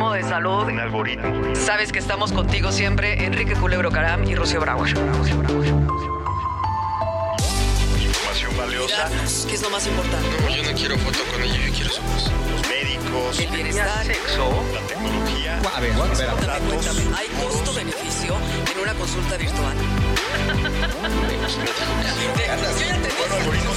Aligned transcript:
Algoritmo 0.00 0.12
de 0.14 0.22
salud. 0.22 0.64
Un 0.64 0.80
algoritmo. 0.80 1.54
Sabes 1.54 1.92
que 1.92 1.98
estamos 1.98 2.32
contigo 2.32 2.72
siempre, 2.72 3.22
Enrique 3.26 3.54
Culebro 3.54 3.90
Caram 3.90 4.24
y 4.24 4.34
Rocío 4.34 4.58
Brauer. 4.58 4.88
Información 7.98 8.56
valiosa. 8.56 9.10
¿Qué 9.46 9.54
es 9.54 9.62
lo 9.62 9.68
más 9.68 9.86
importante? 9.86 10.26
Yo 10.56 10.62
no 10.62 10.78
quiero 10.78 10.96
foto 10.96 11.18
con 11.30 11.42
ella, 11.42 11.66
yo 11.66 11.72
quiero 11.74 11.90
su 11.90 12.00
voz. 12.00 12.32
Los 12.50 12.66
médicos. 12.66 13.40
El 13.40 13.50
bienestar. 13.50 14.06
Sexo. 14.06 14.64
La 14.72 14.80
tecnología. 14.86 15.58
A 15.58 15.80
ver, 15.80 15.92
a 15.92 15.96
ver, 16.02 16.30
a 16.30 16.34
ver. 16.34 16.46
Datos. 16.46 16.66
Cuéntame, 16.66 17.02
¿hay 17.14 17.28
costo-beneficio 17.44 18.36
en 18.72 18.80
una 18.80 18.94
consulta 18.94 19.36
virtual? 19.36 19.76
Yo 22.80 22.86
ya 22.86 22.94
entendí. 22.96 23.16
Bueno, 23.18 23.34
algoritmos. 23.34 23.76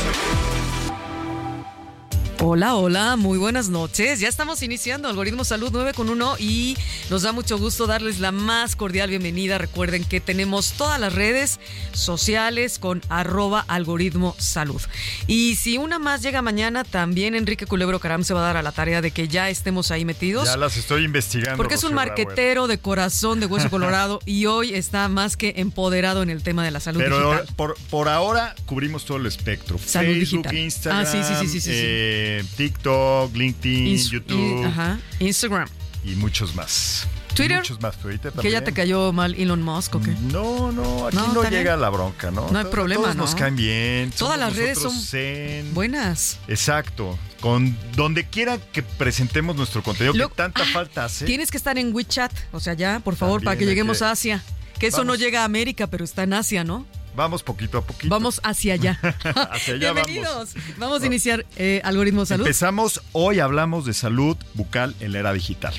Hola, 2.45 2.75
hola, 2.75 3.15
muy 3.15 3.37
buenas 3.37 3.69
noches. 3.69 4.19
Ya 4.19 4.27
estamos 4.27 4.61
iniciando 4.63 5.07
Algoritmo 5.07 5.45
Salud 5.45 5.69
9 5.71 5.93
con 5.93 6.09
1 6.09 6.35
y 6.39 6.75
nos 7.09 7.21
da 7.21 7.31
mucho 7.31 7.57
gusto 7.57 7.87
darles 7.87 8.19
la 8.19 8.33
más 8.33 8.75
cordial 8.75 9.09
bienvenida. 9.09 9.57
Recuerden 9.57 10.03
que 10.03 10.19
tenemos 10.19 10.73
todas 10.73 10.99
las 10.99 11.13
redes 11.15 11.61
sociales 11.93 12.79
con 12.79 13.01
arroba 13.07 13.63
algoritmo 13.69 14.35
salud. 14.39 14.81
Y 15.25 15.55
si 15.55 15.77
una 15.77 15.99
más 15.99 16.21
llega 16.21 16.41
mañana, 16.41 16.83
también 16.83 17.33
Enrique 17.33 17.65
Culebro 17.65 17.99
Caram 18.01 18.25
se 18.25 18.33
va 18.33 18.41
a 18.41 18.47
dar 18.47 18.57
a 18.57 18.61
la 18.61 18.73
tarea 18.73 19.01
de 19.01 19.11
que 19.11 19.29
ya 19.29 19.49
estemos 19.49 19.89
ahí 19.89 20.03
metidos. 20.03 20.43
Ya 20.49 20.57
las 20.57 20.75
estoy 20.75 21.05
investigando. 21.05 21.55
Porque 21.55 21.75
es 21.75 21.83
un 21.85 21.91
Brauer. 21.95 22.09
marquetero 22.09 22.67
de 22.67 22.77
corazón 22.77 23.39
de 23.39 23.45
hueso 23.45 23.69
colorado 23.69 24.19
y 24.25 24.47
hoy 24.47 24.73
está 24.73 25.07
más 25.07 25.37
que 25.37 25.53
empoderado 25.57 26.21
en 26.23 26.29
el 26.29 26.43
tema 26.43 26.65
de 26.65 26.71
la 26.71 26.81
salud 26.81 26.99
Pero 26.99 27.19
digital. 27.35 27.55
por, 27.55 27.77
por 27.89 28.09
ahora 28.09 28.53
cubrimos 28.65 29.05
todo 29.05 29.15
el 29.15 29.27
espectro. 29.27 29.77
Salud 29.77 30.11
Facebook, 30.13 30.39
digital. 30.49 30.57
Instagram, 30.57 31.05
Ah, 31.05 31.09
sí, 31.09 31.23
sí, 31.23 31.33
sí, 31.39 31.47
sí, 31.47 31.61
sí, 31.61 31.71
sí. 31.71 32.32
Eh, 32.39 32.45
TikTok, 32.57 33.35
LinkedIn, 33.35 33.87
Ins- 33.95 34.09
YouTube 34.09 34.61
y- 34.61 34.63
ajá, 34.65 34.99
Instagram. 35.19 35.67
y 36.03 36.15
muchos 36.15 36.55
más. 36.55 37.07
Twitter, 37.33 37.57
Muchos 37.57 37.81
más. 37.81 37.97
Twitter 37.97 38.31
Que 38.33 38.51
ya 38.51 38.63
te 38.63 38.73
cayó 38.73 39.11
mal 39.11 39.33
Elon 39.33 39.63
Musk 39.63 39.95
o 39.95 39.99
qué. 39.99 40.11
No, 40.31 40.71
no, 40.71 41.07
aquí 41.07 41.17
No, 41.17 41.49
llega 41.49 41.75
la 41.75 41.89
bronca, 41.89 42.29
¿no? 42.29 42.47
No 42.51 42.59
hay 42.59 42.65
problema, 42.65 43.01
Todos 43.01 43.15
nos 43.15 43.31
¿no? 43.31 43.37
caen 43.39 43.55
bien. 43.55 44.11
Todas 44.11 44.39
las 44.39 44.55
redes 44.55 44.77
son 44.77 44.95
zen. 45.01 45.73
Buenas. 45.73 46.37
Exacto. 46.47 47.17
Con 47.41 47.75
donde 47.95 48.25
quiera 48.25 48.59
que 48.59 48.83
presentemos 48.83 49.55
nuestro 49.55 49.81
contenido, 49.81 50.13
Lo- 50.13 50.29
que 50.29 50.35
tanta 50.35 50.61
Ah, 50.61 50.67
falta 50.71 51.05
hace. 51.05 51.25
Tienes 51.25 51.49
que 51.49 51.57
estar 51.57 51.75
en 51.79 51.91
WeChat, 51.95 52.31
o 52.51 52.59
sea, 52.59 52.75
ya, 52.75 52.99
por 52.99 53.15
favor, 53.15 53.39
También 53.41 53.45
para 53.45 53.57
que 53.57 53.65
lleguemos 53.65 53.97
que- 53.97 54.05
a 54.05 54.11
Asia. 54.11 54.43
Que 54.77 54.85
eso 54.87 55.03
no 55.03 55.15
llega 55.15 55.41
a 55.41 55.45
América, 55.45 55.87
pero 55.87 56.03
está 56.05 56.21
en 56.23 56.33
Asia, 56.33 56.63
¿no? 56.63 56.85
Vamos 57.15 57.43
poquito 57.43 57.77
a 57.77 57.81
poquito. 57.81 58.09
Vamos 58.09 58.41
hacia 58.43 58.73
allá. 58.73 58.99
Hacia 59.51 59.75
allá 59.75 59.93
vamos. 59.93 60.07
Bienvenidos. 60.07 60.55
Vamos, 60.77 61.03
a 61.03 61.05
iniciar 61.05 61.45
eh, 61.55 61.81
Algoritmo 61.83 62.25
Salud. 62.25 62.45
Empezamos, 62.45 63.01
hoy 63.11 63.39
hablamos 63.39 63.85
de 63.85 63.93
salud 63.93 64.37
bucal 64.53 64.95
en 64.99 65.11
la 65.11 65.19
era 65.19 65.33
digital. 65.33 65.73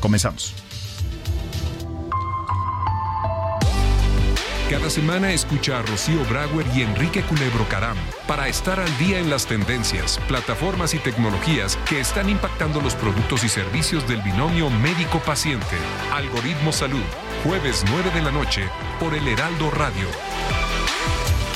Comenzamos. 0.00 0.54
Cada 4.70 4.88
semana 4.88 5.30
escucha 5.30 5.78
a 5.78 5.82
Rocío 5.82 6.24
Brauer 6.24 6.66
y 6.74 6.80
Enrique 6.80 7.22
Culebro 7.22 7.68
Caram 7.68 7.98
para 8.26 8.48
estar 8.48 8.80
al 8.80 8.98
día 8.98 9.18
en 9.18 9.28
las 9.28 9.44
tendencias, 9.44 10.18
plataformas 10.26 10.94
y 10.94 10.98
tecnologías 10.98 11.76
que 11.86 12.00
están 12.00 12.30
impactando 12.30 12.80
los 12.80 12.94
productos 12.94 13.44
y 13.44 13.50
servicios 13.50 14.08
del 14.08 14.22
binomio 14.22 14.70
médico-paciente. 14.70 15.76
Algoritmo 16.12 16.72
Salud, 16.72 17.02
jueves 17.44 17.84
9 17.90 18.10
de 18.14 18.22
la 18.22 18.30
noche 18.30 18.62
por 18.98 19.12
el 19.12 19.28
Heraldo 19.28 19.70
Radio. 19.70 20.08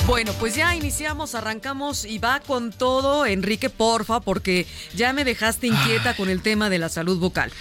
Bueno, 0.05 0.31
pues 0.33 0.55
ya 0.55 0.75
iniciamos, 0.75 1.33
arrancamos 1.33 2.05
y 2.05 2.19
va 2.19 2.39
con 2.39 2.71
todo, 2.71 3.25
Enrique, 3.25 3.71
porfa, 3.71 4.19
porque 4.19 4.67
ya 4.95 5.13
me 5.13 5.23
dejaste 5.23 5.67
inquieta 5.67 6.15
con 6.15 6.29
el 6.29 6.43
tema 6.43 6.69
de 6.69 6.77
la 6.77 6.89
salud 6.89 7.17
bucal. 7.17 7.51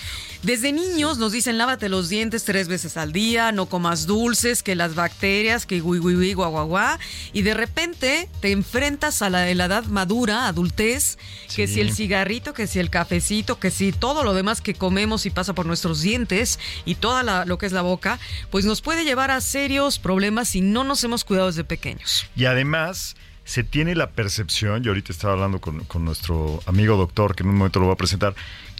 Desde 0.42 0.72
niños 0.72 1.18
nos 1.18 1.32
dicen 1.32 1.58
lávate 1.58 1.88
los 1.88 2.08
dientes 2.08 2.44
tres 2.44 2.68
veces 2.68 2.96
al 2.96 3.12
día, 3.12 3.50
no 3.50 3.66
comas 3.66 4.06
dulces, 4.06 4.62
que 4.62 4.76
las 4.76 4.94
bacterias, 4.94 5.66
que 5.66 5.80
gui, 5.80 5.98
gui, 5.98 6.14
gui, 6.14 6.32
guau, 6.32 6.50
guau, 6.52 6.66
guau, 6.68 6.96
y 7.32 7.42
de 7.42 7.54
repente 7.54 8.28
te 8.40 8.52
enfrentas 8.52 9.20
a 9.20 9.30
la, 9.30 9.52
la 9.54 9.64
edad 9.64 9.84
madura, 9.86 10.46
adultez, 10.46 11.18
que 11.56 11.66
si 11.66 11.80
el 11.80 11.92
cigarrito, 11.92 12.54
que 12.54 12.68
si 12.68 12.78
el 12.78 12.88
cafecito, 12.88 13.58
que 13.58 13.72
si 13.72 13.90
todo 13.90 14.22
lo 14.22 14.32
demás 14.32 14.60
que 14.60 14.74
comemos 14.74 15.26
y 15.26 15.30
pasa 15.30 15.54
por 15.54 15.66
nuestros 15.66 16.02
dientes 16.02 16.60
y 16.84 16.94
toda 16.94 17.24
la- 17.24 17.44
lo 17.44 17.58
que 17.58 17.66
es 17.66 17.72
la 17.72 17.82
boca, 17.82 18.20
pues 18.50 18.64
nos 18.64 18.80
puede 18.80 19.04
llevar 19.04 19.32
a 19.32 19.40
serios 19.40 19.98
problemas 19.98 20.48
si 20.50 20.60
no 20.60 20.84
nos 20.84 21.02
hemos 21.02 21.24
cuidado 21.24 21.48
desde 21.48 21.64
pequeños. 21.64 22.26
Y 22.36 22.44
además 22.44 23.16
se 23.44 23.64
tiene 23.64 23.96
la 23.96 24.10
percepción, 24.12 24.84
y 24.84 24.88
ahorita 24.88 25.10
estaba 25.10 25.32
hablando 25.32 25.60
con, 25.60 25.80
con 25.84 26.04
nuestro 26.04 26.62
amigo 26.66 26.96
doctor, 26.96 27.34
que 27.34 27.42
en 27.42 27.48
un 27.48 27.56
momento 27.56 27.80
lo 27.80 27.86
voy 27.86 27.94
a 27.94 27.96
presentar, 27.96 28.36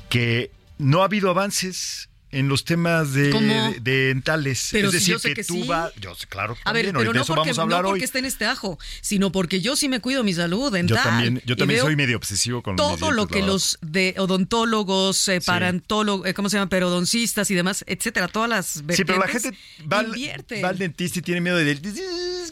que 0.08 0.52
no 0.78 1.02
ha 1.02 1.06
habido 1.06 1.30
avances 1.30 2.08
en 2.30 2.48
los 2.48 2.64
temas 2.64 3.12
de, 3.14 3.30
¿Cómo? 3.30 3.46
de- 3.72 3.80
de 3.80 4.06
dentales. 4.08 4.68
Pero 4.72 4.88
es 4.88 4.92
si 4.92 4.98
decir, 4.98 5.12
yo 5.14 5.18
sé 5.18 5.28
que, 5.30 5.34
que 5.36 5.44
tú 5.44 5.54
sí. 5.54 5.68
vas... 5.68 5.92
Yo 6.00 6.14
sé, 6.14 6.26
claro, 6.26 6.56
A 6.64 6.72
ver, 6.72 6.86
pero 6.92 7.12
no 7.12 7.20
eso 7.22 7.34
porque, 7.34 7.40
vamos 7.50 7.58
a 7.58 7.62
hablar 7.62 7.82
no 7.82 7.88
porque 7.88 8.00
hoy. 8.00 8.04
esté 8.04 8.18
en 8.18 8.24
este 8.26 8.44
ajo, 8.44 8.78
sino 9.00 9.32
porque 9.32 9.60
yo 9.60 9.76
sí 9.76 9.88
me 9.88 10.00
cuido 10.00 10.22
mi 10.24 10.34
salud 10.34 10.70
dental. 10.72 10.96
Yo 10.98 11.02
también, 11.02 11.42
yo 11.46 11.56
también 11.56 11.80
soy 11.80 11.96
medio 11.96 12.16
obsesivo 12.16 12.62
con 12.62 12.76
todo 12.76 12.96
dientes, 12.96 13.14
lo 13.14 13.26
que 13.28 13.42
los 13.42 13.78
de 13.80 14.14
odontólogos, 14.18 15.28
eh, 15.28 15.40
parantólogos, 15.44 16.26
eh, 16.26 16.34
¿cómo 16.34 16.48
se 16.48 16.56
llama? 16.58 16.68
Perodoncistas 16.68 17.50
y 17.50 17.54
demás, 17.54 17.84
etcétera, 17.86 18.28
todas 18.28 18.48
las 18.50 18.66
Sí, 18.66 19.04
pero 19.04 19.18
la 19.18 19.28
gente 19.28 19.52
va 19.90 20.00
al, 20.00 20.06
invierten. 20.08 20.64
va 20.64 20.68
al 20.68 20.78
dentista 20.78 21.18
y 21.18 21.22
tiene 21.22 21.40
miedo 21.40 21.56
de 21.56 21.78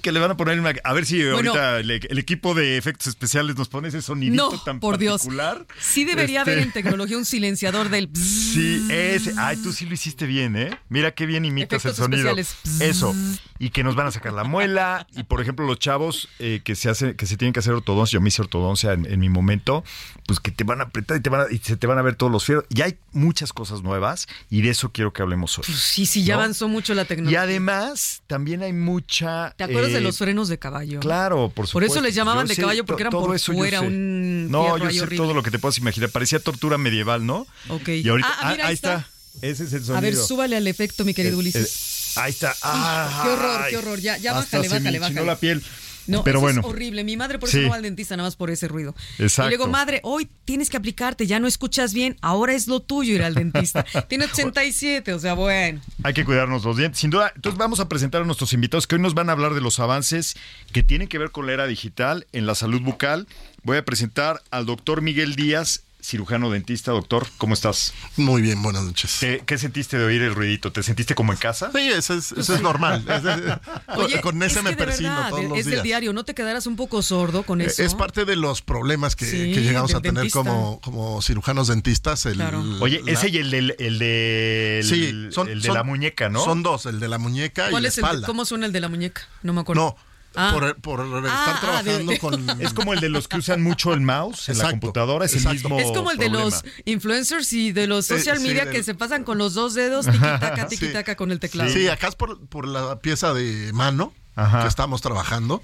que 0.02 0.12
le 0.12 0.20
van 0.20 0.30
a 0.30 0.36
poner 0.36 0.60
una... 0.60 0.72
A 0.84 0.92
ver 0.92 1.06
si 1.06 1.22
Bueno. 1.22 1.50
ahorita 1.50 1.80
el, 1.80 1.90
el 1.90 2.18
equipo 2.18 2.54
de 2.54 2.76
efectos 2.76 3.08
especiales 3.08 3.56
nos 3.56 3.68
pone 3.68 3.88
ese 3.88 4.02
sonidito 4.02 4.50
no, 4.52 4.62
tan 4.62 4.78
por 4.80 4.98
Dios. 4.98 5.22
particular. 5.22 5.66
Sí 5.80 6.04
debería 6.04 6.40
Este, 6.40 6.50
haber 6.52 6.62
en 6.62 6.72
tecnología 6.72 7.16
un 7.18 7.24
silenciador 7.24 7.88
del. 7.88 8.08
Sí, 8.56 8.86
ese. 8.90 9.34
Ay, 9.36 9.56
tú 9.66 9.72
sí 9.72 9.86
lo 9.86 9.94
hiciste 9.94 10.26
bien, 10.26 10.56
¿eh? 10.56 10.78
Mira 10.88 11.12
qué 11.12 11.26
bien 11.26 11.44
imitas 11.44 11.84
Efectos 11.84 11.98
el 11.98 12.04
sonido. 12.20 12.30
especiales. 12.38 12.80
Eso. 12.80 13.14
Y 13.58 13.70
que 13.70 13.82
nos 13.82 13.94
van 13.94 14.06
a 14.06 14.10
sacar 14.10 14.32
la 14.32 14.44
muela. 14.44 15.06
Y 15.16 15.22
por 15.24 15.40
ejemplo, 15.40 15.66
los 15.66 15.78
chavos 15.78 16.28
eh, 16.38 16.60
que 16.64 16.74
se 16.76 16.88
hace, 16.90 17.16
que 17.16 17.26
se 17.26 17.36
tienen 17.36 17.52
que 17.52 17.60
hacer 17.60 17.72
ortodoncia, 17.72 18.16
yo 18.16 18.20
me 18.20 18.28
hice 18.28 18.42
ortodoncia 18.42 18.92
en, 18.92 19.06
en 19.06 19.18
mi 19.20 19.28
momento, 19.28 19.82
pues 20.26 20.40
que 20.40 20.50
te 20.50 20.64
van 20.64 20.80
a 20.80 20.84
apretar 20.84 21.16
y 21.16 21.20
te 21.20 21.30
van 21.30 21.40
a- 21.42 21.52
y 21.52 21.58
se 21.58 21.76
te 21.76 21.86
van 21.86 21.98
a 21.98 22.02
ver 22.02 22.14
todos 22.16 22.30
los 22.32 22.44
fieros. 22.44 22.64
Y 22.68 22.82
hay 22.82 22.96
muchas 23.12 23.52
cosas 23.52 23.82
nuevas 23.82 24.28
y 24.50 24.62
de 24.62 24.70
eso 24.70 24.92
quiero 24.92 25.12
que 25.12 25.22
hablemos 25.22 25.58
hoy. 25.58 25.64
Pues 25.66 25.78
sí, 25.78 26.06
sí, 26.06 26.22
ya 26.24 26.34
¿No? 26.36 26.40
avanzó 26.42 26.68
mucho 26.68 26.94
la 26.94 27.02
Y 27.02 27.06
tecnología. 27.06 27.42
además, 27.42 28.22
también 28.26 28.62
hay 28.62 28.72
mucha. 28.72 29.54
¿Te 29.56 29.64
acuerdas 29.64 29.92
de 29.92 29.98
eh, 29.98 30.02
los 30.02 30.18
frenos 30.18 30.48
de 30.48 30.58
caballo? 30.58 31.00
Claro, 31.00 31.48
por 31.54 31.66
supuesto. 31.66 31.72
Por 31.72 31.84
eso 31.84 32.00
les 32.00 32.14
llamaban 32.14 32.46
Yo 32.46 32.54
de 32.54 32.60
caballo, 32.60 32.84
porque 32.84 33.02
eran 33.04 33.10
por 33.10 33.34
eso 33.34 33.52
fuera 33.52 33.80
un 33.80 34.50
No, 34.50 34.76
yo 34.78 34.90
sé 34.90 35.00
horrible. 35.00 35.16
todo 35.16 35.34
lo 35.34 35.42
que 35.42 35.50
te 35.50 35.58
puedas 35.58 35.78
imaginar. 35.78 36.10
Parecía 36.10 36.38
tortura 36.40 36.76
medieval, 36.78 37.24
¿no? 37.26 37.46
Ok. 37.68 37.88
Y 37.88 38.08
ahorita, 38.08 38.28
Ah, 38.40 38.50
mira, 38.52 38.64
ahí 38.64 38.68
ahí 38.70 38.74
está. 38.74 38.94
está. 38.98 39.10
Ese 39.42 39.64
es 39.64 39.72
el 39.72 39.80
sonido. 39.80 39.96
A 39.98 40.00
ver, 40.00 40.16
súbale 40.16 40.56
al 40.56 40.66
efecto, 40.66 41.04
mi 41.04 41.14
querido 41.14 41.38
Ulises. 41.38 42.12
ahí 42.16 42.30
está. 42.30 42.54
Ah, 42.62 43.20
qué 43.24 43.28
horror, 43.30 43.60
qué 43.70 43.76
horror. 43.76 44.00
Ya- 44.00 44.16
ya 44.18 44.32
bájale, 44.32 44.68
bájale, 44.68 44.98
bájale. 44.98 45.24
la 45.26 45.36
piel. 45.36 45.62
No, 46.08 46.22
Pero 46.22 46.38
eso 46.38 46.42
bueno. 46.42 46.60
es 46.60 46.66
horrible. 46.68 47.02
Mi 47.02 47.16
madre 47.16 47.40
por 47.40 47.48
eso 47.48 47.58
Sí. 47.58 47.64
no 47.64 47.70
va 47.70 47.74
al 47.76 47.82
dentista 47.82 48.16
nada 48.16 48.28
más 48.28 48.36
por 48.36 48.48
ese 48.50 48.68
ruido. 48.68 48.94
Exacto. 49.18 49.48
Y 49.48 49.50
le 49.50 49.56
digo, 49.56 49.66
madre, 49.68 49.98
hoy 50.04 50.28
tienes 50.44 50.70
que 50.70 50.76
aplicarte, 50.76 51.26
ya 51.26 51.40
no 51.40 51.48
escuchas 51.48 51.92
bien, 51.94 52.16
ahora 52.20 52.54
es 52.54 52.68
lo 52.68 52.78
tuyo 52.78 53.12
ir 53.12 53.24
al 53.24 53.34
dentista. 53.34 53.84
Tiene 54.08 54.26
87, 54.26 55.12
o 55.12 55.18
sea, 55.18 55.34
bueno. 55.34 55.80
Hay 56.04 56.14
que 56.14 56.24
cuidarnos 56.24 56.62
los 56.64 56.76
dientes, 56.76 57.00
sin 57.00 57.10
duda. 57.10 57.32
Entonces 57.34 57.58
vamos 57.58 57.80
a 57.80 57.88
presentar 57.88 58.22
a 58.22 58.24
nuestros 58.24 58.52
invitados 58.52 58.86
que 58.86 58.94
hoy 58.94 59.00
nos 59.02 59.14
van 59.14 59.30
a 59.30 59.32
hablar 59.32 59.52
de 59.54 59.60
los 59.60 59.80
avances 59.80 60.36
que 60.72 60.84
tienen 60.84 61.08
que 61.08 61.18
ver 61.18 61.32
con 61.32 61.44
la 61.48 61.54
era 61.54 61.66
digital 61.66 62.24
en 62.32 62.46
la 62.46 62.54
salud 62.54 62.80
bucal. 62.82 63.26
Voy 63.64 63.76
a 63.76 63.84
presentar 63.84 64.40
al 64.52 64.64
doctor 64.64 65.02
Miguel 65.02 65.34
Díaz, 65.34 65.82
cirujano 66.06 66.50
dentista. 66.50 66.92
Doctor, 66.92 67.26
¿cómo 67.36 67.54
estás? 67.54 67.92
Muy 68.16 68.40
bien, 68.40 68.62
buenas 68.62 68.84
noches. 68.84 69.16
¿Qué, 69.18 69.42
qué 69.44 69.58
sentiste 69.58 69.98
de 69.98 70.04
oír 70.04 70.22
el 70.22 70.34
ruidito? 70.34 70.70
¿Te 70.70 70.82
sentiste 70.84 71.16
como 71.16 71.32
en 71.32 71.38
casa? 71.38 71.70
Sí, 71.74 71.80
eso 71.88 72.14
es, 72.14 72.30
eso 72.32 72.54
es 72.54 72.62
normal. 72.62 73.04
Es- 73.08 73.24
es- 73.24 73.96
Oye, 73.96 74.20
con 74.20 74.40
ese 74.42 74.58
es 74.58 74.64
me 74.64 74.70
que 74.70 74.76
persino 74.76 75.08
verdad, 75.14 75.30
todos 75.30 75.44
los 75.46 75.58
es 75.58 75.64
del 75.64 75.74
días. 75.74 75.82
diario, 75.84 76.12
¿no 76.12 76.24
te 76.24 76.34
quedarás 76.34 76.66
un 76.66 76.76
poco 76.76 77.02
sordo 77.02 77.42
con 77.42 77.60
eso? 77.60 77.82
Es 77.82 77.94
parte 77.94 78.24
de 78.24 78.36
los 78.36 78.62
problemas 78.62 79.16
que, 79.16 79.24
Sí, 79.26 79.52
que 79.52 79.62
llegamos 79.62 79.94
a 79.94 80.00
tener 80.00 80.14
dentista. 80.22 80.38
como, 80.38 80.80
como 80.80 81.20
cirujanos 81.22 81.66
dentistas. 81.68 82.24
El, 82.26 82.34
Claro. 82.36 82.62
Oye, 82.80 83.02
la- 83.04 83.12
ese 83.12 83.28
y 83.30 83.38
el, 83.38 83.50
del, 83.50 83.74
el 83.78 83.98
de, 83.98 84.80
Sí, 84.84 85.28
son, 85.32 85.48
el 85.48 85.60
de 85.60 85.66
son- 85.66 85.74
la 85.76 85.82
muñeca, 85.82 86.28
¿no? 86.28 86.44
Son 86.44 86.62
dos, 86.62 86.86
el 86.86 87.00
de 87.00 87.08
la 87.08 87.18
muñeca 87.18 87.66
y 87.68 87.70
¿Cuál 87.70 87.82
la 87.82 87.88
es 87.88 87.98
el 87.98 88.02
de- 88.02 88.06
espalda. 88.08 88.26
¿Cómo 88.28 88.44
suena 88.44 88.66
el 88.66 88.72
de 88.72 88.80
la 88.80 88.88
muñeca? 88.88 89.22
No 89.42 89.52
me 89.52 89.62
acuerdo. 89.62 89.82
No, 89.82 89.96
Ah. 90.34 90.50
por, 90.52 90.76
por 90.80 91.00
estar 91.00 91.24
Ah, 91.26 91.54
ah, 91.56 91.60
trabajando 91.60 92.18
con... 92.18 92.50
Es 92.60 92.74
como 92.74 92.92
el 92.92 93.00
de 93.00 93.08
los 93.08 93.26
que 93.28 93.38
usan 93.38 93.62
mucho 93.62 93.94
el 93.94 94.00
mouse 94.02 94.48
en 94.50 94.58
la 94.58 94.70
computadora, 94.70 95.24
es 95.24 95.34
el 95.34 95.48
mismo 95.52 95.78
Es 95.80 95.86
como 95.96 96.10
el 96.10 96.18
de 96.18 96.28
los 96.28 96.62
influencers 96.84 97.52
y 97.54 97.72
de 97.72 97.86
los 97.86 98.10
Eh, 98.10 98.18
social 98.18 98.38
sí, 98.38 98.44
media 98.48 98.64
del- 98.66 98.74
que 98.74 98.82
se 98.82 98.94
pasan 98.94 99.24
con 99.24 99.38
los 99.38 99.54
dos 99.54 99.72
dedos, 99.74 100.04
tiquitaca, 100.10 100.68
tiquitaca 100.68 101.16
con 101.16 101.30
el 101.32 101.40
teclado. 101.40 101.70
Sí, 101.72 101.88
acá 101.88 102.08
es 102.08 102.14
por, 102.16 102.38
por 102.48 102.68
la 102.68 102.98
pieza 103.00 103.32
de 103.32 103.72
mano 103.72 104.12
Ajá. 104.34 104.62
que 104.62 104.68
estamos 104.68 105.00
trabajando. 105.00 105.62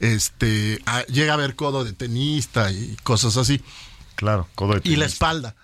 Este, 0.00 0.82
llega 1.08 1.32
a 1.32 1.34
haber 1.34 1.54
codo 1.56 1.84
de 1.84 1.92
tenista 1.92 2.70
y 2.72 2.96
cosas 3.02 3.36
así. 3.36 3.62
Claro, 4.16 4.48
codo 4.54 4.74
de 4.74 4.80
Y 4.84 4.96
la 4.96 5.06
espalda. 5.06 5.56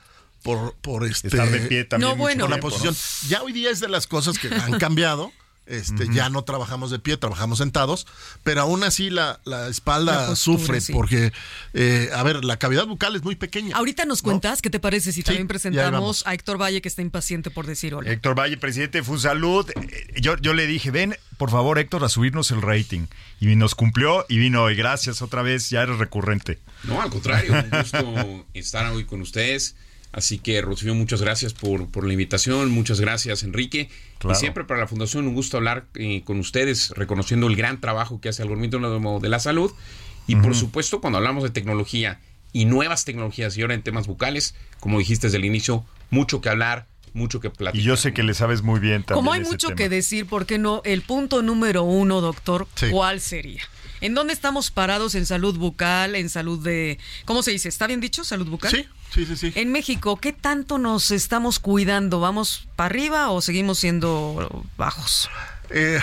Por, 0.42 0.74
por 0.76 1.04
este. 1.04 1.28
Estar 1.28 1.50
de 1.50 1.58
pie 1.60 1.84
también. 1.84 2.08
No, 2.08 2.14
mucho 2.16 2.22
bueno. 2.22 2.44
por 2.44 2.50
la 2.50 2.60
posición. 2.60 2.94
Ya 3.28 3.42
hoy 3.42 3.52
día 3.52 3.70
es 3.70 3.80
de 3.80 3.88
las 3.88 4.06
cosas 4.06 4.38
que 4.38 4.48
han 4.54 4.78
cambiado. 4.78 5.32
Este, 5.66 6.06
ya 6.12 6.28
no 6.30 6.44
trabajamos 6.44 6.90
de 6.92 6.98
pie, 7.00 7.16
trabajamos 7.16 7.58
sentados, 7.58 8.06
pero 8.44 8.60
aún 8.60 8.84
así 8.84 9.10
la, 9.10 9.40
la 9.44 9.68
espalda 9.68 10.12
La 10.22 10.26
postura, 10.28 10.58
sufre 10.58 10.80
sí. 10.80 10.92
porque, 10.92 11.32
eh, 11.74 12.08
a 12.14 12.22
ver, 12.22 12.44
la 12.44 12.56
cavidad 12.58 12.86
bucal 12.86 13.16
es 13.16 13.24
muy 13.24 13.34
pequeña. 13.34 13.76
Ahorita 13.76 14.04
nos 14.04 14.22
cuentas, 14.22 14.62
¿qué 14.62 14.70
te 14.70 14.78
parece 14.78 15.10
si 15.12 15.22
también 15.24 15.48
presentamos 15.48 16.24
a 16.26 16.34
Héctor 16.34 16.60
Valle 16.60 16.80
que 16.80 16.88
está 16.88 17.02
impaciente 17.02 17.50
por 17.50 17.66
decir 17.66 17.94
hola? 17.94 18.10
Héctor 18.10 18.38
Valle, 18.38 18.56
presidente 18.56 18.98
de 18.98 19.04
Funsalud. 19.04 19.68
eh, 19.70 20.20
Yo, 20.20 20.36
yo 20.36 20.54
le 20.54 20.66
dije, 20.68 20.90
ven, 20.92 21.16
por 21.36 21.50
favor, 21.50 21.78
Héctor, 21.78 22.04
a 22.04 22.08
subirnos 22.08 22.50
el 22.52 22.62
rating. 22.62 23.06
Y 23.40 23.56
nos 23.56 23.74
cumplió 23.74 24.24
y 24.28 24.38
vino 24.38 24.62
hoy. 24.62 24.76
Gracias 24.76 25.20
otra 25.20 25.42
vez, 25.42 25.68
ya 25.70 25.82
eres 25.82 25.98
recurrente. 25.98 26.58
No, 26.84 27.02
al 27.02 27.10
contrario, 27.10 27.52
un 27.52 27.70
gusto 27.70 28.46
estar 28.54 28.86
hoy 28.92 29.04
con 29.04 29.20
ustedes. 29.20 29.74
Así 30.16 30.38
que, 30.38 30.62
Rocío, 30.62 30.94
muchas 30.94 31.20
gracias 31.20 31.52
por, 31.52 31.90
por 31.90 32.06
la 32.06 32.14
invitación, 32.14 32.70
muchas 32.70 33.00
gracias, 33.00 33.42
Enrique. 33.42 33.90
Claro. 34.18 34.34
Y 34.34 34.40
siempre 34.40 34.64
para 34.64 34.80
la 34.80 34.88
Fundación 34.88 35.28
un 35.28 35.34
gusto 35.34 35.58
hablar 35.58 35.84
eh, 35.94 36.22
con 36.24 36.38
ustedes, 36.38 36.88
reconociendo 36.96 37.46
el 37.48 37.54
gran 37.54 37.82
trabajo 37.82 38.18
que 38.18 38.30
hace 38.30 38.42
el 38.42 38.48
Gobierno 38.48 39.20
de 39.20 39.28
la 39.28 39.38
Salud. 39.40 39.70
Y 40.26 40.36
por 40.36 40.54
supuesto, 40.56 41.02
cuando 41.02 41.18
hablamos 41.18 41.44
de 41.44 41.50
tecnología 41.50 42.18
y 42.54 42.64
nuevas 42.64 43.04
tecnologías 43.04 43.58
y 43.58 43.62
ahora 43.62 43.74
en 43.74 43.82
temas 43.82 44.06
bucales, 44.06 44.54
como 44.80 44.98
dijiste 44.98 45.26
desde 45.26 45.36
el 45.36 45.44
inicio, 45.44 45.84
mucho 46.08 46.40
que 46.40 46.48
hablar, 46.48 46.86
mucho 47.12 47.38
que 47.40 47.50
platicar. 47.50 47.80
Y 47.80 47.84
yo 47.84 47.98
sé 47.98 48.14
que 48.14 48.22
le 48.22 48.32
sabes 48.32 48.62
muy 48.62 48.80
bien 48.80 49.02
también. 49.02 49.16
Como 49.22 49.32
hay 49.34 49.42
ese 49.42 49.50
mucho 49.50 49.68
tema. 49.68 49.76
que 49.76 49.88
decir, 49.90 50.26
¿por 50.26 50.46
qué 50.46 50.56
no? 50.56 50.80
El 50.84 51.02
punto 51.02 51.42
número 51.42 51.82
uno, 51.82 52.22
doctor, 52.22 52.66
Sí. 52.74 52.86
¿cuál 52.90 53.20
sería? 53.20 53.62
¿En 54.00 54.14
dónde 54.14 54.32
estamos 54.32 54.70
parados 54.70 55.14
en 55.14 55.26
salud 55.26 55.56
bucal, 55.56 56.14
en 56.16 56.28
salud 56.28 56.62
de... 56.62 56.98
¿Cómo 57.24 57.42
se 57.42 57.50
dice? 57.50 57.68
¿Está 57.68 57.86
bien 57.86 58.00
dicho? 58.00 58.24
¿Salud 58.24 58.46
bucal? 58.46 58.70
Sí, 58.70 58.84
sí, 59.16 59.26
sí, 59.26 59.36
sí. 59.36 59.52
En 59.58 59.72
México, 59.72 60.16
¿qué 60.18 60.32
tanto 60.32 60.78
nos 60.78 61.10
estamos 61.10 61.58
cuidando? 61.58 62.20
¿Vamos 62.20 62.68
para 62.76 62.86
arriba 62.86 63.30
o 63.30 63.40
seguimos 63.40 63.78
siendo 63.78 64.64
bajos? 64.76 65.28
Eh, 65.70 65.98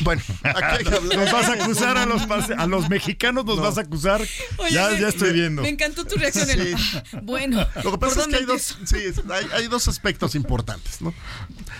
bueno, 0.00 0.22
aquí 0.42 0.84
Nos 1.16 1.30
vas 1.32 1.48
a 1.48 1.52
acusar 1.52 1.96
a 1.98 2.04
los, 2.06 2.22
a 2.56 2.66
los 2.66 2.88
mexicanos, 2.88 3.44
nos 3.44 3.60
vas 3.60 3.78
a 3.78 3.82
acusar. 3.82 4.20
ya, 4.70 4.88
me- 4.90 5.00
ya 5.00 5.08
estoy 5.08 5.32
viendo. 5.32 5.62
Me 5.62 5.68
encantó 5.68 6.04
tu 6.04 6.16
reacción. 6.16 6.48
el- 6.50 6.76
Sí. 6.76 6.98
Bueno, 7.22 7.58
Lo 7.82 7.92
que 7.92 7.98
¿por 7.98 8.00
pasa 8.00 8.22
es 8.22 8.26
que 8.28 8.36
hay 8.36 8.44
dos, 8.44 8.76
empiezo? 8.80 9.22
sí, 9.22 9.30
hay, 9.32 9.46
hay 9.54 9.68
dos 9.68 9.86
aspectos 9.88 10.34
importantes. 10.34 11.00
¿no? 11.00 11.14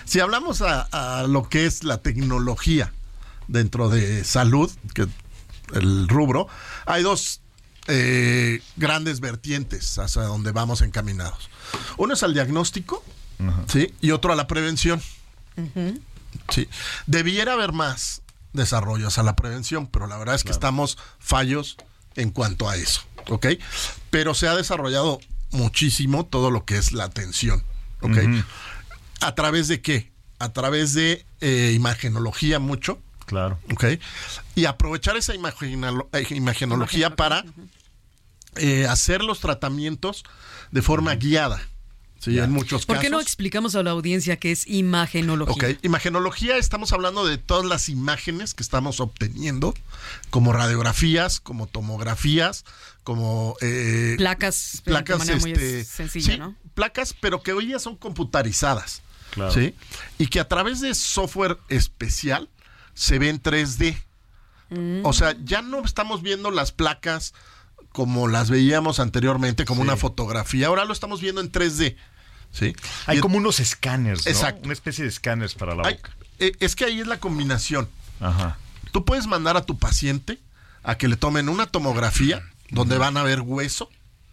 Si 0.05 0.19
hablamos 0.21 0.61
a, 0.61 0.81
a 1.19 1.23
lo 1.27 1.49
que 1.49 1.65
es 1.65 1.83
la 1.83 1.97
tecnología 1.97 2.93
dentro 3.47 3.89
de 3.89 4.23
salud, 4.23 4.71
que 4.93 5.07
el 5.73 6.07
rubro, 6.07 6.47
hay 6.85 7.03
dos 7.03 7.41
eh, 7.87 8.61
grandes 8.75 9.19
vertientes 9.19 9.97
hacia 9.99 10.23
donde 10.23 10.51
vamos 10.51 10.81
encaminados. 10.81 11.49
Uno 11.97 12.13
es 12.13 12.23
al 12.23 12.33
diagnóstico 12.33 13.03
¿sí? 13.67 13.93
y 14.01 14.11
otro 14.11 14.33
a 14.33 14.35
la 14.35 14.47
prevención. 14.47 15.01
Sí. 16.49 16.67
Debiera 17.07 17.53
haber 17.53 17.71
más 17.71 18.21
desarrollos 18.53 19.17
a 19.17 19.23
la 19.23 19.35
prevención, 19.35 19.87
pero 19.87 20.07
la 20.07 20.17
verdad 20.17 20.35
es 20.35 20.43
que 20.43 20.51
estamos 20.51 20.97
fallos 21.19 21.77
en 22.15 22.31
cuanto 22.31 22.69
a 22.69 22.75
eso, 22.77 23.01
¿ok? 23.29 23.47
Pero 24.09 24.33
se 24.33 24.47
ha 24.47 24.55
desarrollado 24.55 25.19
muchísimo 25.51 26.25
todo 26.25 26.51
lo 26.51 26.65
que 26.65 26.77
es 26.77 26.91
la 26.93 27.03
atención, 27.05 27.63
¿ok? 28.01 28.17
¿A 29.21 29.35
través 29.35 29.67
de 29.67 29.81
qué? 29.81 30.11
A 30.39 30.51
través 30.53 30.93
de 30.93 31.25
eh, 31.41 31.71
imagenología 31.75 32.59
mucho, 32.59 32.99
Claro. 33.25 33.59
¿ok? 33.71 33.85
Y 34.53 34.65
aprovechar 34.65 35.17
esa 35.17 35.33
imagenología 35.33 37.15
para 37.15 37.43
eh, 38.57 38.85
hacer 38.87 39.23
los 39.23 39.39
tratamientos 39.39 40.23
de 40.71 40.81
forma 40.81 41.15
guiada, 41.15 41.61
¿sí? 42.19 42.39
En 42.39 42.51
muchos 42.51 42.85
¿Por 42.85 42.95
casos. 42.95 43.03
qué 43.03 43.09
no 43.09 43.19
explicamos 43.21 43.75
a 43.75 43.83
la 43.83 43.91
audiencia 43.91 44.37
qué 44.37 44.51
es 44.51 44.67
imagenología? 44.67 45.69
Ok, 45.69 45.79
imagenología, 45.83 46.57
estamos 46.57 46.91
hablando 46.91 47.25
de 47.25 47.37
todas 47.37 47.65
las 47.65 47.89
imágenes 47.89 48.53
que 48.53 48.63
estamos 48.63 48.99
obteniendo, 48.99 49.73
como 50.29 50.53
radiografías, 50.53 51.39
como 51.39 51.67
tomografías, 51.67 52.65
como 53.03 53.55
eh, 53.61 54.15
Placas, 54.17 54.81
de 54.85 54.91
placas 54.91 55.25
muy 55.41 55.51
este, 55.51 55.83
sencilla, 55.85 56.33
sí, 56.33 56.39
¿no? 56.39 56.55
placas, 56.73 57.13
pero 57.19 57.43
que 57.43 57.53
hoy 57.53 57.67
ya 57.69 57.79
son 57.79 57.95
computarizadas, 57.95 59.01
Claro. 59.31 59.51
¿sí? 59.51 59.75
Y 60.17 60.27
que 60.27 60.39
a 60.39 60.47
través 60.47 60.79
de 60.81 60.95
software 60.95 61.57
especial 61.69 62.49
se 62.93 63.19
ve 63.19 63.29
en 63.29 63.41
3D. 63.41 64.01
O 65.03 65.13
sea, 65.13 65.35
ya 65.43 65.61
no 65.61 65.83
estamos 65.85 66.21
viendo 66.21 66.51
las 66.51 66.71
placas 66.71 67.33
como 67.95 68.27
las 68.27 68.49
veíamos 68.49 68.99
anteriormente, 68.99 69.63
como 69.63 69.81
Sí. 69.83 69.87
una 69.87 69.95
fotografía, 69.95 70.67
ahora 70.67 70.83
lo 70.83 70.91
estamos 70.91 71.21
viendo 71.21 71.39
en 71.39 71.49
3D. 71.49 71.95
¿Sí? 72.51 72.75
Hay 73.05 73.17
Y- 73.19 73.21
como 73.21 73.37
unos 73.37 73.61
escáneres, 73.61 74.25
¿no? 74.25 74.31
Exacto. 74.31 74.61
Una 74.65 74.73
especie 74.73 75.03
de 75.05 75.09
escáneres 75.09 75.53
para 75.55 75.75
la 75.75 75.83
boca. 75.89 76.11
eh, 76.39 76.51
es 76.59 76.75
que 76.75 76.83
ahí 76.83 76.99
es 76.99 77.07
la 77.07 77.17
combinación. 77.21 77.87
Ajá. 78.19 78.57
Tú 78.91 79.05
puedes 79.05 79.27
mandar 79.27 79.55
a 79.55 79.65
tu 79.65 79.77
paciente 79.79 80.37
a 80.83 80.97
que 80.97 81.07
le 81.07 81.15
tomen 81.15 81.47
una 81.47 81.67
tomografía 81.67 82.43
donde 82.69 82.97
van 82.97 83.15
a 83.15 83.23
ver 83.23 83.39
hueso, 83.41 83.89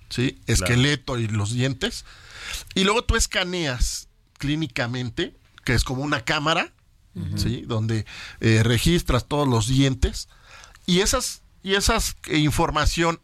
¿sí? 0.09 0.41
esqueleto 0.49 1.19
y 1.21 1.29
los 1.29 1.53
dientes. 1.53 2.05
Y 2.75 2.83
luego 2.83 3.05
tú 3.05 3.15
escaneas 3.15 4.09
clínicamente, 4.39 5.35
que 5.65 5.75
es 5.75 5.85
como 5.85 6.03
una 6.03 6.25
cámara, 6.25 6.73
¿sí? 7.37 7.63
donde 7.69 8.05
eh, 8.41 8.63
registras 8.65 9.27
todos 9.29 9.47
los 9.47 9.69
dientes. 9.69 10.29
Y 10.87 11.01
esas, 11.01 11.43
y 11.63 11.75
esas 11.75 12.17
eh, 12.27 12.39
información, 12.39 13.21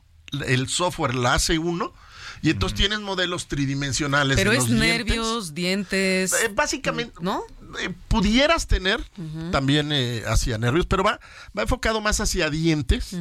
el 0.46 0.69
software 0.69 1.14
la 1.14 1.34
hace 1.34 1.58
uno. 1.58 1.92
Y 2.40 2.50
entonces 2.50 2.78
tienes 2.78 3.00
modelos 3.00 3.48
tridimensionales. 3.48 4.36
Pero 4.36 4.52
es 4.52 4.69
los 4.69 4.70
nervios, 4.70 5.54
dientes. 5.54 6.32
Eh, 6.32 6.50
básicamente, 6.54 7.14
¿No? 7.20 7.42
eh, 7.80 7.90
pudieras 8.06 8.69
tener 8.69 9.02
también 9.50 9.90
eh, 9.90 10.22
hacia 10.26 10.56
nervios, 10.56 10.86
pero 10.86 11.02
va, 11.02 11.19
va 11.56 11.62
enfocado 11.62 12.00
más 12.00 12.20
hacia 12.20 12.48
dientes, 12.48 13.16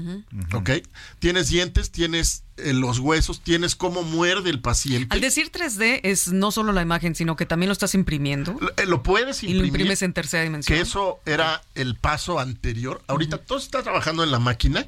¿ok? 0.53 0.69
Tienes 1.17 1.49
dientes, 1.49 1.91
tienes 1.91 2.43
los 2.57 2.99
huesos, 2.99 3.41
tienes 3.41 3.75
cómo 3.75 4.03
muerde 4.03 4.51
el 4.51 4.61
paciente. 4.61 5.07
Al 5.15 5.21
decir 5.21 5.51
3D 5.51 6.01
es 6.03 6.27
no 6.27 6.51
solo 6.51 6.71
la 6.71 6.83
imagen, 6.83 7.15
sino 7.15 7.35
que 7.35 7.47
también 7.47 7.69
lo 7.69 7.73
estás 7.73 7.93
imprimiendo 7.95 8.55
Lo, 8.59 8.85
lo 8.85 9.03
puedes 9.03 9.41
y 9.41 9.47
lo 9.47 9.51
imprimir, 9.53 9.69
imprimes 9.69 10.01
en 10.03 10.13
tercera 10.13 10.43
dimensión. 10.43 10.75
que 10.75 10.81
eso 10.81 11.19
era 11.25 11.63
el 11.73 11.95
paso 11.95 12.39
anterior. 12.39 13.01
Ahorita 13.07 13.39
todo 13.39 13.57
está 13.57 13.81
trabajando 13.81 14.23
en 14.23 14.29
la 14.29 14.39
máquina 14.39 14.85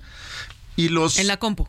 y 0.75 0.89
los... 0.89 1.17
En 1.17 1.27
la 1.27 1.37
compu. 1.37 1.67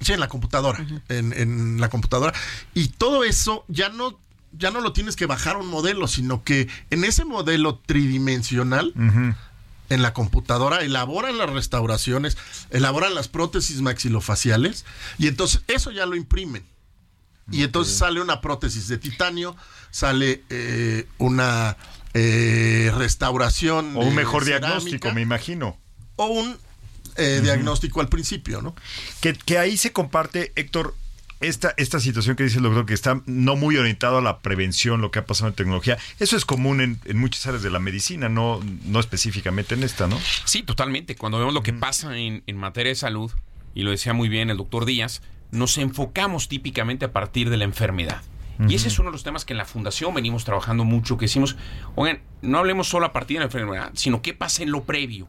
Sí, 0.00 0.12
en 0.12 0.20
la 0.20 0.28
computadora, 0.28 0.84
en, 1.08 1.32
en 1.32 1.80
la 1.80 1.88
computadora. 1.88 2.32
Y 2.74 2.88
todo 2.88 3.24
eso 3.24 3.64
ya 3.68 3.88
no, 3.88 4.18
ya 4.52 4.70
no 4.70 4.80
lo 4.80 4.92
tienes 4.92 5.16
que 5.16 5.26
bajar 5.26 5.56
a 5.56 5.58
un 5.58 5.68
modelo, 5.68 6.08
sino 6.08 6.42
que 6.44 6.68
en 6.90 7.04
ese 7.04 7.24
modelo 7.24 7.80
tridimensional, 7.86 8.92
en 9.88 10.02
la 10.02 10.12
computadora, 10.12 10.80
elaboran 10.82 11.38
las 11.38 11.50
restauraciones, 11.50 12.36
elaboran 12.70 13.14
las 13.14 13.28
prótesis 13.28 13.80
maxilofaciales, 13.80 14.84
y 15.18 15.26
entonces 15.28 15.62
eso 15.68 15.90
ya 15.90 16.06
lo 16.06 16.16
imprimen. 16.16 16.64
Y 17.52 17.64
entonces 17.64 17.96
sale 17.96 18.20
una 18.20 18.40
prótesis 18.40 18.86
de 18.86 18.98
titanio, 18.98 19.56
sale 19.90 20.44
eh, 20.50 21.08
una 21.18 21.76
eh, 22.14 22.92
restauración. 22.96 23.96
O 23.96 24.00
un 24.00 24.10
de 24.10 24.14
mejor 24.14 24.44
cerámica, 24.44 24.68
diagnóstico, 24.68 25.12
me 25.12 25.20
imagino. 25.20 25.76
O 26.14 26.26
un 26.26 26.56
eh, 27.20 27.40
diagnóstico 27.40 28.00
al 28.00 28.08
principio, 28.08 28.62
¿no? 28.62 28.74
Que, 29.20 29.34
que 29.34 29.58
ahí 29.58 29.76
se 29.76 29.92
comparte, 29.92 30.52
Héctor, 30.56 30.94
esta, 31.40 31.72
esta 31.76 32.00
situación 32.00 32.36
que 32.36 32.44
dice 32.44 32.58
el 32.58 32.64
doctor, 32.64 32.84
que 32.84 32.94
está 32.94 33.22
no 33.26 33.56
muy 33.56 33.76
orientado 33.76 34.18
a 34.18 34.22
la 34.22 34.40
prevención, 34.40 35.00
lo 35.00 35.10
que 35.10 35.20
ha 35.20 35.26
pasado 35.26 35.48
en 35.48 35.54
tecnología. 35.54 35.96
Eso 36.18 36.36
es 36.36 36.44
común 36.44 36.80
en, 36.80 37.00
en 37.04 37.16
muchas 37.18 37.46
áreas 37.46 37.62
de 37.62 37.70
la 37.70 37.78
medicina, 37.78 38.28
no, 38.28 38.60
no 38.84 39.00
específicamente 39.00 39.74
en 39.74 39.82
esta, 39.82 40.06
¿no? 40.06 40.18
Sí, 40.44 40.62
totalmente. 40.62 41.16
Cuando 41.16 41.38
vemos 41.38 41.54
lo 41.54 41.62
que 41.62 41.72
pasa 41.72 42.16
en, 42.18 42.42
en 42.46 42.56
materia 42.56 42.90
de 42.90 42.96
salud, 42.96 43.30
y 43.74 43.82
lo 43.84 43.90
decía 43.90 44.12
muy 44.12 44.28
bien 44.28 44.50
el 44.50 44.56
doctor 44.58 44.84
Díaz, 44.84 45.22
nos 45.50 45.78
enfocamos 45.78 46.48
típicamente 46.48 47.06
a 47.06 47.12
partir 47.12 47.48
de 47.50 47.56
la 47.56 47.64
enfermedad. 47.64 48.22
Y 48.68 48.74
ese 48.74 48.88
es 48.88 48.98
uno 48.98 49.08
de 49.10 49.12
los 49.12 49.22
temas 49.24 49.44
que 49.44 49.52
en 49.52 49.58
la 49.58 49.64
fundación 49.64 50.14
venimos 50.14 50.44
trabajando 50.44 50.84
mucho, 50.84 51.16
que 51.16 51.24
decimos, 51.26 51.56
oigan, 51.94 52.20
no 52.42 52.58
hablemos 52.58 52.88
solo 52.88 53.06
a 53.06 53.12
partir 53.12 53.36
de 53.36 53.40
la 53.40 53.44
enfermedad, 53.46 53.90
sino 53.94 54.22
qué 54.22 54.34
pasa 54.34 54.62
en 54.62 54.70
lo 54.70 54.84
previo, 54.84 55.28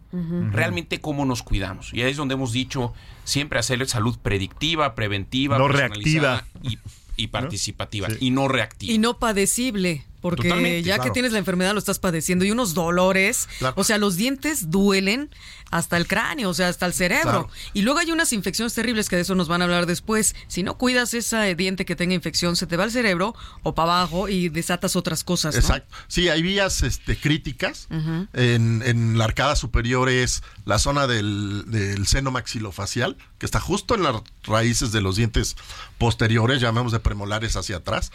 realmente 0.51 0.99
cómo 0.99 1.25
nos 1.25 1.43
cuidamos. 1.43 1.93
Y 1.93 2.01
ahí 2.01 2.11
es 2.11 2.17
donde 2.17 2.33
hemos 2.33 2.51
dicho 2.51 2.93
siempre 3.23 3.59
hacer 3.59 3.85
salud 3.87 4.17
predictiva, 4.21 4.95
preventiva, 4.95 5.57
No 5.57 5.67
personalizada 5.67 6.45
reactiva. 6.61 6.79
y, 7.17 7.23
y 7.23 7.27
participativa, 7.27 8.09
Sí. 8.09 8.17
y 8.19 8.31
no 8.31 8.47
reactiva. 8.47 8.91
Y 8.93 8.97
no 8.97 9.17
padecible. 9.19 10.05
Porque 10.21 10.47
Totalmente, 10.49 10.83
ya 10.83 10.99
que 10.99 11.09
tienes 11.11 11.31
la 11.31 11.39
enfermedad 11.39 11.73
lo 11.73 11.79
estás 11.79 11.99
padeciendo 11.99 12.45
y 12.45 12.51
unos 12.51 12.73
dolores, 12.73 13.49
Claro. 13.59 13.73
o 13.77 13.83
sea, 13.83 13.97
los 13.97 14.15
dientes 14.15 14.69
duelen 14.69 15.29
hasta 15.71 15.97
el 15.97 16.05
cráneo, 16.05 16.49
o 16.49 16.53
sea, 16.53 16.67
hasta 16.67 16.85
el 16.85 16.93
cerebro. 16.93 17.23
Claro. 17.47 17.49
Y 17.73 17.81
luego 17.81 17.99
hay 17.99 18.11
unas 18.11 18.33
infecciones 18.33 18.73
terribles 18.73 19.07
que 19.09 19.15
de 19.15 19.21
eso 19.23 19.35
nos 19.35 19.47
van 19.47 19.61
a 19.61 19.65
hablar 19.65 19.85
después. 19.85 20.35
Si 20.47 20.63
no 20.63 20.77
cuidas 20.77 21.13
ese 21.13 21.55
diente 21.55 21.85
que 21.85 21.95
tenga 21.95 22.13
infección, 22.13 22.55
se 22.55 22.67
te 22.67 22.75
va 22.77 22.83
al 22.83 22.91
cerebro 22.91 23.33
o 23.63 23.73
para 23.73 23.93
abajo 24.01 24.27
y 24.29 24.49
desatas 24.49 24.95
otras 24.95 25.23
cosas. 25.23 25.55
¿no? 25.55 25.61
Exacto. 25.61 25.95
Sí, 26.07 26.27
hay 26.29 26.41
vías 26.41 26.83
este, 26.83 27.17
críticas. 27.17 27.87
en, 27.89 28.83
en 28.85 29.17
la 29.17 29.23
arcada 29.25 29.55
superior 29.55 30.09
es 30.09 30.43
la 30.65 30.77
zona 30.77 31.07
del, 31.07 31.63
del 31.67 32.05
seno 32.05 32.31
maxilofacial, 32.31 33.17
que 33.39 33.45
está 33.45 33.59
justo 33.59 33.95
en 33.95 34.03
las 34.03 34.15
raíces 34.43 34.91
de 34.91 35.01
los 35.01 35.15
dientes 35.15 35.55
posteriores, 35.97 36.61
llamamos 36.61 36.91
de 36.91 36.99
premolares 36.99 37.55
hacia 37.55 37.77
atrás. 37.77 38.11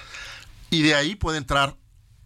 Y 0.70 0.82
de 0.82 0.94
ahí 0.94 1.14
puede 1.14 1.38
entrar 1.38 1.76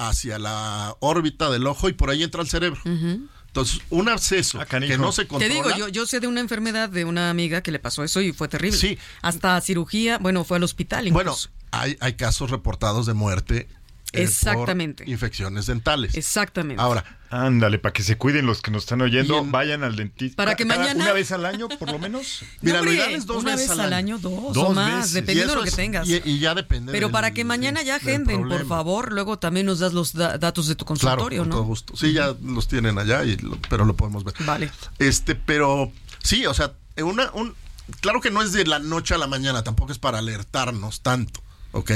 hacia 0.09 0.39
la 0.39 0.97
órbita 1.01 1.51
del 1.51 1.67
ojo 1.67 1.89
y 1.89 1.93
por 1.93 2.11
ahí 2.11 2.23
entra 2.23 2.41
el 2.43 2.49
cerebro. 2.49 2.81
Entonces, 2.85 3.81
un 3.91 4.09
absceso 4.09 4.61
Ah, 4.61 4.65
que 4.67 4.97
no 4.97 5.11
se 5.11 5.23
Te 5.23 5.29
controla. 5.29 5.53
digo, 5.55 5.71
yo, 5.77 5.89
yo 5.89 6.07
sé 6.07 6.21
de 6.21 6.29
una 6.29 6.41
enfermedad 6.41 6.89
de 6.89 7.05
una 7.05 7.31
amiga 7.31 7.63
que 7.63 7.73
le 7.73 7.81
pasó 7.81 8.05
eso 8.05 8.21
y 8.21 8.33
fue 8.33 8.47
terrible. 8.49 8.79
Sí. 8.79 8.97
Hasta 9.23 9.61
cirugía, 9.61 10.19
bueno, 10.19 10.45
fue 10.45 10.59
al 10.59 10.63
hospital 10.63 11.11
Bueno, 11.11 11.37
hay, 11.73 11.97
hay 12.01 12.13
casos 12.15 12.51
reportados 12.51 13.07
de 13.07 13.15
muerte. 13.15 13.69
Exactamente. 14.13 15.05
por 15.05 15.13
infecciones 15.13 15.67
dentales. 15.67 16.15
Exactamente. 16.17 16.83
Ahora, 16.83 17.05
Ándale, 17.33 17.79
para 17.79 17.93
que 17.93 18.03
se 18.03 18.17
cuiden 18.17 18.45
los 18.45 18.61
que 18.61 18.73
nos 18.73 18.83
están 18.83 19.01
oyendo, 19.03 19.39
en- 19.39 19.53
vayan 19.53 19.85
al 19.85 19.95
dentista. 19.95 20.35
Para 20.35 20.57
que 20.57 20.67
Cada- 20.67 20.81
mañana- 20.81 21.05
Una 21.05 21.13
vez 21.13 21.31
al 21.31 21.47
año, 21.47 21.69
por 21.69 21.89
lo 21.93 22.01
menos. 22.01 22.43
mira, 22.61 22.79
No, 22.81 22.87
lo 22.87 22.93
ideal 22.93 23.13
es 23.15 23.25
dos 23.25 23.37
una 23.45 23.53
veces 23.53 23.69
vez 23.69 23.79
al 23.79 23.85
al 23.85 23.93
año. 23.93 24.17
año, 24.17 24.19
dos, 24.19 24.53
Dos 24.53 24.65
o 24.71 24.75
más, 24.75 24.97
veces. 24.97 25.13
Dependiendo 25.13 25.53
de 25.53 25.57
lo 25.59 25.63
que 25.63 25.69
es- 25.69 25.77
tengas. 25.77 26.09
Y, 26.09 26.21
y 26.25 26.41
ya 26.41 26.57
depende. 26.57 26.91
Pero 26.91 27.07
del- 27.07 27.13
para 27.13 27.31
que 27.33 27.45
mañana 27.45 27.83
ya 27.83 27.95
agenden, 27.97 28.49
por 28.49 28.67
favor, 28.67 29.13
luego 29.13 29.39
también 29.39 29.67
nos 29.67 29.79
das 29.79 29.93
los 29.93 30.13
da- 30.13 30.39
datos 30.39 30.67
de 30.67 30.75
tu 30.75 30.85
Claro, 30.85 30.99
consultorio, 30.99 31.43
con 31.43 31.51
todo 31.51 31.61
¿no? 31.61 31.67
gusto. 31.67 31.97
Sí, 31.97 32.13
ya 32.13 32.35
los 32.43 32.67
tienen 32.67 32.99
allá, 32.99 33.23
y 33.23 33.37
lo- 33.37 33.59
pero 33.69 33.85
lo 33.85 33.95
podemos 33.95 34.25
ver. 34.25 34.35
Vale. 34.41 34.69
Este, 34.99 35.37
pero 35.37 35.93
sí, 36.25 36.47
o 36.47 36.55
sea, 36.55 36.73
una, 37.01 37.31
un, 37.35 37.55
claro 38.01 38.21
que 38.21 38.33
no 38.33 38.43
es 38.43 38.51
de 38.51 38.65
la 38.67 38.81
noche 38.81 39.15
a 39.15 39.19
la 39.19 39.29
mañana, 39.29 39.63
tampoco 39.63 39.93
es 39.93 40.01
para 40.01 40.19
alertarnos 40.19 41.03
tanto, 41.03 41.41
¿ok? 41.73 41.93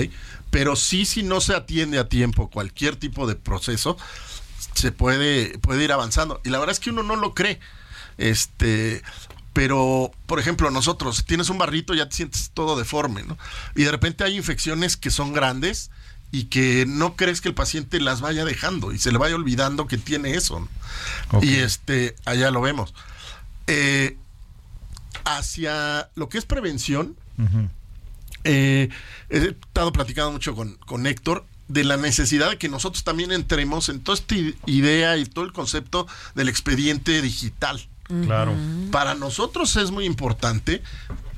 Pero 0.51 0.77
sí, 0.77 1.05
si 1.05 1.23
no 1.23 1.41
se 1.41 1.55
atiende 1.55 1.99
a 1.99 2.09
tiempo 2.09 2.51
cualquier 2.51 2.97
tipo 2.97 3.27
de 3.27 3.35
proceso, 3.35 3.97
se 4.75 4.93
puede, 4.93 5.59
puede 5.59 5.85
ir 5.85 5.93
avanzando. 5.93 6.41
Y 6.45 6.51
la 6.51 6.59
verdad 6.59 6.73
es 6.73 6.81
que 6.81 6.91
uno 6.91 7.03
no 7.03 7.17
lo 7.17 7.35
cree. 7.35 7.61
Este, 8.19 9.03
pero, 9.53 10.13
por 10.27 10.39
ejemplo, 10.39 10.71
nosotros, 10.71 11.25
tienes 11.25 11.49
un 11.49 11.59
barrito, 11.59 11.95
ya 11.95 12.09
te 12.09 12.17
sientes 12.17 12.51
todo 12.53 12.77
deforme, 12.77 13.23
¿no? 13.23 13.39
Y 13.75 13.85
de 13.85 13.91
repente 13.91 14.25
hay 14.25 14.37
infecciones 14.37 14.97
que 14.97 15.11
son 15.11 15.33
grandes 15.33 15.91
y 16.33 16.47
que 16.47 16.85
no 16.89 17.15
crees 17.15 17.41
que 17.41 17.49
el 17.49 17.55
paciente 17.55 18.01
las 18.01 18.21
vaya 18.21 18.45
dejando 18.45 18.93
y 18.93 18.99
se 18.99 19.13
le 19.13 19.19
vaya 19.19 19.37
olvidando 19.37 19.87
que 19.87 19.99
tiene 19.99 20.35
eso. 20.35 20.69
¿no? 21.33 21.43
Y 21.43 21.55
este, 21.55 22.17
allá 22.25 22.51
lo 22.51 22.61
vemos. 22.61 22.93
Eh, 23.69 24.19
hacia 25.25 26.11
lo 26.17 26.29
que 26.29 26.39
es 26.39 26.45
prevención, 26.45 27.17
eh, 28.45 28.89
he 29.31 29.39
estado 29.39 29.93
platicando 29.93 30.33
mucho 30.33 30.55
con, 30.55 30.75
con 30.87 31.07
Héctor 31.07 31.45
de 31.69 31.85
la 31.85 31.97
necesidad 31.97 32.51
de 32.51 32.59
que 32.59 32.69
nosotros 32.69 33.05
también 33.05 33.33
entremos 33.33 33.89
en 33.89 34.01
toda 34.01 34.19
esta 34.19 34.35
idea 34.67 35.17
y 35.17 35.25
todo 35.25 35.45
el 35.45 35.53
concepto 35.53 36.07
del 36.35 36.49
expediente 36.49 37.23
digital. 37.23 37.81
Claro. 38.27 38.55
Para 38.91 39.15
nosotros 39.15 39.75
es 39.77 39.91
muy 39.91 40.05
importante 40.05 40.83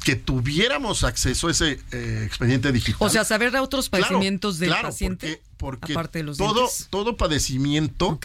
que 0.02 0.16
tuviéramos 0.16 1.04
acceso 1.04 1.46
a 1.48 1.52
ese 1.52 1.80
eh, 1.92 2.24
expediente 2.26 2.72
digital. 2.72 2.98
O 3.06 3.08
sea, 3.08 3.24
saber 3.24 3.52
de 3.52 3.60
otros 3.60 3.88
Claro, 3.88 4.02
padecimientos 4.04 4.58
del 4.58 4.70
claro, 4.70 4.88
paciente, 4.88 5.40
porque, 5.56 5.78
porque 5.78 5.92
aparte 5.92 6.18
de 6.18 6.24
los 6.24 6.38
todo, 6.38 6.54
dientes. 6.54 6.88
todo 6.90 7.16
padecimiento 7.16 8.18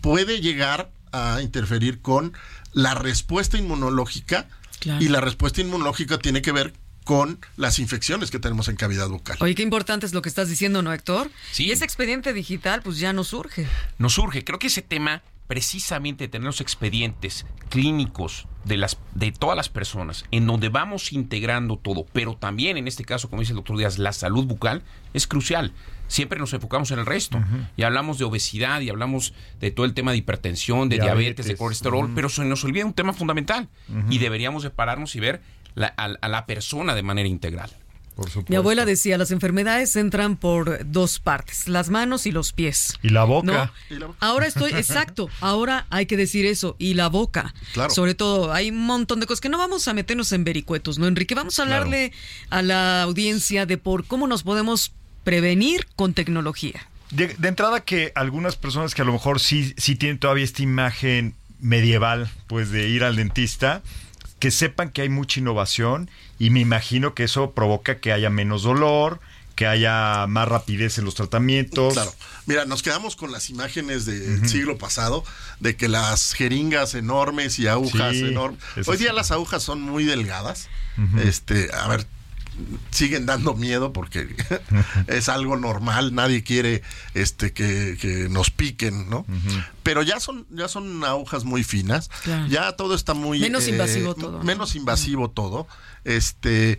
puede 0.00 0.40
llegar 0.40 0.90
a 1.12 1.40
interferir 1.42 2.00
con 2.00 2.32
la 2.72 2.94
respuesta 2.94 3.58
inmunológica 3.58 4.48
Claro. 4.80 5.02
y 5.02 5.08
la 5.08 5.20
respuesta 5.20 5.60
inmunológica 5.60 6.18
tiene 6.18 6.42
que 6.42 6.52
ver 6.52 6.74
con 7.04 7.38
las 7.56 7.78
infecciones 7.78 8.30
que 8.30 8.38
tenemos 8.38 8.68
en 8.68 8.76
cavidad 8.76 9.08
bucal. 9.08 9.36
Oye, 9.40 9.54
qué 9.54 9.62
importante 9.62 10.06
es 10.06 10.14
lo 10.14 10.22
que 10.22 10.28
estás 10.28 10.48
diciendo, 10.48 10.82
¿no, 10.82 10.92
Héctor? 10.92 11.30
Sí. 11.52 11.66
Y 11.66 11.70
ese 11.70 11.84
expediente 11.84 12.32
digital, 12.32 12.80
pues 12.82 12.98
ya 12.98 13.12
no 13.12 13.24
surge. 13.24 13.66
nos 13.98 14.14
surge. 14.14 14.42
Creo 14.42 14.58
que 14.58 14.68
ese 14.68 14.80
tema, 14.82 15.22
precisamente 15.46 16.26
tener 16.28 16.46
los 16.46 16.60
expedientes 16.62 17.44
clínicos 17.68 18.46
de 18.64 18.78
las 18.78 18.96
de 19.14 19.30
todas 19.30 19.56
las 19.56 19.68
personas, 19.68 20.24
en 20.30 20.46
donde 20.46 20.70
vamos 20.70 21.12
integrando 21.12 21.76
todo, 21.76 22.06
pero 22.14 22.34
también 22.36 22.78
en 22.78 22.88
este 22.88 23.04
caso, 23.04 23.28
como 23.28 23.40
dice 23.40 23.52
el 23.52 23.56
doctor 23.56 23.76
Díaz, 23.76 23.98
la 23.98 24.12
salud 24.14 24.46
bucal 24.46 24.82
es 25.12 25.26
crucial. 25.26 25.72
Siempre 26.08 26.38
nos 26.38 26.52
enfocamos 26.52 26.90
en 26.90 26.98
el 26.98 27.06
resto 27.06 27.42
y 27.76 27.82
hablamos 27.82 28.18
de 28.18 28.24
obesidad 28.24 28.80
y 28.80 28.88
hablamos 28.90 29.34
de 29.60 29.70
todo 29.70 29.84
el 29.86 29.94
tema 29.94 30.12
de 30.12 30.18
hipertensión, 30.18 30.88
de 30.88 30.96
diabetes, 30.96 31.18
Diabetes. 31.18 31.46
de 31.46 31.56
colesterol, 31.56 32.12
pero 32.14 32.28
se 32.28 32.44
nos 32.44 32.62
olvida 32.64 32.84
un 32.86 32.94
tema 32.94 33.12
fundamental 33.12 33.68
y 34.10 34.18
deberíamos 34.18 34.62
de 34.62 34.70
pararnos 34.70 35.14
y 35.16 35.20
ver 35.20 35.42
la- 35.74 35.94
a, 35.96 36.04
a 36.20 36.28
la 36.28 36.46
persona 36.46 36.94
de 36.94 37.02
manera 37.02 37.28
integral. 37.28 37.70
Por 38.14 38.26
supuesto. 38.30 38.50
Mi 38.52 38.56
abuela 38.56 38.84
decía, 38.84 39.18
las 39.18 39.32
enfermedades 39.32 39.96
entran 39.96 40.36
por 40.36 40.88
dos 40.88 41.18
partes, 41.18 41.66
las 41.66 41.90
manos 41.90 42.26
y 42.26 42.30
los 42.30 42.52
pies. 42.52 42.94
Y 43.02 43.08
la 43.08 43.24
boca. 43.24 43.72
¿No? 43.90 43.96
Y 43.96 43.98
la 43.98 44.06
boca. 44.06 44.18
Ahora 44.20 44.46
estoy, 44.46 44.70
exacto, 44.74 45.28
ahora 45.40 45.86
hay 45.90 46.06
que 46.06 46.16
decir 46.16 46.46
eso, 46.46 46.76
y 46.78 46.94
la 46.94 47.08
boca. 47.08 47.52
Claro. 47.72 47.90
Sobre 47.90 48.14
todo, 48.14 48.52
hay 48.52 48.70
un 48.70 48.86
montón 48.86 49.18
de 49.18 49.26
cosas 49.26 49.40
que 49.40 49.48
no 49.48 49.58
vamos 49.58 49.88
a 49.88 49.94
meternos 49.94 50.30
en 50.30 50.44
vericuetos, 50.44 50.96
¿no, 51.00 51.08
Enrique? 51.08 51.34
Vamos 51.34 51.58
a 51.58 51.62
hablarle 51.64 52.12
a 52.50 52.62
la 52.62 53.02
audiencia 53.02 53.66
de 53.66 53.78
por 53.78 54.04
cómo 54.06 54.28
nos 54.28 54.44
podemos 54.44 54.92
prevenir 55.24 55.86
con 55.96 56.14
tecnología. 56.14 56.86
De, 57.10 57.28
de 57.28 57.48
entrada 57.48 57.80
que 57.80 58.12
algunas 58.14 58.54
personas 58.54 58.94
que 58.94 59.02
a 59.02 59.04
lo 59.04 59.12
mejor 59.12 59.40
sí, 59.40 59.74
sí 59.76 59.96
tienen 59.96 60.18
todavía 60.18 60.44
esta 60.44 60.62
imagen 60.62 61.34
medieval, 61.58 62.30
pues 62.46 62.70
de 62.70 62.88
ir 62.88 63.02
al 63.02 63.16
dentista, 63.16 63.82
que 64.44 64.50
sepan 64.50 64.90
que 64.90 65.00
hay 65.00 65.08
mucha 65.08 65.40
innovación 65.40 66.10
y 66.38 66.50
me 66.50 66.60
imagino 66.60 67.14
que 67.14 67.24
eso 67.24 67.52
provoca 67.52 67.96
que 67.96 68.12
haya 68.12 68.28
menos 68.28 68.62
dolor, 68.62 69.18
que 69.56 69.66
haya 69.66 70.26
más 70.26 70.46
rapidez 70.46 70.98
en 70.98 71.06
los 71.06 71.14
tratamientos. 71.14 71.94
Claro. 71.94 72.12
Mira, 72.44 72.66
nos 72.66 72.82
quedamos 72.82 73.16
con 73.16 73.32
las 73.32 73.48
imágenes 73.48 74.04
del 74.04 74.46
siglo 74.46 74.76
pasado, 74.76 75.24
de 75.60 75.76
que 75.76 75.88
las 75.88 76.34
jeringas 76.34 76.92
enormes 76.94 77.58
y 77.58 77.68
agujas 77.68 78.12
Sí, 78.12 78.20
enormes. 78.22 78.60
Hoy 78.86 78.98
sí. 78.98 79.04
día 79.04 79.14
las 79.14 79.30
agujas 79.30 79.62
son 79.62 79.80
muy 79.80 80.04
delgadas. 80.04 80.68
Este, 81.24 81.70
a 81.72 81.88
ver, 81.88 82.06
siguen 82.90 83.26
dando 83.26 83.54
miedo 83.54 83.92
porque 83.92 84.34
es 85.06 85.28
algo 85.28 85.56
normal, 85.56 86.14
nadie 86.14 86.42
quiere 86.42 86.82
este 87.14 87.52
que, 87.52 87.96
que 88.00 88.28
nos 88.28 88.50
piquen, 88.50 89.08
¿no? 89.10 89.26
Pero 89.82 90.02
ya 90.02 90.20
son, 90.20 90.46
ya 90.50 90.68
son 90.68 91.04
agujas 91.04 91.44
muy 91.44 91.64
finas, 91.64 92.10
Claro. 92.22 92.46
ya 92.46 92.72
todo 92.72 92.94
está 92.94 93.14
muy 93.14 93.40
Menos 93.40 93.68
invasivo 93.68 94.14
todo, 94.14 94.38
¿no? 94.38 94.44
Menos 94.44 94.74
invasivo 94.76 95.30
todo. 95.30 95.66
Este, 96.04 96.78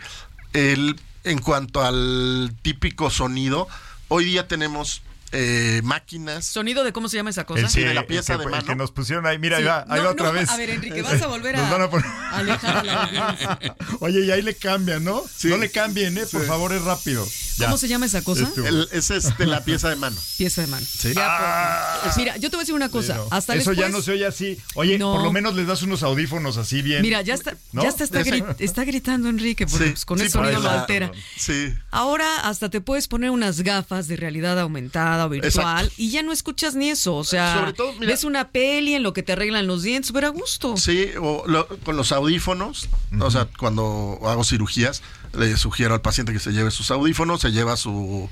el, 0.53 1.00
en 1.24 1.39
cuanto 1.39 1.84
al 1.84 2.55
típico 2.62 3.10
sonido, 3.10 3.67
hoy 4.08 4.25
día 4.25 4.48
tenemos 4.48 5.01
eh, 5.32 5.82
máquinas. 5.84 6.46
¿Sonido 6.46 6.84
de 6.84 6.94
cómo 6.94 7.10
se 7.10 7.17
llama 7.17 7.29
esa 7.29 7.44
cosa? 7.46 7.62
El, 7.62 7.70
Sí, 7.70 7.82
de 7.82 7.94
la 7.94 8.01
el 8.01 8.08
pieza 8.08 8.34
que, 8.34 8.39
de 8.39 8.46
el 8.46 8.51
mano. 8.51 8.65
que 8.65 8.75
nos 8.75 8.91
pusieron 8.91 9.25
ahí, 9.25 9.38
mira, 9.39 9.58
Sí. 9.58 9.63
ahí 9.63 9.67
va, 9.67 9.86
ahí 9.89 10.00
No, 10.00 10.05
va 10.05 10.12
otra 10.12 10.27
no, 10.27 10.34
vez. 10.34 10.50
a 10.50 10.58
ver, 10.58 10.70
Enrique, 10.70 11.01
vas 11.03 11.22
a 11.22 11.27
volver 11.27 11.55
Nos 11.58 11.67
a- 11.67 11.72
van 11.72 11.82
a 11.82 11.89
poner- 11.89 12.05
a 12.08 12.38
alejar 12.38 12.77
a 12.77 12.84
la. 12.84 13.77
Oye, 14.00 14.25
y 14.25 14.32
ahí 14.32 14.41
le 14.41 14.55
cambian, 14.55 15.03
¿no? 15.03 15.24
No 15.44 15.58
le 15.58 15.70
cambien, 15.72 16.17
¿eh? 16.17 16.25
Por 16.32 16.46
favor, 16.46 16.72
es 16.74 16.82
rápido. 16.84 17.25
Ya. 17.58 17.67
¿Cómo 17.67 17.77
se 17.77 17.88
llama 17.88 18.05
esa 18.05 18.22
cosa? 18.22 18.44
Estuvo. 18.44 18.67
El- 18.67 18.89
es 18.91 19.10
este, 19.12 19.46
la 19.46 19.63
pieza 19.63 19.89
de 19.89 19.96
mano. 19.96 20.17
Pieza 20.38 20.62
de 20.62 20.67
mano. 20.67 20.86
Sí. 20.86 21.13
Ya, 21.13 22.00
por- 22.03 22.17
Mira, 22.17 22.36
yo 22.38 22.50
te 22.50 22.58
voy 22.58 22.62
a 22.62 22.63
decir 22.63 22.75
una 22.75 22.89
cosa. 22.89 23.13
Pero 23.13 23.27
Hasta 23.32 23.55
eso 23.55 23.72
ya 23.74 23.88
no 23.89 24.01
se 24.01 24.12
oye 24.12 24.25
así. 24.25 24.58
Oye, 24.75 24.98
No. 25.00 25.13
por 25.13 25.24
lo 25.24 25.32
menos 25.32 25.55
les 25.55 25.65
das 25.67 25.82
unos 25.82 26.03
audífonos 26.03 26.58
así 26.58 26.82
bien. 26.82 27.01
Mira, 27.01 27.22
ya 27.22 27.34
está, 27.34 27.55
¿No? 27.72 27.84
ya 27.84 27.89
está, 27.89 28.03
está, 28.03 28.22
gri- 28.24 28.55
está 28.60 28.84
gritando 28.84 29.29
Enrique, 29.29 29.65
porque 29.67 29.86
Sí, 29.86 29.89
pues, 29.91 30.05
con 30.05 30.17
sí, 30.20 30.25
el 30.25 30.32
sonido 30.32 30.60
lo 30.60 30.70
altera. 30.70 31.12
Sí. 31.38 31.74
Ahora 31.91 32.41
hasta 32.41 32.70
te 32.70 32.82
puedes 32.82 33.08
poner 33.08 33.29
unas 33.29 33.62
gafas 33.62 34.08
de 34.10 34.17
realidad 34.17 34.60
aumentada 34.60 35.14
o 35.22 35.29
virtual 35.29 35.86
Exacto. 35.86 35.93
y 36.01 36.10
ya 36.12 36.22
no 36.24 36.31
escuchas 36.31 36.75
ni 36.75 36.89
eso. 36.89 37.15
O 37.15 37.24
sea, 37.24 37.55
Sobre 37.57 37.74
todo, 37.74 37.93
mira- 37.93 38.07
ves 38.12 38.24
una 38.24 38.50
peli 38.50 38.93
en 38.95 39.03
lo 39.03 39.13
que 39.13 39.24
te 39.24 39.31
arreglan 39.34 39.67
los 39.67 39.84
dientes, 39.84 40.12
pero 40.12 40.27
a 40.27 40.29
gusto. 40.31 40.75
Sí, 40.77 41.10
o 41.22 41.43
lo- 41.48 41.67
con 41.79 41.95
los 41.98 42.12
audífonos, 42.12 42.89
o 43.19 43.31
sea, 43.31 43.48
cuando 43.57 44.19
hago 44.24 44.43
cirugías, 44.43 45.01
le 45.38 45.55
sugiero 45.57 45.93
al 45.93 46.01
paciente 46.01 46.34
que 46.34 46.39
se 46.39 46.51
lleve 46.51 46.72
sus 46.72 46.91
audífonos, 46.91 47.41
se 47.41 47.51
lleva 47.51 47.77
su, 47.77 48.29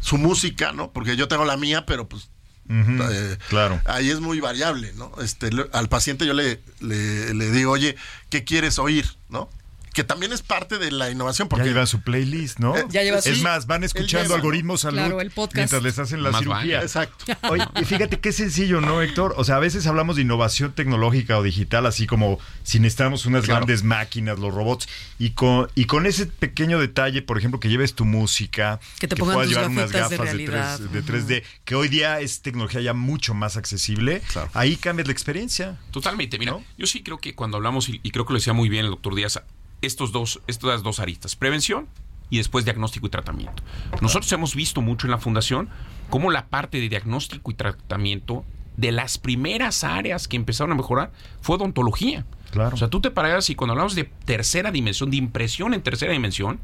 su 0.00 0.16
música, 0.18 0.72
¿no? 0.72 0.90
Porque 0.90 1.16
yo 1.16 1.28
tengo 1.28 1.44
la 1.44 1.56
mía, 1.56 1.86
pero 1.86 2.08
pues 2.08 2.28
eh, 2.70 3.36
claro. 3.50 3.80
ahí 3.84 4.08
es 4.10 4.20
muy 4.20 4.40
variable, 4.40 4.92
¿no? 4.96 5.12
Este, 5.22 5.50
al 5.72 5.88
paciente 5.88 6.26
yo 6.26 6.32
le, 6.32 6.60
le, 6.80 7.34
le 7.34 7.50
digo, 7.50 7.72
oye, 7.72 7.94
¿qué 8.30 8.42
quieres 8.44 8.78
oír? 8.78 9.06
¿No? 9.28 9.48
Que 9.94 10.04
también 10.04 10.32
es 10.32 10.42
parte 10.42 10.78
de 10.78 10.90
la 10.90 11.10
innovación. 11.10 11.48
Porque 11.48 11.64
ya 11.66 11.70
llevan 11.72 11.86
su 11.86 12.02
playlist, 12.02 12.58
¿no? 12.58 12.76
Eh, 12.76 12.84
ya 12.90 13.02
lleva 13.02 13.18
es 13.18 13.40
más, 13.42 13.66
van 13.66 13.84
escuchando 13.84 14.34
algoritmos 14.34 14.82
salud 14.82 14.98
Claro, 14.98 15.20
el 15.20 15.30
podcast. 15.30 15.56
mientras 15.56 15.82
les 15.82 15.98
hacen 15.98 16.22
la 16.22 16.30
Más 16.32 16.40
cirugía. 16.40 16.82
Exacto. 16.82 17.24
Oye, 17.48 17.64
y 17.80 17.84
fíjate 17.84 18.18
qué 18.20 18.32
sencillo, 18.32 18.80
¿no, 18.80 19.00
Héctor? 19.00 19.34
O 19.36 19.44
sea, 19.44 19.56
a 19.56 19.60
veces 19.60 19.86
hablamos 19.86 20.16
de 20.16 20.22
innovación 20.22 20.72
tecnológica 20.72 21.38
o 21.38 21.42
digital, 21.42 21.86
así 21.86 22.06
como 22.06 22.38
si 22.64 22.80
necesitamos 22.80 23.24
unas 23.26 23.44
Claro. 23.44 23.60
grandes 23.60 23.84
máquinas, 23.84 24.38
los 24.38 24.52
robots, 24.52 24.88
y 25.18 25.30
con, 25.30 25.68
y 25.76 25.84
con 25.84 26.06
ese 26.06 26.26
pequeño 26.26 26.78
detalle, 26.80 27.22
por 27.22 27.38
ejemplo, 27.38 27.60
que 27.60 27.68
lleves 27.68 27.94
tu 27.94 28.04
música, 28.04 28.80
Que 28.98 29.06
te 29.08 29.14
pongan 29.16 29.34
puedas 29.36 29.48
llevar 29.50 29.68
unas 29.70 29.90
de 29.90 29.98
gafas 29.98 30.10
de, 30.10 30.16
realidad. 30.18 30.80
3, 30.90 30.92
de 30.92 31.02
3D, 31.40 31.42
que 31.64 31.74
hoy 31.76 31.88
día 31.88 32.18
es 32.20 32.42
tecnología 32.42 32.80
ya 32.80 32.94
mucho 32.94 33.32
más 33.34 33.56
accesible, 33.56 34.22
Claro. 34.32 34.50
ahí 34.54 34.76
cambias 34.76 35.06
la 35.06 35.12
experiencia. 35.12 35.78
Totalmente, 35.92 36.38
mira, 36.38 36.52
¿No? 36.52 36.64
yo 36.76 36.86
sí 36.88 37.02
creo 37.04 37.18
que 37.18 37.34
cuando 37.36 37.56
hablamos, 37.58 37.88
y, 37.88 38.00
y 38.02 38.10
creo 38.10 38.26
que 38.26 38.32
lo 38.32 38.38
decía 38.40 38.52
muy 38.54 38.68
bien 38.68 38.84
el 38.86 38.90
doctor 38.90 39.14
Díaz, 39.14 39.40
estos 39.86 40.12
dos, 40.12 40.40
estas 40.46 40.82
dos 40.82 41.00
aristas, 41.00 41.36
prevención 41.36 41.88
y 42.30 42.38
después 42.38 42.64
diagnóstico 42.64 43.06
y 43.06 43.10
tratamiento. 43.10 43.62
Nosotros 44.00 44.30
hemos 44.32 44.54
visto 44.54 44.80
mucho 44.80 45.06
en 45.06 45.12
la 45.12 45.18
fundación 45.18 45.68
cómo 46.10 46.30
la 46.30 46.46
parte 46.46 46.80
de 46.80 46.88
diagnóstico 46.88 47.50
y 47.50 47.54
tratamiento 47.54 48.44
de 48.76 48.92
las 48.92 49.18
primeras 49.18 49.84
áreas 49.84 50.26
que 50.26 50.36
empezaron 50.36 50.72
a 50.72 50.74
mejorar 50.74 51.12
fue 51.40 51.56
odontología. 51.56 52.24
Claro. 52.50 52.74
O 52.74 52.78
sea, 52.78 52.88
tú 52.88 53.00
te 53.00 53.10
paras 53.10 53.50
y 53.50 53.54
cuando 53.54 53.72
hablamos 53.72 53.94
de 53.94 54.04
tercera 54.04 54.70
dimensión, 54.70 55.10
de 55.10 55.16
impresión 55.16 55.74
en 55.74 55.82
tercera 55.82 56.12
dimensión, 56.12 56.60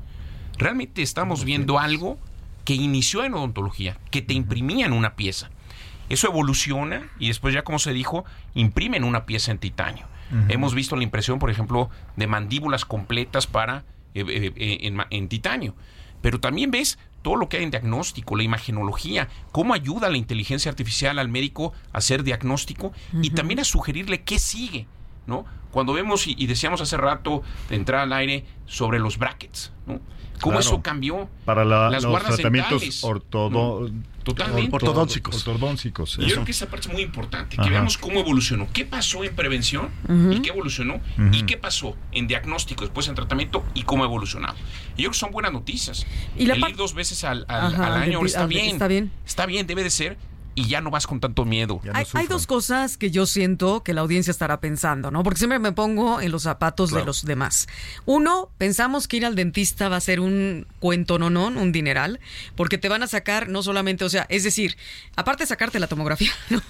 realmente 0.58 1.02
estamos 1.02 1.44
viendo 1.44 1.78
algo 1.78 2.18
que 2.64 2.74
inició 2.74 3.24
en 3.24 3.34
odontología, 3.34 3.98
que 4.10 4.22
te 4.22 4.34
imprimían 4.34 4.92
una 4.92 5.16
pieza. 5.16 5.50
Eso 6.08 6.26
evoluciona 6.26 7.08
y 7.18 7.28
después 7.28 7.54
ya 7.54 7.62
como 7.62 7.78
se 7.78 7.92
dijo, 7.92 8.24
imprimen 8.54 9.04
una 9.04 9.26
pieza 9.26 9.52
en 9.52 9.58
titanio. 9.58 10.06
Hemos 10.48 10.74
visto 10.74 10.96
la 10.96 11.02
impresión, 11.02 11.38
por 11.38 11.50
ejemplo, 11.50 11.90
de 12.16 12.26
mandíbulas 12.26 12.84
completas 12.84 13.46
para 13.46 13.84
eh, 14.14 14.24
eh, 14.28 14.52
eh, 14.56 14.78
en, 14.82 14.98
en 15.10 15.28
titanio. 15.28 15.74
Pero 16.22 16.40
también 16.40 16.70
ves 16.70 16.98
todo 17.22 17.36
lo 17.36 17.48
que 17.48 17.58
hay 17.58 17.64
en 17.64 17.70
diagnóstico, 17.70 18.36
la 18.36 18.42
imagenología, 18.42 19.28
cómo 19.52 19.74
ayuda 19.74 20.08
la 20.08 20.16
inteligencia 20.16 20.70
artificial 20.70 21.18
al 21.18 21.28
médico 21.28 21.72
a 21.92 21.98
hacer 21.98 22.22
diagnóstico 22.22 22.92
y 23.20 23.30
también 23.30 23.60
a 23.60 23.64
sugerirle 23.64 24.22
qué 24.22 24.38
sigue, 24.38 24.86
¿no? 25.26 25.44
Cuando 25.70 25.92
vemos 25.92 26.26
y, 26.26 26.34
y 26.38 26.46
decíamos 26.46 26.80
hace 26.80 26.96
rato 26.96 27.42
de 27.68 27.76
entrar 27.76 28.00
al 28.00 28.12
aire 28.12 28.44
sobre 28.66 28.98
los 28.98 29.18
brackets, 29.18 29.72
¿no? 29.86 30.00
Cómo 30.40 30.56
Claro. 30.56 30.60
eso 30.60 30.82
cambió. 30.82 31.28
Para 31.44 31.64
la- 31.66 31.90
Las 31.90 32.02
los 32.02 32.10
guardas 32.12 32.34
tratamientos 32.36 32.80
dentales, 32.80 33.04
ortodo- 33.04 33.90
¿no? 33.90 34.04
Totalmente. 34.24 34.68
Y 36.18 36.26
yo 36.28 36.34
creo 36.34 36.44
que 36.44 36.50
esa 36.50 36.66
parte 36.66 36.88
es 36.88 36.92
muy 36.92 37.02
importante, 37.02 37.56
que 37.56 37.62
Ajá. 37.62 37.70
veamos 37.70 37.96
cómo 37.98 38.20
evolucionó, 38.20 38.66
qué 38.72 38.84
pasó 38.84 39.24
en 39.24 39.34
prevención 39.34 39.88
y 40.30 40.40
qué 40.40 40.50
evolucionó, 40.50 41.00
y 41.32 41.42
qué 41.42 41.56
pasó 41.56 41.96
en 42.12 42.26
diagnóstico, 42.26 42.82
después 42.84 43.08
en 43.08 43.14
tratamiento 43.14 43.64
y 43.74 43.82
cómo 43.82 44.04
evolucionó. 44.04 44.48
Y 44.96 45.02
yo 45.02 45.08
creo 45.08 45.10
que 45.12 45.18
son 45.18 45.30
buenas 45.30 45.52
noticias. 45.52 46.06
Y 46.36 46.46
la 46.46 46.54
El 46.54 46.60
ir 46.68 46.76
dos 46.76 46.94
veces 46.94 47.24
al, 47.24 47.44
al- 47.48 47.74
Ajá, 47.74 47.86
al 47.86 48.02
año 48.02 48.24
está 48.24 48.42
al- 48.42 48.48
bien. 48.48 48.66
está 48.66 48.88
bien. 48.88 49.10
Está 49.26 49.46
bien, 49.46 49.66
debe 49.66 49.82
de 49.82 49.90
ser, 49.90 50.18
y 50.60 50.68
ya 50.68 50.80
no 50.80 50.90
vas 50.90 51.06
con 51.06 51.20
tanto 51.20 51.44
miedo. 51.44 51.80
No 51.84 51.92
Hay, 52.14 52.26
dos 52.26 52.46
cosas 52.46 52.96
que 52.96 53.10
yo 53.10 53.26
siento 53.26 53.82
que 53.82 53.94
la 53.94 54.02
audiencia 54.02 54.30
estará 54.30 54.60
pensando, 54.60 55.10
¿no? 55.10 55.22
Porque 55.22 55.38
siempre 55.38 55.58
me 55.58 55.72
pongo 55.72 56.20
en 56.20 56.30
los 56.32 56.42
zapatos 56.42 56.90
de 56.90 57.04
los 57.04 57.24
demás. 57.24 57.66
Uno, 58.04 58.50
pensamos 58.58 59.08
que 59.08 59.16
ir 59.18 59.26
al 59.26 59.34
dentista 59.34 59.88
va 59.88 59.96
a 59.96 60.00
ser 60.00 60.20
un 60.20 60.66
cuento 60.78 61.18
no, 61.18 61.30
no, 61.30 61.46
un 61.46 61.72
dineral, 61.72 62.20
porque 62.56 62.78
te 62.78 62.88
van 62.88 63.02
a 63.02 63.06
sacar 63.06 63.48
no 63.48 63.62
solamente, 63.62 64.04
o 64.04 64.08
sea, 64.10 64.26
es 64.28 64.44
decir, 64.44 64.76
aparte 65.16 65.44
de 65.44 65.48
sacarte 65.48 65.78
la 65.80 65.86
tomografía, 65.86 66.30
¿no? 66.50 66.62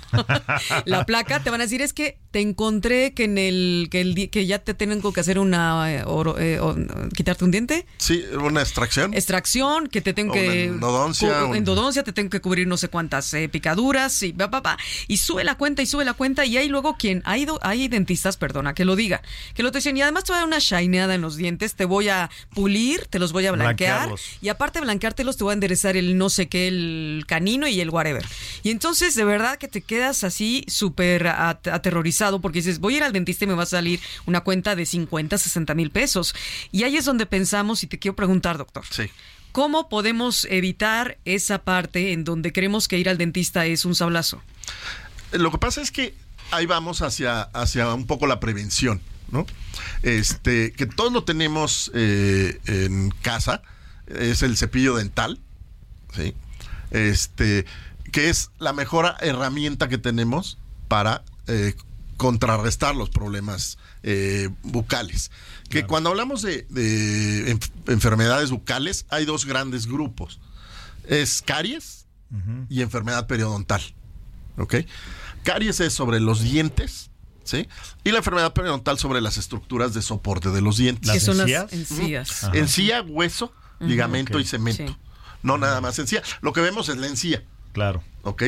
la 0.85 1.05
placa, 1.07 1.41
te 1.43 1.51
van 1.51 1.61
a 1.61 1.65
decir 1.65 1.83
es 1.83 1.93
que 1.93 2.17
te 2.31 2.41
encontré 2.41 3.13
que 3.13 3.25
en 3.25 3.39
el 3.39 3.89
que 3.91 4.01
el 4.01 4.31
que 4.31 4.47
ya 4.47 4.59
te 4.61 4.75
tengo 4.75 5.13
que 5.13 5.21
hacer 5.21 5.39
una 5.39 5.93
eh, 5.93 6.03
oro- 6.07 6.39
eh, 6.39 6.61
o- 6.61 6.77
quitarte 7.15 7.45
un 7.45 7.51
diente. 7.51 7.87
Sí, 7.97 8.25
una 8.41 8.61
extracción. 8.61 9.15
Extracción, 9.15 9.89
que 9.89 10.01
te 10.01 10.13
tengo 10.13 10.33
O 10.33 10.35
que. 10.35 10.47
una 10.47 10.55
endodoncia, 10.75 11.45
un- 11.47 11.57
endodoncia, 11.57 12.03
te 12.05 12.13
tengo 12.13 12.31
que 12.31 12.41
cubrir 12.41 12.67
no 12.67 12.77
sé 12.77 12.89
cuántas 12.89 13.33
eh, 13.35 13.49
picaduras 13.49 13.80
y 13.81 14.33
va, 14.33 14.47
va, 14.47 14.61
va. 14.61 14.79
Y 15.09 15.17
sube 15.17 15.43
la 15.45 15.57
cuenta 15.57 15.83
y 15.83 15.87
sube 15.87 16.05
la 16.05 16.13
cuenta. 16.15 16.45
Y 16.45 16.57
hay 16.57 16.69
luego 16.69 16.97
quien. 16.99 17.23
Hay, 17.25 17.45
do- 17.45 17.59
hay 17.63 17.89
dentistas, 17.89 18.37
perdona, 18.37 18.75
que 18.75 18.85
lo 18.85 18.97
diga. 18.97 19.23
Que 19.55 19.63
lo 19.63 19.73
te 19.73 19.79
dicen. 19.79 19.97
Y 19.97 20.03
además 20.03 20.25
te 20.25 20.33
voy 20.33 20.37
a 20.37 20.41
dar 20.41 20.49
una 20.49 20.59
shineada 20.59 21.15
en 21.15 21.21
los 21.23 21.37
dientes. 21.37 21.75
Te 21.75 21.85
voy 21.85 22.09
a 22.09 22.31
pulir, 22.55 23.07
te 23.07 23.19
los 23.19 23.33
voy 23.33 23.47
a 23.47 23.53
blanquear. 23.53 24.07
Blanquearlos. 24.07 24.39
Y 24.43 24.49
aparte 24.49 24.79
de 24.81 24.85
blanqueártelos, 24.85 25.37
te 25.37 25.45
voy 25.45 25.53
a 25.53 25.55
enderezar 25.55 25.97
el 25.97 26.19
no 26.19 26.29
sé 26.29 26.49
qué, 26.49 26.69
el 26.69 27.25
canino 27.27 27.67
y 27.69 27.81
el 27.81 27.91
whatever. 27.91 28.25
Y 28.63 28.71
entonces, 28.71 29.15
de 29.15 29.25
verdad 29.25 29.59
que 29.59 29.69
te 29.69 29.81
quedas 29.81 30.25
así 30.25 30.65
súper 30.69 31.27
at- 31.29 31.67
aterrorizado 31.69 32.41
porque 32.41 32.59
dices, 32.59 32.79
voy 32.81 32.95
a 32.95 32.97
ir 32.99 33.03
al 33.05 33.13
dentista 33.13 33.45
y 33.45 33.49
me 33.49 33.55
va 33.55 33.63
a 33.63 33.67
salir 33.67 34.01
una 34.27 34.41
cuenta 34.43 34.77
de 34.77 34.85
50, 34.87 35.39
60 35.39 35.75
mil 35.75 35.91
pesos. 35.91 36.35
Y 36.73 36.83
ahí 36.85 36.97
es 36.97 37.05
donde 37.05 37.27
pensamos, 37.27 37.83
y 37.83 37.87
te 37.87 37.99
quiero 37.99 38.15
preguntar, 38.17 38.59
doctor. 38.59 38.85
Sí. 38.91 39.11
¿Cómo 39.53 39.89
podemos 39.89 40.47
evitar 40.51 41.19
esa 41.25 41.59
parte 41.63 42.13
en 42.13 42.25
donde 42.25 42.53
creemos 42.53 42.89
que 42.89 42.99
ir 42.99 43.09
al 43.09 43.19
dentista 43.19 43.67
es 43.67 43.85
un 43.85 43.95
sablazo? 43.95 44.43
Lo 45.33 45.51
que 45.51 45.59
pasa 45.59 45.81
es 45.81 45.91
que 45.91 46.15
ahí 46.51 46.67
vamos 46.67 47.03
hacia, 47.03 47.43
hacia 47.43 47.93
un 47.95 48.07
poco 48.07 48.27
la 48.27 48.41
prevención, 48.41 49.01
¿no? 49.31 49.47
Este, 50.03 50.73
que 50.73 50.87
todos 50.87 51.13
lo 51.13 51.25
tenemos 51.25 51.91
eh, 51.95 52.61
en 52.67 53.11
casa, 53.23 53.63
es 54.07 54.43
el 54.43 54.57
cepillo 54.57 54.97
dental, 54.97 55.39
¿sí? 56.15 56.35
Este, 56.91 57.67
que 58.13 58.29
es 58.29 58.51
la 58.59 58.73
mejor 58.73 59.15
herramienta 59.21 59.89
que 59.89 59.99
tenemos 59.99 60.59
para 60.89 61.23
eh, 61.47 61.75
contrarrestar 62.17 62.97
los 62.97 63.11
problemas 63.11 63.79
eh, 64.03 64.49
bucales. 64.63 65.31
Que 65.69 65.87
cuando 65.87 66.11
hablamos 66.11 66.43
de, 66.43 66.67
de 66.71 67.55
enf- 67.55 67.71
enfermedades 67.87 68.51
bucales, 68.51 69.07
hay 69.09 69.25
dos 69.25 69.45
grandes 69.47 69.87
grupos. 69.87 70.41
Es 71.07 71.43
caries 71.43 72.07
y 72.69 72.83
enfermedad 72.83 73.27
periodontal. 73.27 73.83
¿Ok? 74.57 74.77
Caries 75.45 75.81
es 75.81 75.93
sobre 75.93 76.21
los 76.21 76.43
dientes, 76.43 77.11
¿sí? 77.45 77.67
Y 78.05 78.11
la 78.11 78.19
enfermedad 78.19 78.53
periodontal 78.53 78.99
sobre 78.99 79.21
las 79.21 79.37
estructuras 79.39 79.95
de 79.95 80.03
soporte 80.03 80.51
de 80.51 80.61
los 80.61 80.77
dientes. 80.77 81.07
¿Las 81.07 81.15
que 81.15 81.21
son 81.21 81.41
encías? 81.41 81.63
las 81.65 81.73
encías. 81.73 82.45
Encía, 82.53 83.03
hueso, 83.03 83.53
ligamento 83.79 84.39
y 84.41 84.45
cemento. 84.45 84.89
Sí. 84.93 84.97
No 85.43 85.57
nada 85.57 85.81
más 85.81 85.99
encía. 85.99 86.23
Lo 86.43 86.53
que 86.53 86.61
vemos 86.61 86.89
es 86.89 86.97
la 86.99 87.07
encía, 87.07 87.43
Claro. 87.73 88.03
¿ok? 88.23 88.43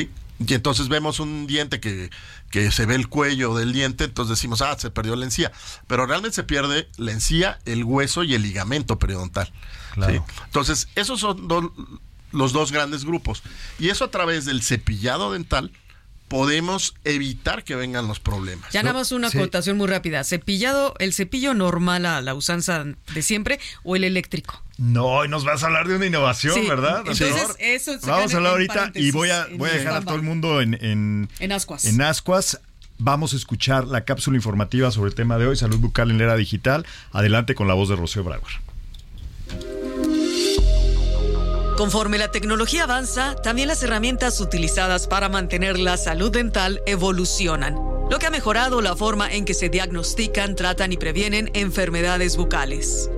Y 0.47 0.55
entonces 0.55 0.88
vemos 0.88 1.21
un 1.21 1.47
diente 1.47 1.79
que, 1.81 2.11
que 2.53 2.71
se 2.71 2.87
ve 2.87 2.95
el 2.95 3.09
cuello 3.09 3.55
del 3.57 3.73
diente, 3.73 4.05
entonces 4.05 4.37
decimos, 4.38 4.62
ah, 4.62 4.77
se 4.79 4.91
perdió 4.91 5.17
la 5.17 5.25
encía. 5.25 5.51
Pero 5.88 6.07
realmente 6.07 6.37
se 6.37 6.45
pierde 6.45 6.88
la 6.99 7.11
encía, 7.11 7.59
el 7.65 7.83
hueso 7.83 8.23
y 8.23 8.35
el 8.35 8.43
ligamento 8.43 9.01
periodontal. 9.01 9.53
Claro. 9.95 10.12
¿sí? 10.29 10.35
Entonces, 10.45 10.88
esos 10.95 11.19
son 11.19 11.49
do- 11.49 11.75
los 12.31 12.53
dos 12.53 12.71
grandes 12.71 13.05
grupos. 13.05 13.43
Y 13.79 13.88
eso 13.88 14.05
a 14.05 14.11
través 14.11 14.45
del 14.45 14.62
cepillado 14.62 15.33
dental 15.33 15.73
podemos 16.33 16.95
evitar 17.05 17.62
que 17.62 17.77
vengan 17.77 18.09
los 18.09 18.18
problemas. 18.18 18.73
Ya 18.73 18.83
nada 18.83 18.95
más 18.99 19.12
una 19.12 19.29
Sí. 19.31 19.37
acotación 19.38 19.77
muy 19.77 19.87
rápida. 19.87 20.25
¿Cepillado, 20.25 20.95
el 20.99 21.12
cepillo 21.12 21.53
normal 21.53 22.07
a 22.07 22.21
la 22.23 22.35
usanza 22.35 22.85
de 23.14 23.23
siempre 23.23 23.61
o 23.85 23.95
el 23.97 24.05
eléctrico? 24.05 24.62
No, 24.79 25.25
y 25.25 25.29
nos 25.29 25.45
vas 25.45 25.62
a 25.62 25.66
hablar 25.66 25.87
de 25.87 25.97
una 25.97 26.07
innovación, 26.07 26.55
Sí, 26.55 26.66
¿verdad? 26.66 27.01
entonces, 27.01 27.35
eso 27.59 27.99
se 28.01 28.07
Vamos 28.07 28.33
a 28.33 28.37
hablar 28.38 28.53
ahorita 28.53 28.92
y 28.95 29.11
voy 29.11 29.29
a, 29.31 29.47
voy 29.57 29.68
a 29.68 29.75
dejar 29.75 29.95
a 29.97 30.01
todo 30.01 30.14
el 30.16 30.23
mundo 30.23 30.61
en, 30.62 30.75
en, 30.83 31.29
En 31.38 31.53
ascuas. 31.53 31.85
en 31.85 32.01
ascuas. 32.01 32.59
Vamos 32.99 33.33
a 33.35 33.37
escuchar 33.37 33.87
la 33.88 34.05
cápsula 34.05 34.37
informativa 34.37 34.90
sobre 34.90 35.11
el 35.11 35.14
tema 35.14 35.37
de 35.37 35.47
hoy, 35.47 35.57
salud 35.57 35.79
bucal 35.79 36.11
en 36.11 36.18
la 36.18 36.25
era 36.25 36.37
digital. 36.37 36.87
Adelante 37.12 37.55
con 37.55 37.68
la 37.68 37.75
voz 37.75 37.88
de 37.90 37.97
Rocío 37.97 38.25
Brauer. 38.25 38.53
Conforme 41.83 42.16
la 42.16 42.31
tecnología 42.31 42.85
avanza, 42.85 43.35
también 43.35 43.66
las 43.66 43.83
herramientas 43.83 44.38
utilizadas 44.38 45.09
para 45.09 45.29
mantener 45.29 45.81
la 45.81 45.97
salud 45.97 46.31
dental 46.31 46.81
evolucionan, 46.87 47.75
lo 48.09 48.21
que 48.21 48.27
ha 48.27 48.31
mejorado 48.31 48.81
la 48.81 48.95
forma 48.95 49.33
en 49.33 49.45
que 49.45 49.53
se 49.53 49.68
diagnostican, 49.68 50.55
tratan 50.55 50.92
y 50.92 50.97
previenen 50.97 51.51
enfermedades 51.55 52.37
bucales. 52.37 53.11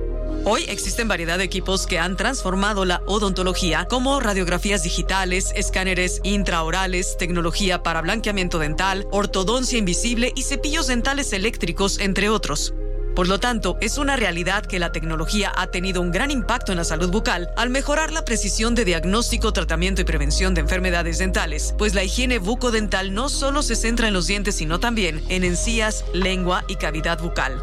Hoy 0.45 0.63
existen 0.67 1.07
variedad 1.07 1.37
de 1.37 1.43
equipos 1.43 1.85
que 1.85 1.99
han 1.99 2.17
transformado 2.17 2.85
la 2.85 3.03
odontología, 3.05 3.85
como 3.87 4.19
radiografías 4.19 4.81
digitales, 4.81 5.51
escáneres 5.55 6.19
intraorales, 6.23 7.17
tecnología 7.19 7.83
para 7.83 8.01
blanqueamiento 8.01 8.57
dental, 8.57 9.05
ortodoncia 9.11 9.77
invisible 9.77 10.33
y 10.35 10.41
cepillos 10.41 10.87
dentales 10.87 11.33
eléctricos, 11.33 11.99
entre 11.99 12.29
otros. 12.29 12.73
Por 13.15 13.29
lo 13.29 13.39
tanto, 13.39 13.77
es 13.79 13.97
una 13.97 14.17
realidad 14.17 14.65
que 14.65 14.77
la 14.77 14.91
tecnología 14.91 15.51
ha 15.55 15.67
tenido 15.67 16.01
un 16.01 16.11
gran 16.11 16.31
impacto 16.31 16.73
en 16.73 16.77
la 16.77 16.83
salud 16.83 17.09
bucal 17.09 17.49
al 17.55 17.69
mejorar 17.69 18.11
la 18.11 18.25
precisión 18.25 18.75
de 18.75 18.83
diagnóstico, 18.83 19.53
tratamiento 19.53 20.01
y 20.01 20.03
prevención 20.03 20.53
de 20.53 20.61
enfermedades 20.61 21.19
dentales, 21.19 21.73
pues 21.77 21.93
la 21.93 22.03
higiene 22.03 22.39
bucodental 22.39 23.13
no 23.13 23.29
solo 23.29 23.61
se 23.61 23.77
centra 23.77 24.09
en 24.09 24.13
los 24.13 24.27
dientes, 24.27 24.55
sino 24.55 24.81
también 24.81 25.23
en 25.29 25.45
encías, 25.45 26.03
lengua 26.13 26.65
y 26.67 26.75
cavidad 26.75 27.19
bucal. 27.19 27.61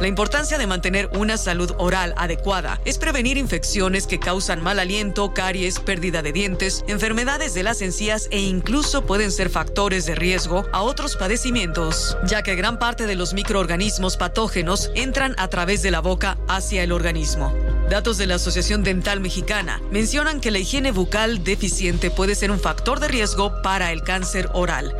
La 0.00 0.08
importancia 0.08 0.56
de 0.56 0.66
mantener 0.66 1.10
una 1.12 1.36
salud 1.36 1.74
oral 1.76 2.14
adecuada 2.16 2.80
es 2.86 2.96
prevenir 2.96 3.36
infecciones 3.36 4.06
que 4.06 4.18
causan 4.18 4.62
mal 4.62 4.78
aliento, 4.78 5.34
caries, 5.34 5.78
pérdida 5.78 6.22
de 6.22 6.32
dientes, 6.32 6.86
enfermedades 6.88 7.52
de 7.52 7.64
las 7.64 7.82
encías 7.82 8.26
e 8.30 8.40
incluso 8.40 9.04
pueden 9.04 9.30
ser 9.30 9.50
factores 9.50 10.06
de 10.06 10.14
riesgo 10.14 10.64
a 10.72 10.80
otros 10.80 11.16
padecimientos, 11.16 12.16
ya 12.24 12.42
que 12.42 12.56
gran 12.56 12.78
parte 12.78 13.06
de 13.06 13.14
los 13.14 13.34
microorganismos 13.34 14.16
patógenos 14.16 14.90
entran 14.94 15.34
a 15.36 15.48
través 15.48 15.82
de 15.82 15.90
la 15.90 16.00
boca 16.00 16.38
hacia 16.48 16.82
el 16.82 16.92
organismo. 16.92 17.54
Datos 17.90 18.16
de 18.16 18.26
la 18.26 18.36
Asociación 18.36 18.82
Dental 18.82 19.20
Mexicana 19.20 19.82
mencionan 19.90 20.40
que 20.40 20.50
la 20.50 20.60
higiene 20.60 20.92
bucal 20.92 21.44
deficiente 21.44 22.10
puede 22.10 22.36
ser 22.36 22.50
un 22.50 22.58
factor 22.58 23.00
de 23.00 23.08
riesgo 23.08 23.60
para 23.60 23.92
el 23.92 24.02
cáncer 24.02 24.48
oral. 24.54 24.96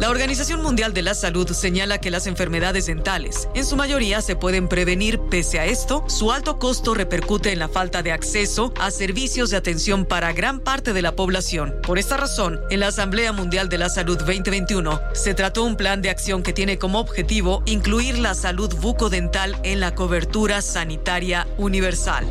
La 0.00 0.10
Organización 0.10 0.62
Mundial 0.62 0.92
de 0.94 1.02
la 1.02 1.14
Salud 1.14 1.48
señala 1.52 1.98
que 1.98 2.10
las 2.10 2.26
enfermedades 2.26 2.86
dentales 2.86 3.48
en 3.54 3.64
su 3.64 3.76
mayoría 3.76 4.20
se 4.20 4.36
pueden 4.36 4.68
prevenir. 4.68 5.20
Pese 5.30 5.60
a 5.60 5.66
esto, 5.66 6.04
su 6.08 6.32
alto 6.32 6.58
costo 6.58 6.94
repercute 6.94 7.52
en 7.52 7.58
la 7.58 7.68
falta 7.68 8.02
de 8.02 8.12
acceso 8.12 8.72
a 8.80 8.90
servicios 8.90 9.50
de 9.50 9.56
atención 9.56 10.04
para 10.04 10.32
gran 10.32 10.60
parte 10.60 10.92
de 10.92 11.02
la 11.02 11.14
población. 11.14 11.76
Por 11.86 11.98
esta 11.98 12.16
razón, 12.16 12.60
en 12.70 12.80
la 12.80 12.88
Asamblea 12.88 13.32
Mundial 13.32 13.68
de 13.68 13.78
la 13.78 13.88
Salud 13.88 14.18
2021 14.18 15.00
se 15.12 15.34
trató 15.34 15.64
un 15.64 15.76
plan 15.76 16.02
de 16.02 16.10
acción 16.10 16.42
que 16.42 16.52
tiene 16.52 16.78
como 16.78 16.98
objetivo 16.98 17.62
incluir 17.66 18.18
la 18.18 18.34
salud 18.34 18.74
bucodental 18.76 19.56
en 19.62 19.80
la 19.80 19.94
cobertura 19.94 20.62
sanitaria 20.62 21.46
universal. 21.58 22.26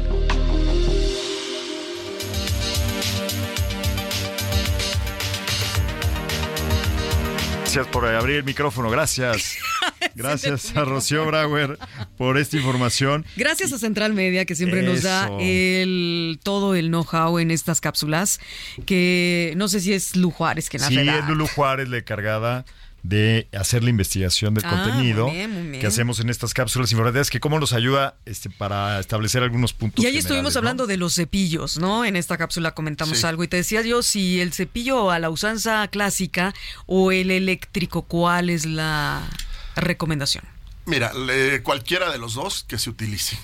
Gracias 7.73 7.88
por 7.93 8.05
abrir 8.05 8.36
el 8.36 8.43
micrófono, 8.43 8.89
gracias. 8.89 9.55
Gracias 10.15 10.75
a 10.75 10.84
Rocío 10.84 11.25
Brauer 11.25 11.79
por 12.17 12.38
esta 12.38 12.57
información. 12.57 13.25
Gracias 13.38 13.71
a 13.71 13.77
Central 13.77 14.13
Media 14.13 14.43
que 14.43 14.55
siempre 14.55 14.81
nos 14.81 15.03
da 15.03 15.29
el 15.39 16.38
todo 16.43 16.75
el 16.75 16.89
know-how 16.89 17.39
en 17.39 17.49
estas 17.49 17.79
cápsulas 17.79 18.41
que 18.86 19.53
no 19.55 19.69
sé 19.69 19.79
si 19.79 19.93
es 19.93 20.17
Lu 20.17 20.31
Juárez 20.31 20.69
que 20.69 20.79
las 20.79 20.89
Sí, 20.89 20.99
es. 20.99 21.27
Lulu 21.29 21.47
Juárez 21.47 21.88
la 21.88 21.99
encargada 21.99 22.65
de 23.03 23.47
hacer 23.53 23.83
la 23.83 23.89
investigación 23.89 24.53
del 24.53 24.63
Ah, 24.65 24.69
contenido 24.69 25.27
muy 25.27 25.35
bien, 25.37 25.51
muy 25.51 25.61
bien. 25.69 25.81
que 25.81 25.87
hacemos 25.87 26.19
en 26.19 26.29
estas 26.29 26.53
cápsulas 26.53 26.91
informativas, 26.91 27.29
que 27.31 27.39
cómo 27.39 27.59
nos 27.59 27.73
ayuda 27.73 28.15
este, 28.25 28.49
para 28.49 28.99
establecer 28.99 29.41
algunos 29.41 29.73
puntos. 29.73 30.03
Y 30.03 30.07
ahí 30.07 30.17
estuvimos 30.17 30.55
hablando 30.55 30.85
de 30.85 30.97
los 30.97 31.15
cepillos, 31.15 31.77
¿no? 31.79 32.05
En 32.05 32.15
esta 32.15 32.37
cápsula 32.37 32.71
comentamos 32.75 33.17
Sí. 33.19 33.25
algo 33.25 33.43
y 33.43 33.47
te 33.47 33.57
decía 33.57 33.81
yo 33.81 34.03
si 34.03 34.39
el 34.39 34.53
cepillo 34.53 35.09
a 35.11 35.17
la 35.19 35.29
usanza 35.31 35.87
clásica 35.87 36.53
o 36.85 37.11
el 37.11 37.31
eléctrico, 37.31 38.03
¿cuál 38.03 38.49
es 38.51 38.65
la 38.65 39.27
recomendación? 39.75 40.43
Mira, 40.85 41.13
le- 41.13 41.63
cualquiera 41.63 42.11
de 42.11 42.17
los 42.17 42.33
dos 42.35 42.63
que 42.67 42.77
se 42.77 42.89
utilice. 42.89 43.37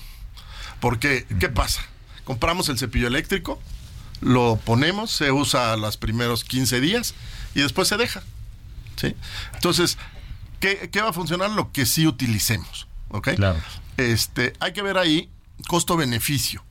Porque, 0.80 1.26
¿qué 1.40 1.48
pasa? 1.48 1.82
Compramos 2.24 2.68
el 2.68 2.78
cepillo 2.78 3.08
eléctrico, 3.08 3.60
lo 4.20 4.60
ponemos, 4.64 5.10
se 5.10 5.32
usa 5.32 5.76
los 5.76 5.96
primeros 5.96 6.44
15 6.44 6.80
días 6.80 7.14
y 7.54 7.60
después 7.62 7.88
se 7.88 7.96
deja. 7.96 8.22
¿Sí? 8.98 9.14
Entonces, 9.54 9.96
¿qué, 10.60 10.90
qué 10.90 11.00
va 11.00 11.10
a 11.10 11.12
funcionar? 11.12 11.50
Lo 11.50 11.72
que 11.72 11.86
sí 11.86 12.06
utilicemos. 12.06 12.88
¿ok? 13.10 13.34
Claro. 13.36 13.58
Este, 13.96 14.52
hay 14.60 14.72
que 14.72 14.82
ver 14.82 14.98
ahí 14.98 15.30
costo-beneficio. 15.66 16.62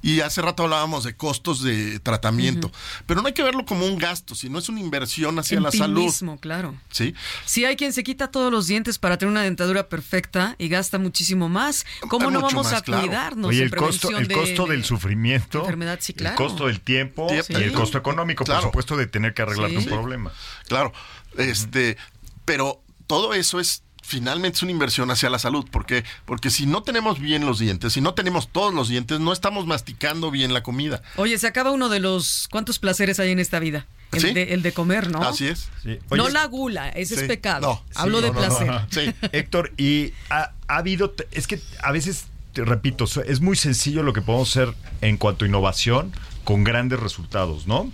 Y 0.00 0.20
hace 0.20 0.40
rato 0.42 0.62
hablábamos 0.62 1.04
de 1.04 1.16
costos 1.16 1.62
de 1.62 1.98
tratamiento. 2.00 2.70
Pero 3.06 3.20
no 3.20 3.26
hay 3.26 3.34
que 3.34 3.42
verlo 3.42 3.64
como 3.64 3.84
un 3.84 3.98
gasto, 3.98 4.34
sino 4.34 4.58
es 4.58 4.68
una 4.68 4.80
inversión 4.80 5.38
hacia 5.38 5.56
en 5.56 5.64
la 5.64 5.70
ti 5.70 5.78
salud. 5.78 6.02
mismo, 6.04 6.38
claro. 6.38 6.76
¿sí? 6.90 7.14
Si 7.44 7.64
hay 7.64 7.74
quien 7.76 7.92
se 7.92 8.04
quita 8.04 8.30
todos 8.30 8.52
los 8.52 8.66
dientes 8.68 8.98
para 8.98 9.18
tener 9.18 9.32
una 9.32 9.42
dentadura 9.42 9.88
perfecta 9.88 10.54
y 10.58 10.68
gasta 10.68 10.98
muchísimo 10.98 11.48
más, 11.48 11.84
¿cómo 12.08 12.30
no 12.30 12.40
vamos 12.40 12.64
más, 12.66 12.74
a 12.74 12.80
claro. 12.82 13.02
cuidarnos 13.02 13.48
Oye, 13.48 13.62
el 13.62 13.74
costo, 13.74 14.16
el 14.16 14.28
costo 14.32 14.66
de 14.66 14.72
del 14.76 14.84
sufrimiento, 14.84 15.60
enfermedad, 15.60 15.98
sí, 16.00 16.14
claro. 16.14 16.36
el 16.36 16.36
costo 16.48 16.66
del 16.66 16.80
tiempo 16.80 17.26
y 17.48 17.54
el 17.54 17.72
costo 17.72 17.98
económico, 17.98 18.44
Claro. 18.44 18.60
por 18.60 18.68
supuesto, 18.70 18.96
de 18.96 19.06
tener 19.06 19.34
que 19.34 19.42
arreglarte 19.42 19.80
Sí. 19.80 19.88
un 19.88 19.92
problema. 19.92 20.32
Claro, 20.68 20.92
este, 21.36 21.96
pero 22.44 22.82
todo 23.06 23.34
eso 23.34 23.58
es 23.60 23.82
finalmente 24.08 24.56
es 24.56 24.62
una 24.62 24.72
inversión 24.72 25.10
hacia 25.10 25.28
la 25.30 25.38
salud, 25.38 25.66
porque 25.70 26.02
porque 26.24 26.48
si 26.50 26.66
no 26.66 26.82
tenemos 26.82 27.20
bien 27.20 27.44
los 27.46 27.58
dientes, 27.58 27.92
si 27.92 28.00
no 28.00 28.14
tenemos 28.14 28.48
todos 28.48 28.72
los 28.74 28.88
dientes, 28.88 29.20
no 29.20 29.32
estamos 29.32 29.66
masticando 29.66 30.30
bien 30.30 30.52
la 30.54 30.62
comida. 30.62 31.02
Oye, 31.16 31.36
se 31.38 31.46
acaba 31.46 31.70
uno 31.70 31.88
de 31.90 32.00
los 32.00 32.48
cuántos 32.50 32.78
placeres 32.78 33.20
hay 33.20 33.30
en 33.30 33.38
esta 33.38 33.58
vida. 33.58 33.86
El, 34.12 34.20
¿Sí? 34.22 34.32
de, 34.32 34.54
el 34.54 34.62
de 34.62 34.72
comer, 34.72 35.10
¿no? 35.10 35.22
Así 35.22 35.46
es. 35.46 35.68
Sí. 35.82 35.98
no 36.10 36.30
la 36.30 36.46
gula, 36.46 36.88
ese 36.88 37.14
es 37.16 37.22
pecado. 37.24 37.60
No, 37.60 37.84
Hablo 38.00 38.18
sí, 38.20 38.24
de 38.24 38.30
no, 38.32 38.40
no, 38.40 38.48
no. 38.48 38.56
placer. 38.58 38.84
Sí. 39.20 39.28
Héctor, 39.32 39.72
y 39.76 40.14
ha, 40.30 40.52
ha 40.66 40.76
habido, 40.78 41.14
es 41.30 41.46
que 41.46 41.60
a 41.82 41.92
veces, 41.92 42.24
te 42.54 42.64
repito, 42.64 43.06
so- 43.06 43.22
es 43.22 43.42
muy 43.42 43.54
sencillo 43.54 44.02
lo 44.02 44.14
que 44.14 44.22
podemos 44.22 44.48
hacer 44.48 44.74
en 45.02 45.18
cuanto 45.18 45.44
a 45.44 45.48
innovación 45.48 46.12
con 46.44 46.64
grandes 46.64 46.98
resultados, 47.00 47.66
¿no? 47.66 47.92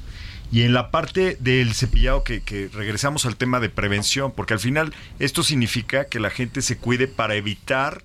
Y 0.53 0.63
en 0.63 0.73
la 0.73 0.91
parte 0.91 1.37
del 1.41 1.75
cepillado 1.75 2.23
que, 2.23 2.41
que 2.43 2.69
regresamos 2.73 3.27
al 3.27 3.37
tema 3.37 3.61
de 3.61 3.71
prevención, 3.71 4.33
porque 4.33 4.55
al 4.55 4.61
final 4.61 4.95
esto 5.19 5.43
significa 5.43 6.05
que 6.05 6.21
la 6.21 6.31
gente 6.31 6.63
se 6.63 6.77
cuide 6.77 7.09
para 7.09 7.35
evitar 7.35 8.05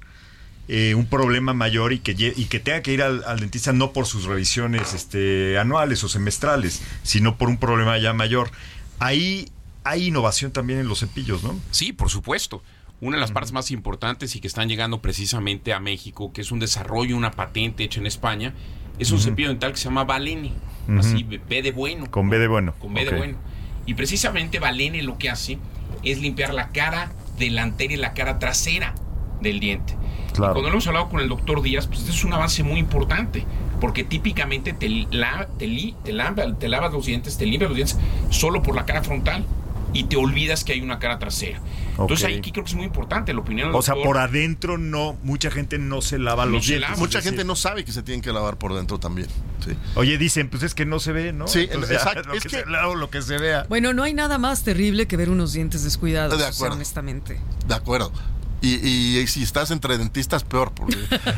eh, 0.71 0.93
un 0.93 1.07
problema 1.07 1.53
mayor 1.53 1.93
y 1.93 1.99
que, 1.99 2.11
y 2.11 2.45
que 2.45 2.59
tenga 2.59 2.83
que 2.83 2.93
ir 2.93 3.01
al, 3.01 3.23
al 3.25 3.39
dentista 3.39 3.73
no 3.73 3.91
por 3.91 4.05
sus 4.05 4.25
revisiones 4.25 4.93
este, 4.93 5.57
anuales 5.57 6.03
o 6.03 6.09
semestrales, 6.09 6.83
sino 7.01 7.37
por 7.37 7.49
un 7.49 7.57
problema 7.57 7.97
ya 7.97 8.13
mayor. 8.13 8.51
Ahí 8.99 9.49
hay 9.83 10.07
innovación 10.07 10.51
también 10.51 10.79
en 10.79 10.87
los 10.87 10.99
cepillos, 10.99 11.41
¿no? 11.41 11.59
Sí, 11.71 11.91
por 11.91 12.11
supuesto. 12.11 12.61
Una 13.01 13.17
de 13.17 13.21
las 13.21 13.31
partes 13.31 13.51
más 13.51 13.71
importantes 13.71 14.35
y 14.35 14.41
que 14.41 14.47
están 14.47 14.69
llegando 14.69 15.01
precisamente 15.01 15.73
a 15.73 15.79
México, 15.79 16.33
que 16.33 16.41
es 16.41 16.51
un 16.51 16.59
desarrollo, 16.59 17.17
una 17.17 17.31
patente 17.31 17.83
hecha 17.83 17.99
en 17.99 18.05
España, 18.05 18.53
es 18.99 19.11
un 19.11 19.19
cepillo 19.19 19.49
dental 19.49 19.71
que 19.71 19.77
se 19.77 19.85
llama 19.85 20.03
Valene. 20.03 20.51
Así, 20.97 21.23
B 21.23 21.61
de 21.61 21.71
bueno. 21.71 22.09
Con 22.09 22.29
B 22.29 22.39
de 22.39 22.47
bueno. 22.47 22.73
Con 22.79 22.93
B 22.93 23.05
de 23.05 23.15
bueno. 23.15 23.37
Y 23.85 23.93
precisamente 23.93 24.59
Valene 24.59 25.01
lo 25.03 25.17
que 25.17 25.29
hace 25.29 25.57
es 26.03 26.19
limpiar 26.19 26.53
la 26.53 26.69
cara 26.69 27.11
delantera 27.37 27.93
y 27.93 27.97
la 27.97 28.13
cara 28.13 28.39
trasera 28.39 28.93
del 29.41 29.59
diente. 29.59 29.95
Claro. 30.33 30.51
Y 30.51 30.53
cuando 30.53 30.69
lo 30.69 30.73
hemos 30.75 30.87
hablado 30.87 31.09
con 31.09 31.19
el 31.21 31.29
doctor 31.29 31.61
Díaz, 31.61 31.87
pues 31.87 31.99
este 32.01 32.11
es 32.11 32.23
un 32.23 32.33
avance 32.33 32.63
muy 32.63 32.79
importante, 32.79 33.45
porque 33.81 34.03
típicamente 34.03 34.73
te, 34.73 34.89
la- 35.11 35.47
te, 35.57 35.67
li- 35.67 35.95
te 36.03 36.11
lava- 36.13 36.57
te 36.57 36.67
lavas 36.69 36.91
los 36.91 37.05
dientes, 37.05 37.37
te 37.37 37.45
limpias 37.45 37.69
los 37.69 37.75
dientes 37.77 37.97
solo 38.29 38.61
por 38.61 38.75
la 38.75 38.85
cara 38.85 39.03
frontal 39.03 39.45
y 39.93 40.03
te 40.05 40.17
olvidas 40.17 40.63
que 40.63 40.73
hay 40.73 40.81
una 40.81 40.99
cara 40.99 41.17
trasera. 41.19 41.59
Entonces 42.01 42.23
Ok. 42.25 42.29
ahí 42.31 42.37
aquí 42.39 42.51
creo 42.51 42.63
que 42.63 42.69
es 42.71 42.75
muy 42.75 42.85
importante 42.85 43.33
la 43.33 43.39
opinión 43.39 43.67
del 43.69 43.75
O 43.75 43.81
sea, 43.81 43.93
doctor. 43.95 44.07
por 44.13 44.17
adentro 44.21 44.77
no, 44.77 45.17
mucha 45.23 45.51
gente 45.51 45.77
no 45.79 46.01
se 46.01 46.17
lava 46.19 46.45
No 46.45 46.51
los 46.53 46.65
se 46.65 46.71
dientes. 46.73 46.89
lava. 46.89 46.99
Mucha 46.99 47.17
decir, 47.19 47.31
gente 47.31 47.43
no 47.45 47.55
sabe 47.55 47.83
que 47.85 47.91
se 47.91 48.03
tienen 48.03 48.21
que 48.21 48.31
lavar 48.33 48.57
por 48.57 48.73
dentro 48.75 48.99
también. 48.99 49.27
Sí. 49.65 49.71
Oye, 49.95 50.17
dicen, 50.17 50.49
pues 50.49 50.63
es 50.63 50.73
que 50.75 50.85
no 50.85 50.99
se 50.99 51.11
ve, 51.11 51.33
¿no? 51.33 51.47
Sí, 51.47 51.61
Entonces, 51.63 51.89
ya, 51.89 51.95
exacto. 51.97 52.29
Lo 52.29 52.33
Es 52.35 52.43
que, 52.43 52.49
que- 52.49 52.59
se 52.63 52.65
lava, 52.69 52.95
lo 52.95 53.09
que 53.09 53.21
se 53.21 53.37
vea. 53.37 53.65
Bueno, 53.69 53.93
no 53.93 54.03
hay 54.03 54.13
nada 54.13 54.37
más 54.37 54.63
terrible 54.63 55.07
que 55.07 55.17
ver 55.17 55.29
unos 55.29 55.53
dientes 55.53 55.83
descuidados, 55.83 56.31
De 56.37 56.43
o 56.43 56.47
sea, 56.47 56.55
acuerdo. 56.55 56.75
honestamente. 56.75 57.39
De 57.67 57.75
acuerdo. 57.75 58.11
Y, 58.61 59.17
y 59.19 59.27
si 59.27 59.43
estás 59.43 59.71
entre 59.71 59.97
dentistas, 59.97 60.43
peor, 60.43 60.73
porque 60.73 60.97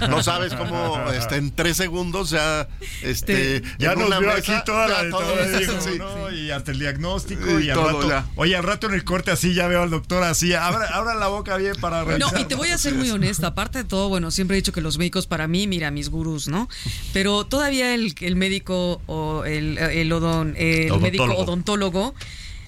no 0.10 0.24
sabes 0.24 0.54
cómo 0.56 0.98
este, 1.12 1.36
en 1.36 1.52
tres 1.52 1.78
segundos 1.78 2.30
ya. 2.32 2.68
Este, 3.04 3.62
Ya 3.78 3.94
en 3.94 4.00
nos 4.00 4.10
vio 4.10 4.22
mesa, 4.22 4.38
aquí 4.38 4.52
toda 4.66 4.88
la 4.88 5.04
ya 5.04 5.10
todo 5.12 5.40
eso, 5.40 5.60
dijo, 5.60 5.82
sí. 5.82 5.98
¿no? 6.00 6.32
Y 6.32 6.50
hasta 6.52 6.72
el 6.72 6.80
diagnóstico 6.80 7.60
Y 7.60 7.68
y, 7.68 7.70
al 7.70 7.76
todo 7.78 7.88
rato. 8.02 8.10
ya. 8.10 8.26
Oye, 8.36 8.56
al 8.56 8.64
rato 8.64 8.88
en 8.88 8.94
el 8.96 9.04
corte 9.04 9.30
así 9.32 9.54
ya 9.54 9.68
veo 9.68 9.84
al 9.84 9.90
doctor 9.92 10.24
así. 10.24 10.54
Abra, 10.54 10.88
abra 10.88 11.14
la 11.16 11.28
boca 11.28 11.58
bien 11.58 11.76
para 11.80 12.00
No, 12.02 12.06
revisar. 12.08 12.40
y 12.42 12.46
te 12.46 12.56
voy 12.56 12.70
a 12.70 12.78
ser 12.78 12.96
muy 12.96 13.12
honesta. 13.12 13.48
Aparte 13.48 13.80
de 13.80 13.84
todo, 13.84 14.10
bueno, 14.10 14.32
siempre 14.32 14.58
he 14.58 14.60
dicho 14.62 14.72
que 14.72 14.82
los 14.82 14.98
médicos 14.98 15.28
para 15.28 15.48
mí, 15.48 15.68
mira, 15.68 15.92
mis 15.92 16.10
gurús, 16.10 16.48
¿no? 16.48 16.68
Pero 17.14 17.46
todavía 17.46 17.94
el, 17.94 18.16
el 18.22 18.36
médico 18.36 19.02
o 19.06 19.46
el, 19.46 19.78
el, 19.78 20.12
odon- 20.12 20.56
el 20.58 21.00
médico 21.00 21.26
Odontólogo. 21.26 22.16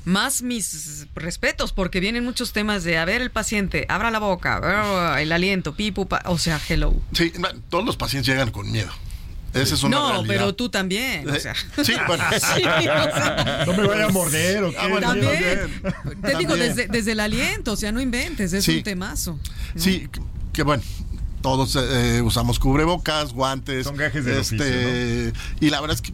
Más 0.05 0.41
mis 0.41 1.07
respetos, 1.15 1.71
porque 1.73 1.99
vienen 1.99 2.23
muchos 2.23 2.51
temas 2.53 2.83
de, 2.83 2.97
a 2.97 3.05
ver, 3.05 3.21
el 3.21 3.31
paciente, 3.31 3.85
abra 3.89 4.11
la 4.11 4.19
boca, 4.19 4.59
ah, 4.63 5.21
el 5.21 5.31
aliento, 5.31 5.75
pipu, 5.75 6.07
pa- 6.07 6.23
o 6.25 6.37
sea, 6.37 6.59
hello. 6.67 6.93
Sí, 7.13 7.31
todos 7.69 7.85
los 7.85 7.95
pacientes 7.97 8.27
llegan 8.27 8.51
con 8.51 8.71
miedo. 8.71 8.91
Esa 9.53 9.75
es 9.75 9.83
una 9.83 9.97
No, 9.97 10.09
realidad. 10.13 10.27
pero 10.27 10.55
tú 10.55 10.69
también, 10.69 11.29
o 11.29 11.35
sea. 11.39 11.51
Eh, 11.77 11.83
Sí, 11.85 11.93
bueno. 12.07 12.23
Sí, 12.31 12.61
o 12.63 12.63
sea, 12.63 13.63
No 13.67 13.73
me 13.73 13.87
vaya 13.87 14.05
a 14.05 14.09
morder 14.09 14.63
o 14.63 14.71
qué. 14.71 14.77
Ah, 14.79 14.87
bueno, 14.87 15.07
También. 15.09 15.31
también. 15.83 16.21
Te 16.23 16.37
digo, 16.37 16.49
También. 16.55 16.75
desde, 16.75 16.87
desde 16.87 17.11
el 17.11 17.19
aliento, 17.19 17.73
o 17.73 17.75
sea, 17.75 17.91
no 17.91 18.01
inventes, 18.01 18.51
es 18.51 18.65
Sí. 18.65 18.77
un 18.77 18.83
temazo. 18.83 19.39
¿no? 19.75 19.79
Sí, 19.81 20.09
que, 20.11 20.21
que 20.53 20.63
bueno, 20.63 20.81
todos 21.43 21.77
eh, 21.79 22.21
usamos 22.23 22.57
cubrebocas, 22.57 23.31
guantes. 23.33 23.85
Son 23.85 23.95
gajes 23.95 24.25
del 24.25 24.37
este, 24.39 25.33
Y 25.59 25.69
la 25.69 25.81
verdad 25.81 25.95
es 25.97 26.01
que 26.01 26.13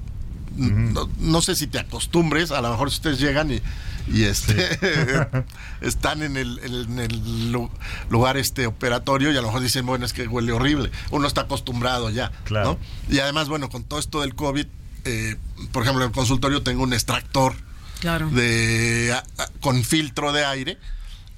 no, 0.56 1.10
no 1.20 1.42
sé 1.42 1.56
si 1.56 1.68
te 1.68 1.80
acostumbres, 1.80 2.52
a 2.52 2.62
lo 2.62 2.70
mejor 2.72 2.90
si 2.92 2.96
ustedes 2.98 3.20
llegan 3.20 3.52
y, 3.52 3.62
y 4.12 4.24
este 4.24 4.56
están 5.82 6.24
en 6.24 6.38
el, 6.38 6.60
en 6.64 7.00
el 7.00 7.52
lu- 7.52 7.70
lugar 8.10 8.38
este 8.38 8.68
operatorio 8.68 9.32
y 9.32 9.38
a 9.38 9.42
lo 9.42 9.48
mejor 9.48 9.62
dicen, 9.62 9.86
bueno, 9.86 10.06
es 10.06 10.14
que 10.14 10.28
huele 10.28 10.52
horrible. 10.52 10.92
Uno 11.12 11.28
está 11.28 11.42
acostumbrado 11.42 12.10
ya. 12.10 12.32
Claro. 12.46 12.80
¿no? 13.10 13.14
Y 13.14 13.20
además, 13.20 13.48
bueno, 13.50 13.70
con 13.70 13.84
todo 13.84 14.00
esto 14.00 14.22
del 14.22 14.36
COVID, 14.36 14.66
eh, 15.06 15.36
por 15.72 15.84
ejemplo, 15.84 16.04
en 16.04 16.10
el 16.10 16.16
consultorio 16.16 16.62
tengo 16.64 16.84
un 16.84 16.94
extractor 16.94 17.54
Claro. 18.00 18.30
de 18.30 19.12
a- 19.14 19.42
a- 19.44 19.48
con 19.60 19.84
filtro 19.84 20.32
de 20.32 20.46
aire 20.46 20.78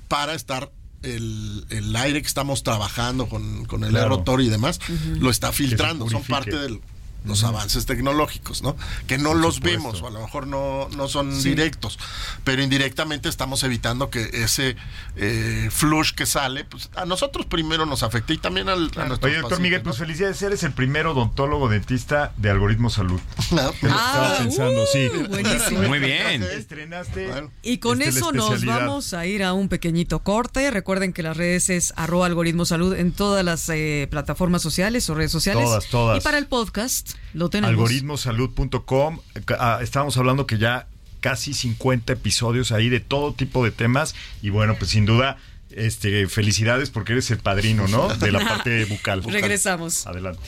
para 0.07 0.33
estar 0.33 0.71
el, 1.03 1.65
el 1.69 1.95
aire 1.95 2.21
que 2.21 2.27
estamos 2.27 2.61
trabajando 2.61 3.27
con, 3.27 3.65
con 3.65 3.83
el 3.83 3.89
Claro. 3.89 4.11
aerotor 4.11 4.41
y 4.41 4.49
demás, 4.49 4.79
lo 5.19 5.31
está 5.31 5.51
filtrando. 5.51 6.07
Son 6.09 6.21
parte 6.23 6.55
de 6.55 6.79
los 7.23 7.43
avances 7.43 7.85
tecnológicos, 7.85 8.63
¿no? 8.63 8.75
Que 9.07 9.17
no 9.17 9.33
los 9.33 9.55
supuesto. 9.55 9.77
vemos, 9.79 10.01
o 10.01 10.07
a 10.07 10.09
lo 10.11 10.21
mejor 10.21 10.47
no, 10.47 10.89
no 10.95 11.07
son 11.07 11.41
directos, 11.43 11.99
pero 12.43 12.61
indirectamente 12.63 13.29
estamos 13.29 13.63
evitando 13.63 14.09
que 14.09 14.29
ese 14.33 14.75
eh, 15.15 15.69
flush 15.71 16.13
que 16.13 16.25
sale, 16.25 16.65
pues 16.65 16.89
a 16.95 17.05
nosotros 17.05 17.45
primero 17.45 17.85
nos 17.85 18.03
afecte 18.03 18.33
y 18.33 18.37
también 18.37 18.69
al, 18.69 18.91
a 18.97 19.05
nuestros 19.05 19.31
Oye, 19.31 19.41
doctor 19.41 19.59
Miguel, 19.59 19.81
pues 19.81 19.97
felicidades, 19.97 20.41
eres 20.41 20.63
el 20.63 20.71
primer 20.73 21.05
odontólogo 21.07 21.69
dentista 21.69 22.33
de 22.37 22.49
Algoritmo 22.49 22.89
Salud. 22.89 23.19
¿no? 23.51 23.61
Lo 23.61 23.69
estaba 23.69 24.31
Ah, 24.31 24.35
pensando, 24.39 24.85
sí. 24.91 25.09
uh, 25.13 25.27
buenísimo. 25.27 25.81
Muy 25.83 25.99
bien. 25.99 26.43
Estrenaste. 26.43 27.27
Bueno. 27.27 27.51
Y 27.61 27.77
con 27.77 28.01
Este, 28.01 28.19
eso 28.19 28.31
nos 28.31 28.65
vamos 28.65 29.13
a 29.13 29.25
ir 29.25 29.43
a 29.43 29.53
un 29.53 29.69
pequeñito 29.69 30.19
corte. 30.23 30.71
Recuerden 30.71 31.13
que 31.13 31.23
las 31.23 31.37
redes 31.37 31.69
es 31.69 31.93
arroba 31.95 32.25
algoritmo 32.25 32.65
salud 32.65 32.95
en 32.95 33.11
todas 33.11 33.43
las 33.45 33.67
eh, 33.69 34.07
plataformas 34.09 34.61
sociales 34.61 35.09
o 35.09 35.15
redes 35.15 35.31
sociales. 35.31 35.63
Todas, 35.63 35.85
todas. 35.87 36.17
Y 36.17 36.21
para 36.21 36.37
el 36.37 36.47
podcast 36.47 37.10
lo 37.33 37.49
tenemos. 37.49 37.71
algoritmosalud.com. 37.71 39.19
Ah, 39.59 39.79
estábamos 39.81 40.17
hablando 40.17 40.45
que 40.45 40.57
ya 40.57 40.87
casi 41.19 41.53
50 41.53 42.13
episodios 42.13 42.71
ahí 42.71 42.89
de 42.89 42.99
todo 42.99 43.33
tipo 43.33 43.63
de 43.63 43.71
temas. 43.71 44.15
Y 44.41 44.49
bueno, 44.49 44.75
pues 44.77 44.91
sin 44.91 45.05
duda, 45.05 45.37
este, 45.69 46.27
felicidades 46.27 46.89
porque 46.89 47.13
eres 47.13 47.31
el 47.31 47.39
padrino, 47.39 47.87
¿no? 47.87 48.09
De 48.09 48.31
la 48.31 48.39
parte 48.47 48.85
bucal. 48.85 49.23
Regresamos. 49.23 50.05
Adelante. 50.07 50.41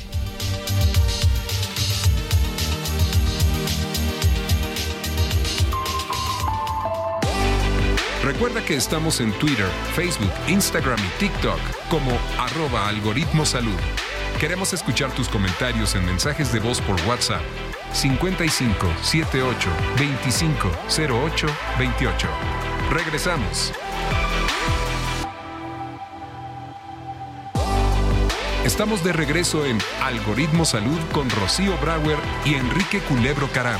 Recuerda 8.24 8.64
que 8.64 8.76
estamos 8.76 9.20
en 9.20 9.34
Twitter, 9.34 9.68
Facebook, 9.96 10.32
Instagram 10.48 10.98
y 10.98 11.20
TikTok 11.20 11.60
como 11.90 12.18
arroba 12.40 12.88
algoritmo 12.88 13.46
salud. 13.46 13.76
Queremos 14.44 14.74
escuchar 14.74 15.10
tus 15.16 15.30
comentarios 15.30 15.96
en 15.96 16.06
mensajes 16.06 16.52
de 16.52 16.60
voz 16.60 16.82
por 16.82 17.00
WhatsApp 17.08 17.42
55 17.94 18.76
78 19.02 19.70
25 19.98 20.70
08 21.00 21.48
28. 21.80 22.28
Regresamos. 22.92 23.72
Estamos 28.66 29.02
de 29.06 29.14
regreso 29.14 29.66
en 29.66 29.78
Algoritmo 30.02 30.66
Salud 30.66 31.00
con 31.14 31.30
Rocío 31.30 31.78
Brauer 31.78 32.18
y 32.44 32.56
Enrique 32.56 33.00
Culebro 33.00 33.48
Caram. 33.54 33.80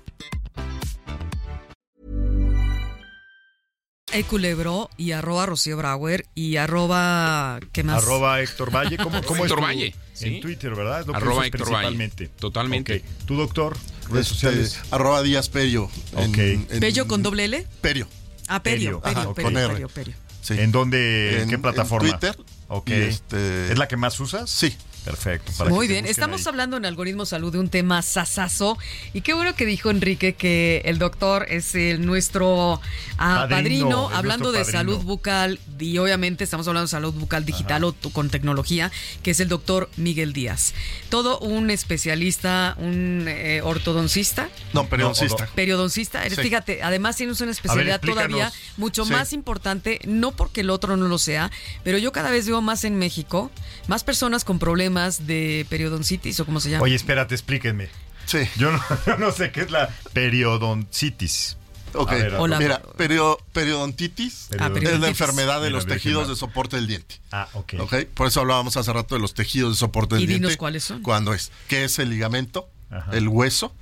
El 4.13 4.25
Culebro 4.25 4.89
y 4.97 5.11
arroba 5.13 5.45
Rocío 5.45 5.77
Brauer 5.77 6.25
y 6.35 6.57
arroba. 6.57 7.59
¿Qué 7.71 7.83
más? 7.83 8.03
Arroba 8.03 8.41
Héctor 8.41 8.73
Valle. 8.75 8.97
¿Cómo, 8.97 9.21
cómo 9.23 9.45
es 9.45 9.51
Héctor 9.51 9.59
tu- 9.59 9.63
Valle, 9.63 9.95
sí. 10.13 10.25
En 10.35 10.41
Twitter, 10.41 10.75
¿verdad? 10.75 11.01
Es 11.01 11.07
lo 11.07 11.15
Arroba 11.15 11.45
Héctor 11.45 11.61
Valle. 11.71 11.87
principalmente. 11.87 12.27
Totalmente. 12.39 12.97
Ok. 12.97 13.25
¿Tu 13.25 13.35
doctor? 13.37 13.77
Redes 14.09 14.27
Este, 14.27 14.33
sociales. 14.33 14.79
arroba 14.91 15.21
Díaz 15.23 15.47
Perio. 15.49 15.89
en- 16.17 16.29
Ok. 16.31 16.37
en- 16.37 16.79
¿Pello 16.81 17.07
con 17.07 17.23
doble 17.23 17.45
L? 17.45 17.65
Perio. 17.81 18.07
Ah, 18.47 18.61
Perio. 18.61 18.99
Perio. 18.99 19.01
Perio, 19.01 19.19
Ajá, 19.21 19.33
Perio, 19.33 19.43
con 19.49 19.57
R. 19.57 19.67
Perio, 19.73 19.87
Perio. 19.89 20.13
sí. 20.41 20.55
¿En 20.59 20.71
dónde? 20.73 21.41
En- 21.43 21.47
¿Qué 21.49 21.55
en 21.55 21.61
plataforma? 21.61 22.09
Twitter. 22.09 22.37
Ok. 22.67 22.89
Y 22.89 22.93
este- 22.93 23.71
¿Es 23.71 23.77
la 23.77 23.87
que 23.87 23.95
más 23.95 24.19
usas? 24.19 24.49
Sí. 24.49 24.75
Perfecto. 25.05 25.51
para 25.57 25.69
Muy 25.71 25.87
bien, 25.87 26.05
estamos 26.05 26.41
ahí. 26.41 26.47
hablando 26.47 26.77
en 26.77 26.85
Algoritmo 26.85 27.25
Salud 27.25 27.51
de 27.51 27.57
un 27.59 27.69
tema 27.69 28.01
sasazo. 28.03 28.77
Y 29.13 29.21
qué 29.21 29.33
bueno 29.33 29.55
que 29.55 29.65
dijo 29.65 29.89
Enrique 29.89 30.33
que 30.35 30.81
el 30.85 30.99
doctor 30.99 31.47
es 31.49 31.73
el 31.73 32.05
nuestro 32.05 32.79
ah, 33.17 33.47
Padrino, 33.49 34.09
hablando 34.13 34.51
de 34.51 34.59
padrino. 34.59 34.77
salud 34.79 34.97
bucal. 34.99 35.59
Y 35.79 35.97
obviamente 35.97 36.43
estamos 36.43 36.67
hablando 36.67 36.85
de 36.85 36.91
salud 36.91 37.13
bucal 37.13 37.45
digital 37.45 37.83
o 37.83 37.95
con 38.13 38.29
tecnología, 38.29 38.91
que 39.23 39.31
es 39.31 39.39
el 39.39 39.47
doctor 39.49 39.89
Miguel 39.97 40.33
Díaz. 40.33 40.73
Todo 41.09 41.39
un 41.39 41.71
especialista, 41.71 42.75
un 42.77 43.25
eh, 43.27 43.61
ortodoncista. 43.63 44.49
No, 44.73 44.87
periodoncista. 44.87 45.47
Periodoncista, 45.55 46.29
Sí. 46.29 46.35
fíjate, 46.35 46.83
además 46.83 47.15
tienes 47.15 47.41
una 47.41 47.51
especialidad 47.51 47.99
todavía 48.01 48.51
mucho 48.77 49.05
Sí. 49.05 49.11
más 49.11 49.33
importante, 49.33 49.99
no 50.05 50.31
porque 50.31 50.61
el 50.61 50.69
otro 50.69 50.95
no 50.95 51.07
lo 51.07 51.17
sea, 51.17 51.49
pero 51.83 51.97
yo 51.97 52.11
cada 52.11 52.29
vez 52.29 52.45
veo 52.47 52.61
más 52.61 52.83
en 52.83 52.97
México, 52.97 53.49
más 53.87 54.03
personas 54.03 54.43
con 54.45 54.59
problemas 54.59 54.90
de 55.25 55.65
periodoncitis 55.69 56.39
o 56.39 56.45
como 56.45 56.59
se 56.59 56.69
llama. 56.69 56.83
Oye, 56.83 56.95
espérate, 56.95 57.33
explíquenme. 57.35 57.89
Sí. 58.25 58.39
Yo 58.57 58.71
no, 58.71 58.79
yo 59.07 59.17
no 59.17 59.31
sé 59.31 59.51
qué 59.51 59.61
es 59.61 59.71
la 59.71 59.89
periodoncitis. 60.13 61.57
Ok. 61.93 62.11
Ver, 62.11 62.35
Hola. 62.35 62.57
Mira, 62.57 62.81
perio- 62.97 63.37
periodontitis 63.51 64.47
Ah, 64.59 64.71
es 64.73 64.99
la 64.99 65.07
enfermedad 65.09 65.55
de 65.59 65.67
Mira, 65.67 65.71
los 65.71 65.85
tejidos 65.87 66.29
de 66.29 66.35
soporte 66.37 66.77
del 66.77 66.87
diente. 66.87 67.15
Ah, 67.31 67.49
ok. 67.53 67.73
Ok. 67.79 67.95
Por 68.13 68.27
eso 68.27 68.39
hablábamos 68.39 68.77
hace 68.77 68.93
rato 68.93 69.15
de 69.15 69.21
los 69.21 69.33
tejidos 69.33 69.73
de 69.73 69.79
soporte 69.79 70.15
del 70.15 70.23
Y 70.23 70.27
dinos 70.27 70.41
diente. 70.41 70.57
cuáles 70.57 70.83
son. 70.85 71.01
¿Cuándo 71.01 71.33
es? 71.33 71.51
¿Qué 71.67 71.83
es 71.83 71.99
el 71.99 72.09
ligamento, 72.09 72.69
Ajá. 72.89 73.11
el 73.11 73.27
hueso 73.27 73.73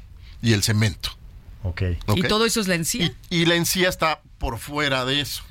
y 0.42 0.54
el 0.54 0.64
cemento? 0.64 1.12
Ok. 1.62 1.84
¿ok? 2.08 2.18
Y 2.18 2.22
todo 2.24 2.46
eso 2.48 2.60
es 2.62 2.68
la 2.68 2.76
encía. 2.76 3.14
Y, 3.30 3.42
y 3.42 3.46
la 3.46 3.54
encía 3.56 3.90
está 3.90 4.22
por 4.40 4.58
fuera 4.58 5.06
de 5.06 5.22
eso. 5.22 5.44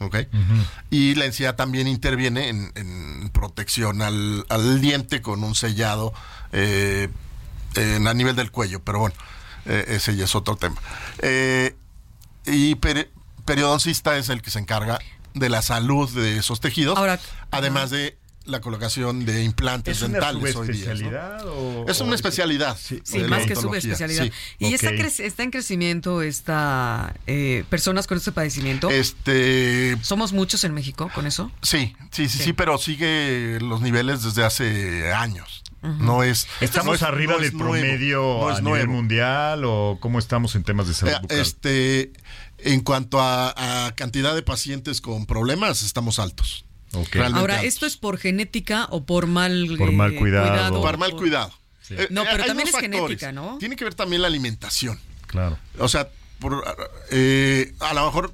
¿Ok? 0.00 0.16
Y 0.90 1.14
la 1.14 1.26
encía 1.26 1.54
también 1.56 1.86
interviene 1.86 2.48
en, 2.48 2.72
en 2.74 3.30
protección 3.30 4.02
al, 4.02 4.44
al 4.48 4.80
diente 4.80 5.22
con 5.22 5.44
un 5.44 5.54
sellado 5.54 6.12
eh, 6.52 7.08
en- 7.76 8.06
a 8.08 8.14
nivel 8.14 8.34
del 8.36 8.50
cuello, 8.50 8.80
pero 8.82 8.98
bueno, 9.00 9.14
eh, 9.66 9.84
ese 9.88 10.16
ya 10.16 10.24
es 10.24 10.34
otro 10.34 10.56
tema. 10.56 10.76
Eh, 11.20 11.76
y 12.46 12.74
peri- 12.76 13.08
periodoncista 13.44 14.16
es 14.16 14.28
el 14.30 14.42
que 14.42 14.50
se 14.50 14.58
encarga 14.58 14.98
de 15.34 15.48
la 15.48 15.62
salud 15.62 16.10
de 16.10 16.38
esos 16.38 16.60
tejidos, 16.60 16.98
Ahora- 16.98 17.20
además 17.50 17.90
de 17.90 18.16
la 18.46 18.60
colocación 18.60 19.24
de 19.26 19.44
implantes 19.44 19.98
¿Es 19.98 20.02
una 20.02 20.14
dentales 20.18 20.56
hoy 20.56 20.68
día. 20.68 20.94
¿no? 20.94 21.50
o- 21.50 21.88
Es 21.88 22.00
una 22.00 22.12
o- 22.12 22.14
especialidad. 22.14 22.76
Sí, 22.76 23.00
más 23.28 23.46
que 23.46 23.54
subespecialidad. 23.54 24.24
sí. 24.24 24.32
Y 24.58 24.72
está, 24.74 24.90
está 24.90 25.42
en 25.42 25.50
crecimiento 25.50 26.22
esta 26.22 27.14
eh, 27.26 27.64
personas 27.68 28.06
con 28.06 28.16
este 28.18 28.32
padecimiento. 28.32 28.88
Este, 28.90 29.96
Somos 30.02 30.32
muchos 30.32 30.64
en 30.64 30.72
México 30.74 31.10
con 31.14 31.26
eso. 31.26 31.52
Sí, 31.62 31.94
sí, 32.10 32.28
sí, 32.28 32.38
sí, 32.42 32.52
pero 32.52 32.78
sigue 32.78 33.58
los 33.60 33.80
niveles 33.82 34.22
desde 34.22 34.44
hace 34.44 35.12
años. 35.12 35.62
No 35.82 36.22
es. 36.22 36.46
¿Estamos 36.60 36.86
no 36.86 36.94
es- 36.94 37.02
arriba 37.02 37.34
no 37.34 37.40
del 37.40 37.52
nuevo, 37.56 37.72
promedio 37.72 38.20
no 38.22 38.48
a 38.48 38.60
nivel 38.60 38.64
nuevo. 38.64 38.92
mundial 38.92 39.62
o 39.64 39.98
cómo 40.00 40.18
estamos 40.18 40.54
en 40.54 40.62
temas 40.62 40.88
de 40.88 40.94
salud 40.94 41.12
Eh, 41.12 41.18
bucal? 41.22 41.38
Este, 41.40 42.12
en 42.58 42.80
cuanto 42.80 43.18
a, 43.20 43.86
a 43.86 43.94
cantidad 43.94 44.34
de 44.34 44.42
pacientes 44.42 45.00
con 45.00 45.24
problemas, 45.24 45.82
estamos 45.82 46.18
altos. 46.18 46.64
Ahora. 47.34 47.62
¿esto 47.62 47.86
es 47.86 47.96
por 47.96 48.18
genética 48.18 48.86
o 48.90 49.04
por 49.04 49.26
mal, 49.26 49.74
Por 49.78 49.90
eh, 49.90 49.92
mal 49.92 50.14
cuidado. 50.16 50.82
Para 50.82 50.96
mal 50.96 51.12
cuidado. 51.12 51.52
Eh, 51.90 52.08
No, 52.10 52.22
eh, 52.22 52.26
pero 52.30 52.42
hay 52.42 52.48
también 52.48 52.68
es 52.68 52.72
factores. 52.72 53.00
genética, 53.00 53.32
¿no? 53.32 53.58
Tiene 53.58 53.76
que 53.76 53.84
ver 53.84 53.94
también 53.94 54.22
la 54.22 54.28
alimentación. 54.28 54.98
Claro. 55.26 55.58
O 55.78 55.88
sea, 55.88 56.08
por, 56.38 56.64
eh, 57.10 57.74
a 57.80 57.94
lo 57.94 58.06
mejor 58.06 58.32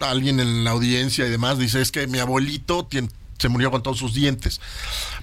alguien 0.00 0.40
en 0.40 0.64
la 0.64 0.70
audiencia 0.72 1.26
y 1.26 1.30
demás 1.30 1.58
dice, 1.58 1.80
es 1.80 1.90
que 1.92 2.06
mi 2.06 2.18
abuelito 2.18 2.88
se 3.38 3.48
murió 3.48 3.70
con 3.70 3.82
todos 3.82 3.98
sus 3.98 4.14
dientes. 4.14 4.60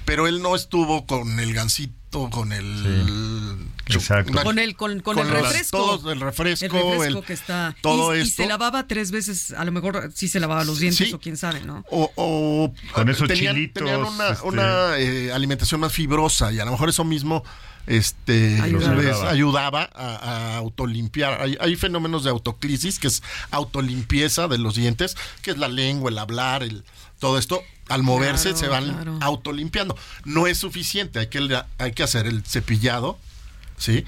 Pero 0.05 0.27
él 0.27 0.41
no 0.41 0.55
estuvo 0.55 1.05
con 1.05 1.39
el 1.39 1.53
gancito, 1.53 1.93
con 2.11 2.51
el... 2.53 3.57
Sí, 3.87 3.97
exacto. 3.97 4.31
una- 4.31 4.43
Con 4.43 4.59
el, 4.59 4.75
con, 4.75 4.99
con 5.01 5.17
el 5.19 5.27
las- 5.33 5.41
refresco. 5.43 5.77
todos, 5.77 6.13
el 6.13 6.21
refresco, 6.21 6.65
El 6.65 6.71
refresco 6.71 7.19
el- 7.19 7.25
que 7.25 7.33
está. 7.33 7.75
todo 7.81 8.15
y, 8.15 8.25
se 8.25 8.45
lavaba 8.47 8.87
tres 8.87 9.11
veces, 9.11 9.51
a 9.51 9.65
lo 9.65 9.71
mejor 9.71 10.11
sí 10.13 10.27
se 10.27 10.39
lavaba 10.39 10.63
los 10.63 10.79
dientes 10.79 11.07
Sí. 11.09 11.13
o 11.13 11.19
quién 11.19 11.35
sabe, 11.35 11.61
¿no? 11.61 11.83
O, 11.89 12.11
o- 12.15 12.73
Con 12.93 13.09
esos 13.09 13.27
tenían, 13.27 13.55
chilitos, 13.55 13.83
tenían 13.83 14.03
una, 14.05 14.29
este- 14.29 14.47
una, 14.47 14.97
eh, 14.97 15.31
alimentación 15.33 15.81
más 15.81 15.91
fibrosa 15.91 16.51
y 16.53 16.59
a 16.59 16.65
lo 16.65 16.71
mejor 16.71 16.89
eso 16.89 17.03
mismo 17.03 17.43
este 17.87 18.59
Ayudaba. 18.61 18.95
les 19.01 19.15
ayudaba 19.17 19.89
a, 19.93 20.15
a 20.15 20.57
autolimpiar. 20.57 21.41
Hay, 21.41 21.57
hay 21.59 21.75
fenómenos 21.75 22.23
de 22.23 22.29
autoclisis, 22.29 22.99
que 22.99 23.07
es 23.07 23.23
autolimpieza 23.51 24.47
de 24.47 24.57
los 24.57 24.75
dientes, 24.75 25.15
que 25.41 25.51
es 25.51 25.57
la 25.57 25.67
lengua, 25.67 26.11
el 26.11 26.17
hablar, 26.17 26.63
el 26.63 26.83
todo 27.19 27.37
esto. 27.37 27.63
Al 27.89 28.03
moverse 28.03 28.49
Claro, 28.53 28.57
se 28.57 28.67
van 28.69 28.93
claro. 28.93 29.17
autolimpiando. 29.21 29.97
No 30.23 30.47
es 30.47 30.57
suficiente, 30.57 31.19
hay 31.19 31.27
que, 31.27 31.61
hay 31.77 31.91
que 31.91 32.03
hacer 32.03 32.25
el 32.25 32.43
cepillado, 32.45 33.19
¿sí? 33.77 34.05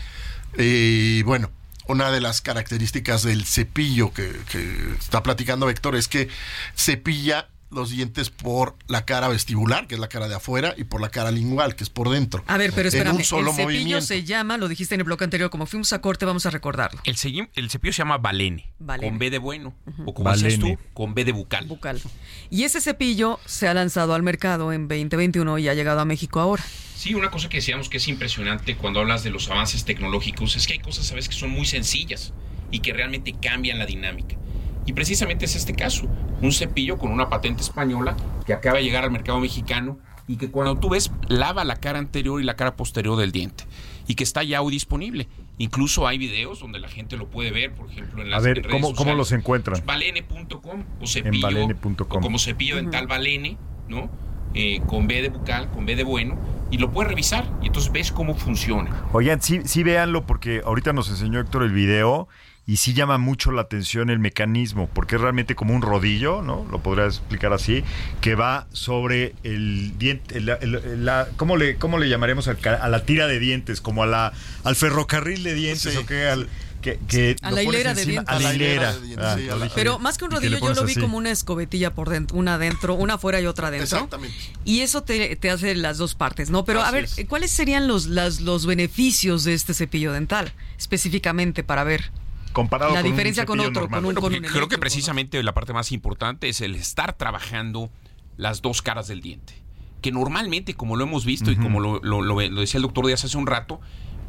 Y 0.58 1.22
bueno, 1.24 1.52
una 1.88 2.10
de 2.12 2.22
las 2.22 2.40
características 2.42 3.24
del 3.24 3.44
cepillo 3.46 4.14
que, 4.14 4.32
que 4.52 4.94
está 4.98 5.22
platicando 5.22 5.70
Héctor 5.70 5.96
es 5.98 6.08
que 6.08 6.30
cepilla 6.78 7.50
los 7.74 7.90
dientes 7.90 8.30
por 8.30 8.76
la 8.88 9.06
cara 9.06 9.28
vestibular, 9.28 9.88
que 9.88 9.96
es 9.96 10.00
la 10.02 10.08
cara 10.08 10.28
de 10.28 10.36
afuera, 10.36 10.74
y 10.78 10.84
por 10.84 11.02
la 11.02 11.10
cara 11.10 11.32
lingual, 11.32 11.76
que 11.76 11.84
es 11.84 11.90
por 11.90 12.10
dentro. 12.10 12.44
A 12.48 12.58
ver, 12.58 12.72
pero 12.72 12.84
En 12.90 12.96
espérame, 12.96 13.16
un 13.18 13.24
solo 13.24 13.50
el 13.52 13.56
cepillo 13.56 13.70
movimiento. 13.80 14.06
se 14.06 14.24
llama, 14.24 14.58
lo 14.58 14.68
dijiste 14.68 14.96
en 14.96 15.02
el 15.02 15.06
bloque 15.06 15.24
anterior, 15.24 15.50
como 15.50 15.66
fuimos 15.66 15.92
a 15.94 16.02
corte, 16.02 16.26
vamos 16.26 16.46
a 16.46 16.50
recordarlo. 16.50 17.02
El, 17.06 17.16
segui- 17.16 17.50
el 17.56 17.70
cepillo 17.70 17.94
se 17.94 18.00
llama 18.00 18.18
Balene, 18.18 18.72
Balene. 18.80 19.10
con 19.10 19.20
B 19.20 19.30
de 19.30 19.38
bueno, 19.40 19.74
o 20.06 20.14
como 20.14 20.32
dices 20.34 20.60
tú, 20.60 20.78
con 20.94 21.14
B 21.14 21.26
de 21.26 21.32
bucal. 21.32 21.66
Bucal. 21.68 22.02
Y 22.50 22.64
ese 22.64 22.82
cepillo 22.82 23.40
se 23.46 23.68
ha 23.68 23.74
lanzado 23.74 24.14
al 24.14 24.24
mercado 24.24 24.72
en 24.74 24.88
2021 24.88 25.58
y 25.60 25.68
ha 25.70 25.74
llegado 25.74 26.00
a 26.00 26.06
México 26.06 26.40
ahora. 26.40 26.64
Sí, 26.96 27.16
una 27.16 27.32
cosa 27.32 27.50
que 27.50 27.58
decíamos 27.58 27.90
que 27.90 27.98
es 27.98 28.08
impresionante 28.08 28.76
cuando 28.78 29.00
hablas 29.02 29.24
de 29.24 29.30
los 29.30 29.50
avances 29.50 29.84
tecnológicos 29.84 30.56
es 30.56 30.68
que 30.68 30.74
hay 30.74 30.80
cosas, 30.80 31.06
sabes, 31.08 31.28
que 31.28 31.36
son 31.36 31.50
muy 31.50 31.66
sencillas 31.66 32.32
y 32.72 32.80
que 32.80 32.94
realmente 32.94 33.34
cambian 33.42 33.78
la 33.80 33.86
dinámica. 33.86 34.38
Y 34.86 34.94
precisamente 34.94 35.46
es 35.46 35.56
este 35.56 35.74
caso, 35.74 36.08
un 36.42 36.52
cepillo 36.52 36.98
con 36.98 37.12
una 37.12 37.30
patente 37.30 37.62
española 37.62 38.16
que 38.46 38.54
acaba 38.54 38.78
de 38.78 38.84
llegar 38.84 39.04
al 39.04 39.12
mercado 39.12 39.40
mexicano 39.40 39.98
y 40.28 40.38
que 40.38 40.50
cuando 40.50 40.78
tú 40.78 40.90
ves 40.90 41.12
lava 41.28 41.64
la 41.64 41.78
cara 41.78 42.00
anterior 42.00 42.42
y 42.42 42.44
la 42.44 42.56
cara 42.56 42.76
posterior 42.76 43.18
del 43.18 43.32
diente 43.32 43.66
y 44.08 44.16
que 44.16 44.24
está 44.24 44.44
ya 44.44 44.62
hoy 44.62 44.72
disponible. 44.72 45.28
Incluso 45.58 46.08
hay 46.08 46.18
videos 46.18 46.60
donde 46.60 46.80
la 46.80 46.90
gente 46.90 47.16
lo 47.16 47.30
puede 47.30 47.52
ver, 47.52 47.74
por 47.74 47.90
ejemplo, 47.90 48.22
en 48.22 48.32
las 48.32 48.40
A 48.40 48.44
ver, 48.44 48.58
en 48.58 48.64
redes 48.64 48.72
¿cómo, 48.74 48.88
cómo 48.88 48.96
sociales. 48.96 49.18
los 49.18 49.32
encuentran? 49.32 49.82
Balene.com 49.86 50.84
o 51.00 51.08
cepillo 51.08 51.48
balene.com. 51.48 51.98
o 52.10 52.20
como 52.20 52.40
cepillo 52.40 52.76
dental 52.76 53.08
Balene, 53.08 53.58
¿no? 53.88 54.10
Eh, 54.56 54.82
con 54.88 55.08
B 55.08 55.22
de 55.22 55.30
bucal, 55.30 55.70
con 55.72 55.86
B 55.86 55.96
de 55.96 56.04
bueno, 56.04 56.38
y 56.70 56.78
lo 56.78 56.92
puedes 56.92 57.10
revisar 57.10 57.50
y 57.62 57.68
entonces 57.68 57.92
ves 57.92 58.12
cómo 58.12 58.36
funciona. 58.36 59.06
Oigan, 59.12 59.42
sí, 59.42 59.62
sí 59.66 59.84
véanlo 59.84 60.26
porque 60.26 60.62
ahorita 60.64 60.94
nos 60.94 61.10
enseñó 61.10 61.40
Héctor 61.40 61.64
el 61.64 61.72
video 61.72 62.28
y 62.66 62.78
sí 62.78 62.94
llama 62.94 63.18
mucho 63.18 63.52
la 63.52 63.64
atención 63.64 64.10
el 64.10 64.20
mecanismo, 64.20 64.90
porque 64.94 65.16
es 65.16 65.22
realmente 65.22 65.54
como 65.56 65.74
un 65.74 65.82
rodillo, 65.82 66.42
¿no? 66.42 66.66
Lo 66.72 66.82
podría 66.82 67.06
explicar 67.06 67.52
así, 67.52 67.84
que 68.22 68.36
va 68.36 68.68
sobre 68.72 69.36
el 69.44 69.98
diente, 69.98 70.38
el- 70.38 70.50
el- 70.50 70.76
el- 70.76 71.06
la, 71.06 71.28
¿cómo, 71.36 71.58
le, 71.58 71.76
¿cómo 71.76 71.98
le 71.98 72.08
llamaremos 72.08 72.48
al 72.48 72.58
a 72.66 72.88
la 72.88 73.04
tira 73.06 73.28
de 73.28 73.40
dientes? 73.40 73.82
Como 73.82 74.04
a 74.04 74.08
la, 74.08 74.32
al 74.64 74.76
ferrocarril 74.78 75.44
de 75.44 75.54
dientes, 75.54 75.92
Sí, 75.94 75.98
¿o 75.98 76.06
qué? 76.06 76.28
Al, 76.28 76.48
que, 76.82 77.00
que 77.08 77.36
A 77.42 77.52
la 77.52 77.64
hilera 77.64 77.94
de 77.94 78.02
encima- 78.04 78.24
dientes. 78.24 78.36
A 78.36 78.40
la 78.40 78.48
A 78.50 78.52
la 78.52 78.56
hilera 78.56 78.74
hilera. 78.74 78.94
de 78.94 79.02
dientes, 79.08 79.26
Ah, 79.26 79.36
sí, 79.38 79.50
a 79.50 79.56
la- 79.56 79.64
dije 79.66 79.76
Pero 79.76 80.00
más 80.00 80.18
que 80.18 80.26
un 80.26 80.32
rodillo, 80.32 80.58
yo 80.60 80.74
lo 80.74 80.84
vi 80.86 80.92
así. 80.94 81.00
como 81.02 81.18
una 81.18 81.32
escobetilla 81.32 81.94
por 81.94 82.10
dentro, 82.10 82.38
una 82.38 82.56
adentro, 82.56 82.94
una 82.96 83.14
afuera 83.16 83.40
y 83.42 83.46
otra 83.46 83.68
adentro. 83.70 83.98
Exactamente. 83.98 84.36
Y 84.66 84.82
eso 84.82 85.02
te, 85.04 85.36
te 85.38 85.50
hace 85.50 85.76
las 85.76 85.98
dos 85.98 86.14
partes, 86.16 86.50
¿no? 86.50 86.64
Pero 86.66 86.82
a 86.82 86.92
ver, 86.92 87.06
es. 87.06 87.26
¿cuáles 87.28 87.52
serían 87.52 87.88
los, 87.88 88.08
las- 88.08 88.42
los 88.42 88.66
beneficios 88.66 89.44
de 89.46 89.54
este 89.54 89.74
cepillo 89.74 90.12
dental? 90.14 90.54
Específicamente 90.78 91.64
para 91.64 91.84
ver. 91.84 92.12
Comparado 92.54 92.94
la 92.94 93.02
con 93.02 93.06
un 93.10 93.12
diferencia 93.16 93.46
con 93.46 93.58
cepillo 93.60 93.70
otro, 93.70 93.82
normal. 93.82 94.00
con 94.02 94.10
un- 94.10 94.22
Bueno, 94.32 94.48
un 94.48 94.54
creo 94.54 94.68
que 94.68 94.78
precisamente 94.78 95.42
la 95.44 95.54
parte 95.54 95.74
más 95.74 95.92
importante 95.92 96.48
es 96.50 96.62
el 96.62 96.76
estar 96.76 97.14
trabajando 97.18 97.90
las 98.38 98.62
dos 98.62 98.82
caras 98.82 99.08
del 99.08 99.22
diente. 99.22 99.54
Que 100.02 100.12
normalmente, 100.12 100.74
como 100.76 100.96
lo 100.96 101.04
hemos 101.06 101.26
visto 101.26 101.52
y 101.52 101.56
como 101.56 101.80
lo, 101.80 102.00
lo- 102.04 102.22
lo- 102.22 102.40
lo 102.42 102.62
decía 102.62 102.78
el 102.78 102.84
doctor 102.84 103.06
Díaz 103.08 103.24
hace 103.26 103.38
un 103.38 103.48
rato, 103.48 103.80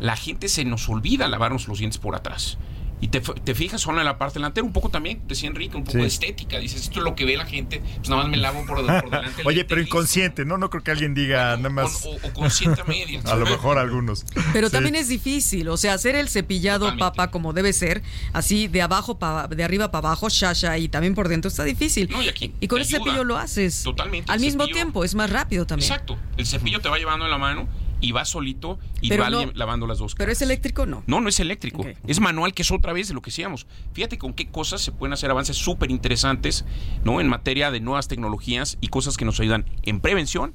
la 0.00 0.16
gente 0.16 0.48
se 0.48 0.64
nos 0.64 0.88
olvida 0.88 1.28
lavarnos 1.28 1.68
los 1.68 1.78
dientes 1.78 1.98
por 1.98 2.14
atrás. 2.16 2.58
Y 3.04 3.08
te, 3.08 3.18
f- 3.18 3.34
te 3.34 3.54
fijas 3.54 3.82
solo 3.82 3.98
en 3.98 4.06
la 4.06 4.16
parte 4.16 4.38
delantera, 4.38 4.64
un 4.66 4.72
poco 4.72 4.88
también, 4.88 5.20
decía 5.28 5.50
Enrique, 5.50 5.76
un 5.76 5.84
poco 5.84 5.92
Sí. 5.98 5.98
de 5.98 6.06
estética. 6.06 6.58
Dices, 6.58 6.84
esto 6.84 7.00
es 7.00 7.04
lo 7.04 7.14
que 7.14 7.26
ve 7.26 7.36
la 7.36 7.44
gente, 7.44 7.82
pues 7.98 8.08
nada 8.08 8.22
más 8.22 8.30
me 8.30 8.38
lavo 8.38 8.64
por, 8.64 8.78
por 8.78 8.86
delante. 9.10 9.42
el 9.42 9.46
Oye, 9.46 9.66
pero 9.66 9.82
y 9.82 9.84
inconsciente, 9.84 10.46
¿no? 10.46 10.56
No 10.56 10.70
creo 10.70 10.82
que 10.82 10.90
alguien 10.90 11.12
diga 11.12 11.54
nada 11.58 11.68
más. 11.68 12.02
O, 12.06 12.16
o 12.26 12.32
consciente 12.32 12.80
a 12.80 12.84
media. 12.84 13.20
A 13.26 13.34
lo 13.36 13.44
mejor 13.44 13.76
algunos. 13.76 14.24
Pero 14.54 14.68
Sí. 14.68 14.72
también 14.72 14.94
es 14.94 15.08
difícil, 15.08 15.68
o 15.68 15.76
sea, 15.76 15.92
hacer 15.92 16.16
el 16.16 16.30
cepillado 16.30 16.86
Totalmente. 16.86 17.00
papa 17.04 17.30
como 17.30 17.52
debe 17.52 17.74
ser, 17.74 18.02
así 18.32 18.68
de 18.68 18.80
abajo 18.80 19.18
para 19.18 19.48
de 19.48 19.62
arriba 19.62 19.90
para 19.90 20.08
abajo, 20.08 20.30
shasha 20.30 20.78
y 20.78 20.88
también 20.88 21.14
por 21.14 21.28
dentro 21.28 21.50
está 21.50 21.64
difícil. 21.64 22.08
No, 22.10 22.22
y 22.22 22.28
aquí 22.30 22.54
con 22.68 22.78
te 22.78 22.84
ese 22.84 22.96
ayuda. 22.96 23.04
cepillo 23.10 23.24
lo 23.24 23.36
haces. 23.36 23.82
Totalmente, 23.82 24.32
Al 24.32 24.38
el 24.38 24.46
mismo 24.46 24.64
cepillo- 24.64 24.72
tiempo, 24.72 25.04
es 25.04 25.14
más 25.14 25.28
rápido 25.28 25.66
también. 25.66 25.90
Exacto. 25.92 26.16
El 26.38 26.46
cepillo 26.46 26.80
te 26.80 26.88
va 26.88 26.96
llevando 26.96 27.26
en 27.26 27.30
la 27.30 27.38
mano 27.38 27.68
y 28.04 28.12
va 28.12 28.24
solito 28.24 28.78
y 29.00 29.08
Pero 29.08 29.22
va 29.24 29.30
no- 29.30 29.50
lavando 29.54 29.86
las 29.86 29.98
dos 29.98 30.14
Pero 30.14 30.26
caras. 30.26 30.36
es 30.38 30.42
eléctrico, 30.42 30.86
no. 30.86 31.02
No, 31.06 31.20
no 31.20 31.28
es 31.28 31.40
eléctrico. 31.40 31.84
Es 32.06 32.20
manual, 32.20 32.52
que 32.54 32.62
es 32.62 32.70
otra 32.70 32.92
vez 32.92 33.08
de 33.08 33.14
lo 33.14 33.22
que 33.22 33.30
decíamos. 33.30 33.66
Fíjate 33.92 34.18
con 34.18 34.34
qué 34.34 34.46
cosas 34.48 34.82
se 34.82 34.92
pueden 34.92 35.12
hacer 35.14 35.30
avances 35.30 35.56
súper 35.56 35.90
interesantes, 35.90 36.64
¿no? 37.02 37.20
En 37.20 37.28
materia 37.28 37.70
de 37.70 37.80
nuevas 37.80 38.08
tecnologías 38.08 38.76
y 38.80 38.88
cosas 38.88 39.16
que 39.16 39.24
nos 39.24 39.40
ayudan 39.40 39.64
en 39.82 40.00
prevención, 40.00 40.54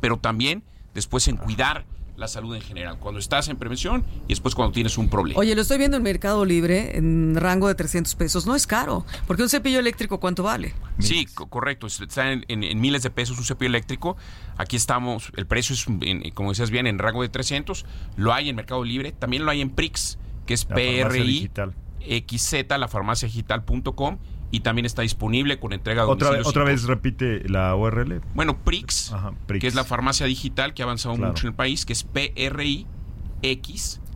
pero 0.00 0.18
también 0.18 0.62
después 0.94 1.26
en 1.28 1.36
cuidar 1.36 1.86
la 2.20 2.28
salud 2.28 2.54
en 2.54 2.60
general. 2.62 2.98
Cuando 2.98 3.18
estás 3.18 3.48
en 3.48 3.56
prevención 3.56 4.04
y 4.26 4.28
después 4.28 4.54
cuando 4.54 4.72
tienes 4.72 4.98
un 4.98 5.08
problema. 5.08 5.40
Oye, 5.40 5.54
lo 5.56 5.62
estoy 5.62 5.78
viendo 5.78 5.96
en 5.96 6.02
Mercado 6.02 6.44
Libre 6.44 6.96
en 6.96 7.34
rango 7.34 7.66
de 7.66 7.74
300 7.74 8.14
pesos. 8.14 8.46
No 8.46 8.54
es 8.54 8.66
caro, 8.66 9.04
porque 9.26 9.42
un 9.42 9.48
cepillo 9.48 9.78
eléctrico, 9.80 10.20
¿cuánto 10.20 10.42
vale? 10.42 10.74
Sí, 10.98 11.26
co- 11.26 11.46
correcto. 11.48 11.86
Está 11.86 12.30
en, 12.30 12.44
en- 12.48 12.62
en 12.62 12.80
miles 12.80 13.02
de 13.02 13.10
pesos 13.10 13.38
un 13.38 13.44
cepillo 13.44 13.68
eléctrico. 13.70 14.16
Aquí 14.58 14.76
estamos, 14.76 15.32
el 15.36 15.46
precio 15.46 15.74
es, 15.74 15.86
en- 16.02 16.30
como 16.32 16.50
decías 16.50 16.70
bien, 16.70 16.86
en 16.86 16.98
rango 16.98 17.22
de 17.22 17.30
300. 17.30 17.86
Lo 18.16 18.32
hay 18.34 18.50
en 18.50 18.56
Mercado 18.56 18.84
Libre. 18.84 19.12
También 19.12 19.44
lo 19.44 19.50
hay 19.50 19.62
en 19.62 19.70
Prix, 19.70 20.18
que 20.46 20.54
es 20.54 20.66
La 20.68 20.76
farmacia 20.76 21.08
PRI 21.08 21.22
digital. 21.26 21.74
XZ, 22.00 22.52
la 22.78 22.86
farmaciadigital.com. 22.88 24.18
Y 24.52 24.60
también 24.60 24.84
está 24.86 25.02
disponible 25.02 25.60
con 25.60 25.72
entrega 25.72 26.02
a 26.02 26.06
Otra, 26.08 26.28
domicilio. 26.28 26.48
otra 26.50 26.62
sin 26.64 26.72
vez 26.74 26.82
repite 26.84 27.48
la 27.48 27.74
URL. 27.76 28.20
Bueno, 28.34 28.58
Prix, 28.64 29.12
Ajá, 29.12 29.32
Prix. 29.46 29.60
que 29.60 29.66
es 29.68 29.74
la 29.76 29.84
farmacia 29.84 30.26
digital 30.26 30.74
que 30.74 30.82
ha 30.82 30.86
avanzado 30.86 31.14
Claro. 31.14 31.32
mucho 31.32 31.46
en 31.46 31.52
el 31.52 31.54
país, 31.56 31.86
que 31.86 31.92
es 31.92 32.02
PRI 32.02 32.86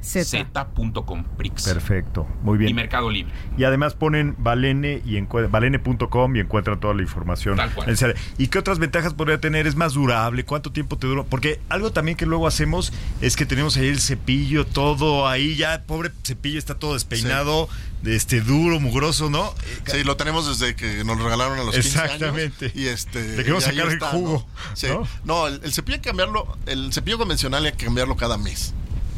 Z. 0.04 0.24
XZ.com. 0.24 1.24
Prix. 1.36 1.64
Perfecto, 1.64 2.26
muy 2.42 2.58
bien. 2.58 2.70
Y 2.70 2.74
Mercado 2.74 3.10
Libre. 3.10 3.32
Y 3.56 3.64
además 3.64 3.94
ponen 3.94 4.36
Valene 4.38 5.02
y 5.04 5.20
valene.com 5.20 6.36
y 6.36 6.40
encuentran 6.40 6.78
toda 6.78 6.94
la 6.94 7.02
información. 7.02 7.56
Tal 7.56 7.72
cual. 7.72 7.96
¿Y 8.38 8.48
qué 8.48 8.58
otras 8.58 8.78
ventajas 8.78 9.14
podría 9.14 9.40
tener? 9.40 9.66
¿Es 9.66 9.76
más 9.76 9.94
durable? 9.94 10.44
¿Cuánto 10.44 10.72
tiempo 10.72 10.98
te 10.98 11.06
dura? 11.06 11.24
Porque 11.24 11.60
algo 11.68 11.92
también 11.92 12.16
que 12.16 12.26
luego 12.26 12.46
hacemos 12.46 12.92
es 13.20 13.36
que 13.36 13.46
tenemos 13.46 13.76
ahí 13.76 13.88
el 13.88 14.00
cepillo, 14.00 14.66
todo 14.66 15.26
ahí 15.26 15.56
ya, 15.56 15.82
pobre 15.82 16.10
cepillo 16.22 16.58
está 16.58 16.74
todo 16.74 16.94
despeinado, 16.94 17.68
este 18.04 18.40
duro, 18.40 18.80
mugroso, 18.80 19.30
¿no? 19.30 19.54
Sí, 19.86 20.04
lo 20.04 20.16
tenemos 20.16 20.46
desde 20.46 20.74
que 20.76 21.04
nos 21.04 21.16
lo 21.18 21.24
regalaron 21.24 21.58
a 21.58 21.64
los 21.64 21.74
15 21.74 21.98
años. 21.98 22.12
Exactamente. 22.12 22.72
Y 22.74 22.86
este. 22.86 23.36
Le 23.36 23.36
queremos 23.38 23.64
sacar 23.64 23.88
el 23.88 24.00
jugo, 24.00 24.46
¿no? 24.46 24.76
Sí. 24.76 24.88
¿no? 24.88 25.08
No, 25.24 25.46
el, 25.46 25.60
el 25.64 25.72
cepillo 25.72 25.94
hay 25.96 26.00
que 26.00 26.08
cambiarlo. 26.08 26.56
El 26.66 26.92
cepillo 26.92 27.18
convencional 27.18 27.64
hay 27.64 27.72
que 27.72 27.84
cambiarlo 27.86 28.16
cada 28.16 28.36
mes. 28.36 28.74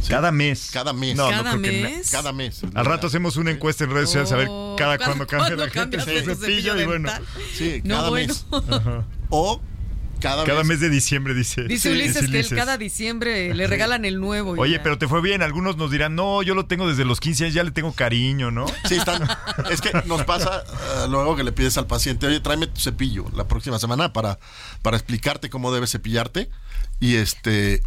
Sí. 0.06 0.12
Cada 0.12 0.30
mes. 0.30 0.70
Cada 0.72 0.92
mes. 0.92 1.16
No, 1.16 1.24
no 1.24 1.30
¿Cada 1.30 1.50
creo 1.58 1.62
que 1.62 1.82
na- 1.82 1.88
mes? 1.88 2.10
Cada 2.10 2.32
mes. 2.32 2.62
Al 2.74 2.84
rato 2.86 3.08
hacemos 3.08 3.36
una 3.36 3.50
encuesta 3.50 3.84
en 3.84 3.90
redes 3.90 4.08
sociales 4.08 4.32
a 4.32 4.36
ver 4.36 4.48
Oh, 4.50 4.76
cada 4.78 4.96
¿cada 4.98 5.06
cuando 5.14 5.26
cambia 5.26 5.56
la 5.56 5.70
cuándo 5.72 5.98
gente 5.98 6.24
su 6.24 6.34
cepillo 6.40 6.72
cepillo 6.74 6.80
y 6.80 6.84
bueno. 6.86 7.10
Sí, 7.54 7.80
No, 7.84 7.96
cada 7.96 8.08
bueno. 8.10 8.32
mes. 8.32 8.46
O 9.30 9.60
cada, 10.20 10.44
Cada 10.44 10.60
mes. 10.60 10.68
mes 10.68 10.80
de 10.80 10.88
diciembre 10.90 11.34
dice. 11.34 11.64
Dice 11.64 11.90
Ulises 11.90 12.14
dice 12.14 12.20
que 12.20 12.38
él 12.38 12.46
Ulises. 12.46 12.56
cada 12.58 12.78
diciembre 12.78 13.52
le 13.54 13.66
regalan 13.66 14.04
el 14.06 14.18
nuevo. 14.18 14.52
Oye, 14.52 14.74
ya. 14.76 14.82
pero 14.82 14.96
te 14.96 15.08
fue 15.08 15.20
bien. 15.20 15.42
Algunos 15.42 15.76
nos 15.76 15.90
dirán, 15.90 16.14
no, 16.14 16.42
yo 16.42 16.54
lo 16.54 16.64
tengo 16.66 16.88
desde 16.88 17.04
los 17.04 17.20
15 17.20 17.44
años, 17.44 17.54
ya 17.54 17.64
le 17.64 17.70
tengo 17.72 17.92
cariño, 17.92 18.50
¿no? 18.50 18.66
Sí, 18.88 18.94
están. 18.94 19.28
Es 19.70 19.80
que 19.82 19.90
nos 20.06 20.24
pasa 20.24 20.62
eh, 20.64 21.06
luego 21.10 21.36
que 21.36 21.44
le 21.44 21.52
pides 21.52 21.76
al 21.78 21.86
paciente, 21.86 22.26
oye, 22.26 22.40
tráeme 22.40 22.66
tu 22.68 22.80
cepillo 22.80 23.26
la 23.36 23.46
próxima 23.46 23.78
semana 23.78 24.12
para, 24.12 24.38
para 24.82 24.96
explicarte 24.96 25.50
cómo 25.50 25.72
debes 25.74 25.90
cepillarte. 25.92 26.48
Y 27.00 27.16
este. 27.16 27.82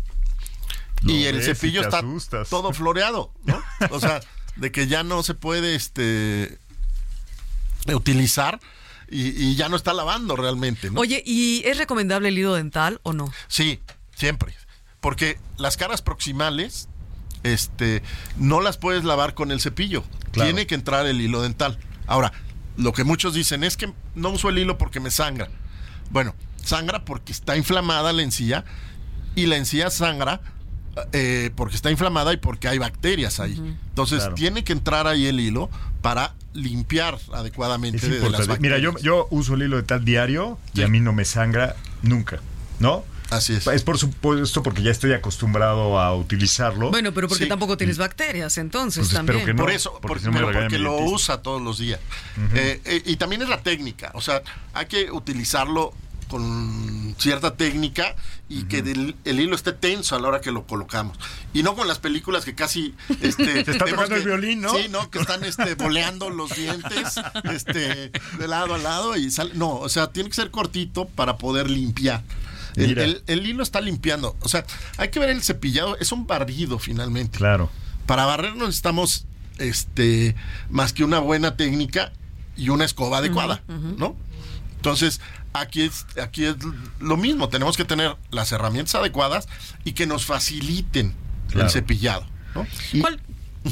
Y 1.03 1.25
el 1.25 1.37
ves 1.37 1.45
cepillo 1.45 1.81
está 1.81 1.99
asustas. 1.99 2.49
todo 2.49 2.73
floreado, 2.73 3.33
¿no? 3.45 3.61
O 3.91 3.99
sea, 3.99 4.19
de 4.55 4.71
que 4.71 4.87
ya 4.87 5.03
no 5.03 5.23
se 5.23 5.33
puede 5.33 5.75
este 5.75 6.57
utilizar 7.93 8.59
y, 9.09 9.29
y 9.29 9.55
ya 9.55 9.69
no 9.69 9.75
está 9.75 9.93
lavando 9.93 10.35
realmente, 10.35 10.91
¿no? 10.91 10.99
Oye, 10.99 11.23
¿y 11.25 11.63
es 11.65 11.77
recomendable 11.77 12.29
el 12.29 12.37
hilo 12.37 12.53
dental 12.53 12.99
o 13.03 13.13
no? 13.13 13.31
Sí, 13.47 13.79
siempre. 14.15 14.53
Porque 14.99 15.39
las 15.57 15.77
caras 15.77 16.01
proximales, 16.01 16.89
este, 17.43 18.03
no 18.37 18.61
las 18.61 18.77
puedes 18.77 19.05
lavar 19.05 19.33
con 19.33 19.51
el 19.51 19.61
cepillo. 19.61 20.03
Claro. 20.31 20.49
Tiene 20.51 20.67
que 20.67 20.75
entrar 20.75 21.05
el 21.05 21.21
hilo 21.21 21.41
dental. 21.41 21.79
Ahora, 22.05 22.33
lo 22.77 22.93
que 22.93 23.03
muchos 23.03 23.33
dicen 23.33 23.63
es 23.63 23.77
que 23.77 23.93
no 24.15 24.29
uso 24.29 24.49
el 24.49 24.57
hilo 24.57 24.77
porque 24.77 24.99
me 24.99 25.11
sangra. 25.11 25.49
Bueno, 26.11 26.35
sangra 26.63 27.05
porque 27.05 27.31
está 27.31 27.55
inflamada 27.57 28.13
la 28.13 28.21
encía 28.21 28.65
y 29.35 29.45
la 29.45 29.57
encía 29.57 29.89
sangra 29.89 30.41
eh, 31.13 31.51
porque 31.55 31.75
está 31.75 31.91
inflamada 31.91 32.33
y 32.33 32.37
porque 32.37 32.67
hay 32.67 32.77
bacterias 32.77 33.39
ahí. 33.39 33.53
Entonces 33.89 34.19
Claro. 34.19 34.35
tiene 34.35 34.63
que 34.63 34.73
entrar 34.73 35.07
ahí 35.07 35.25
el 35.27 35.39
hilo 35.39 35.69
para 36.01 36.33
limpiar 36.53 37.17
adecuadamente 37.33 38.07
de, 38.07 38.19
de 38.19 38.29
las 38.29 38.47
bacterias. 38.47 38.59
Mira, 38.61 38.77
yo, 38.79 38.97
yo 38.99 39.27
uso 39.31 39.53
el 39.55 39.63
hilo 39.63 39.77
de 39.77 39.83
tal 39.83 40.03
diario 40.05 40.57
y 40.73 40.81
a 40.83 40.87
mí 40.87 40.99
no 40.99 41.13
me 41.13 41.25
sangra 41.25 41.75
nunca, 42.01 42.39
¿no? 42.79 43.03
Así 43.29 43.53
es. 43.53 43.67
Es 43.67 43.83
por 43.83 43.99
supuesto 43.99 44.63
porque 44.63 44.81
ya 44.81 44.89
estoy 44.89 45.13
acostumbrado 45.13 45.99
a 45.99 46.15
utilizarlo. 46.15 46.89
Bueno, 46.89 47.13
pero 47.13 47.27
porque 47.27 47.43
Sí. 47.43 47.49
tampoco 47.49 47.77
tienes 47.77 47.99
bacterias, 47.99 48.57
entonces 48.57 49.01
Pues 49.05 49.13
también. 49.13 49.45
que 49.45 49.53
no. 49.53 49.61
por 49.61 49.69
eso, 49.71 49.91
porque 50.01 50.07
por- 50.07 50.19
si 50.19 50.25
no 50.25 50.31
me 50.31 50.39
pero 50.39 50.59
porque 50.61 50.79
lo 50.79 50.93
dentista. 50.93 51.15
usa 51.15 51.41
todos 51.43 51.61
los 51.61 51.77
días. 51.77 51.99
Eh, 52.55 52.81
eh, 52.85 53.03
y 53.05 53.17
también 53.17 53.43
es 53.43 53.49
la 53.49 53.61
técnica, 53.61 54.09
o 54.15 54.21
sea, 54.21 54.41
hay 54.73 54.87
que 54.87 55.11
utilizarlo 55.11 55.93
con 56.29 57.15
cierta 57.17 57.55
técnica 57.57 58.15
y 58.47 58.63
que 58.63 58.81
del- 58.81 59.15
el 59.25 59.39
hilo 59.41 59.55
esté 59.55 59.73
tenso 59.73 60.15
a 60.15 60.19
la 60.21 60.27
hora 60.29 60.41
que 60.41 60.51
lo 60.51 60.65
colocamos. 60.65 61.17
Y 61.53 61.63
no 61.63 61.75
con 61.75 61.87
las 61.87 61.99
películas 61.99 62.45
que 62.45 62.55
casi... 62.55 62.95
Este, 63.21 63.63
Te 63.65 63.71
está 63.71 63.85
tocando 63.85 64.15
el 64.15 64.23
violín, 64.23 64.61
¿no? 64.61 64.73
Sí, 64.77 64.87
¿no? 64.89 65.09
Que 65.11 65.19
están 65.19 65.43
este, 65.43 65.75
boleando 65.75 66.29
los 66.29 66.55
dientes 66.55 67.15
este, 67.53 68.11
de 68.37 68.47
lado 68.47 68.75
a 68.75 68.77
lado 68.77 69.17
y 69.17 69.29
sale... 69.31 69.53
No, 69.55 69.75
o 69.75 69.89
sea, 69.89 70.07
tiene 70.13 70.29
que 70.29 70.35
ser 70.35 70.51
cortito 70.51 71.05
para 71.05 71.37
poder 71.37 71.69
limpiar. 71.69 72.23
El, 72.75 72.87
Mira. 72.89 73.03
el- 73.03 73.23
el 73.27 73.45
hilo 73.45 73.63
está 73.63 73.81
limpiando. 73.81 74.37
O 74.41 74.47
sea, 74.47 74.63
hay 74.97 75.09
que 75.09 75.19
ver 75.19 75.29
el 75.29 75.41
cepillado. 75.43 75.97
Es 75.97 76.11
un 76.11 76.25
barrido 76.27 76.79
finalmente. 76.79 77.37
Claro. 77.39 77.69
Para 78.05 78.25
barrer 78.25 78.55
no 78.55 78.65
necesitamos 78.65 79.25
este, 79.57 80.35
más 80.69 80.93
que 80.93 81.03
una 81.03 81.19
buena 81.19 81.57
técnica 81.57 82.13
y 82.55 82.69
una 82.69 82.85
escoba 82.85 83.17
adecuada, 83.19 83.63
¿no? 83.97 84.15
Entonces, 84.79 85.19
aquí 85.51 85.81
es, 85.81 86.05
aquí 86.21 86.45
es 86.45 86.55
lo 87.01 87.17
mismo. 87.17 87.49
Tenemos 87.49 87.75
que 87.75 87.83
tener 87.83 88.15
las 88.31 88.51
herramientas 88.53 88.95
adecuadas 88.95 89.47
y 89.83 89.91
que 89.91 90.07
nos 90.07 90.25
faciliten 90.25 91.13
Claro. 91.49 91.65
el 91.67 91.71
cepillado, 91.71 92.25
¿no? 92.55 92.65
Y- 92.93 93.01
¿Cuál? 93.01 93.19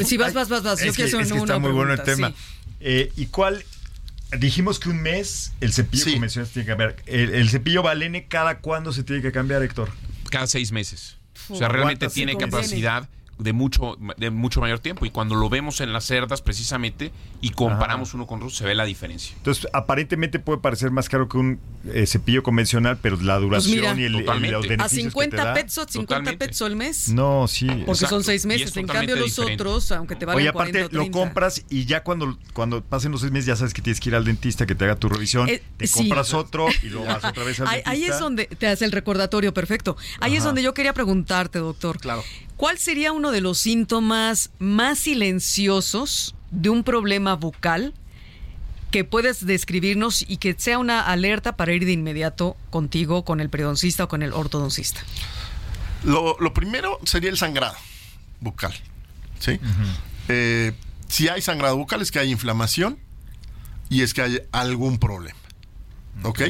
Si 0.03 0.17
vas, 0.17 0.33
vas, 0.33 0.49
vas, 0.49 0.63
vas. 0.63 0.79
Yo 0.81 0.87
Es 0.89 0.97
que, 0.97 1.03
quiero 1.03 1.19
hacer 1.19 1.21
es 1.21 1.27
que 1.27 1.33
una 1.33 1.43
está 1.43 1.59
muy 1.59 1.71
bueno 1.71 1.93
el 1.93 2.01
tema. 2.03 2.29
sí. 2.29 2.35
Eh, 2.81 3.11
¿Y 3.15 3.27
cuál? 3.27 3.63
Dijimos 4.37 4.79
que 4.79 4.89
un 4.89 5.01
mes 5.01 5.53
el 5.61 5.71
cepillo 5.71 6.03
Sí. 6.03 6.11
convencional 6.13 6.49
tiene 6.51 6.65
que 6.65 6.69
cambiar. 6.69 6.95
El, 7.05 7.33
el 7.33 7.49
cepillo 7.49 7.81
Valene, 7.83 8.27
¿cada 8.27 8.59
cuándo 8.59 8.91
se 8.91 9.03
tiene 9.03 9.21
que 9.21 9.31
cambiar, 9.31 9.63
Héctor? 9.63 9.89
Cada 10.29 10.47
seis 10.47 10.71
meses. 10.73 11.15
O 11.49 11.55
sea, 11.55 11.69
realmente 11.69 11.99
¿cuántas 12.05 12.13
tiene 12.13 12.35
capacidad 12.35 13.07
de 13.39 13.53
mucho, 13.53 13.97
de 14.17 14.29
mucho 14.31 14.61
mayor 14.61 14.79
tiempo. 14.79 15.05
Y 15.05 15.09
cuando 15.11 15.35
lo 15.35 15.49
vemos 15.49 15.79
en 15.81 15.93
las 15.93 16.05
cerdas, 16.05 16.41
precisamente, 16.41 17.11
y 17.41 17.51
comparamos 17.51 18.13
uno 18.13 18.25
con 18.27 18.39
otro, 18.39 18.49
se 18.49 18.63
ve 18.65 18.73
la 18.75 18.85
diferencia. 18.85 19.35
Entonces, 19.37 19.67
aparentemente 19.73 20.39
puede 20.39 20.59
parecer 20.59 20.91
más 20.91 21.07
caro 21.09 21.27
que 21.29 21.37
un 21.37 21.59
eh, 21.93 22.05
cepillo 22.07 22.41
convencional, 22.43 22.97
pero 23.01 23.17
la 23.21 23.37
duración 23.37 23.79
Pues 23.79 23.95
mira, 23.95 24.01
y, 24.01 24.05
el, 24.05 24.19
Totalmente. 24.25 24.51
los 24.53 24.63
A 24.63 24.67
A 24.67 24.69
beneficios 24.69 24.91
que 24.91 24.97
te 24.97 25.09
50 25.11 25.45
da. 25.45 25.53
pesos, 25.53 25.85
50 25.89 26.07
Totalmente. 26.07 26.47
pesos 26.47 26.65
al 26.67 26.75
mes. 26.75 27.09
No, 27.09 27.47
sí. 27.47 27.67
Porque 27.67 27.91
Exacto. 27.91 28.07
son 28.15 28.23
seis 28.23 28.45
meses. 28.45 28.71
es 28.71 28.77
En 28.77 28.87
cambio, 28.87 29.15
los 29.15 29.25
diferente. 29.35 29.63
otros, 29.63 29.91
aunque 29.91 30.15
te 30.15 30.25
valgan 30.25 30.41
Oye, 30.41 30.49
aparte 30.49 30.71
40 30.71 30.95
o 30.95 30.97
lo 30.97 31.03
30. 31.03 31.19
compras 31.19 31.63
y 31.69 31.85
ya 31.85 32.03
cuando, 32.03 32.37
cuando 32.53 32.81
pasen 32.83 33.11
los 33.11 33.21
seis 33.21 33.31
meses 33.31 33.45
ya 33.45 33.55
sabes 33.55 33.73
que 33.73 33.81
tienes 33.81 33.99
que 33.99 34.09
ir 34.09 34.15
al 34.15 34.25
dentista 34.25 34.65
que 34.65 34.75
te 34.75 34.83
haga 34.85 34.95
tu 34.95 35.09
revisión. 35.09 35.47
Eh, 35.47 35.61
te 35.77 35.85
sí. 35.87 35.93
compras 35.99 36.33
otro 36.33 36.67
y 36.81 36.87
luego 36.89 37.05
vas 37.07 37.23
otra 37.23 37.43
vez 37.43 37.59
al 37.59 37.67
Ahí, 37.67 37.73
dentista. 37.75 37.91
ahí 37.91 38.03
es 38.05 38.19
donde 38.19 38.45
te 38.47 38.67
hace 38.67 38.85
el 38.85 38.91
recordatorio 38.91 39.53
perfecto. 39.53 39.95
Ahí 40.19 40.33
es 40.33 40.39
Ajá. 40.39 40.47
donde 40.47 40.63
yo 40.63 40.73
quería 40.73 40.93
preguntarte, 40.93 41.59
doctor. 41.59 41.99
Claro. 41.99 42.23
¿Cuál 42.57 42.79
sería 42.79 43.11
uno 43.11 43.31
de 43.31 43.41
los 43.41 43.59
síntomas 43.59 44.49
más 44.57 44.97
silenciosos 44.97 46.35
de 46.49 46.69
un 46.69 46.83
problema 46.83 47.35
bucal 47.35 47.93
que 48.89 49.03
puedes 49.03 49.45
describirnos 49.45 50.25
y 50.27 50.37
que 50.37 50.55
sea 50.57 50.79
una 50.79 51.01
alerta 51.01 51.55
para 51.55 51.73
ir 51.73 51.85
de 51.85 51.91
inmediato 51.91 52.57
contigo, 52.71 53.23
con 53.23 53.41
el 53.41 53.49
periodoncista 53.49 54.05
o 54.05 54.07
con 54.07 54.23
el 54.23 54.33
ortodoncista? 54.33 55.01
Lo, 56.03 56.35
lo 56.39 56.53
primero 56.53 56.99
sería 57.03 57.29
el 57.29 57.37
sangrado 57.37 57.77
bucal. 58.39 58.73
¿sí? 59.39 59.59
Eh, 60.27 60.73
si 61.07 61.27
hay 61.29 61.41
sangrado 61.41 61.77
bucal 61.77 62.01
es 62.01 62.11
que 62.11 62.19
hay 62.19 62.31
inflamación 62.31 62.97
y 63.89 64.01
es 64.01 64.13
que 64.13 64.21
hay 64.23 64.41
algún 64.51 64.97
problema. 64.97 65.37
¿Ok? 66.23 66.41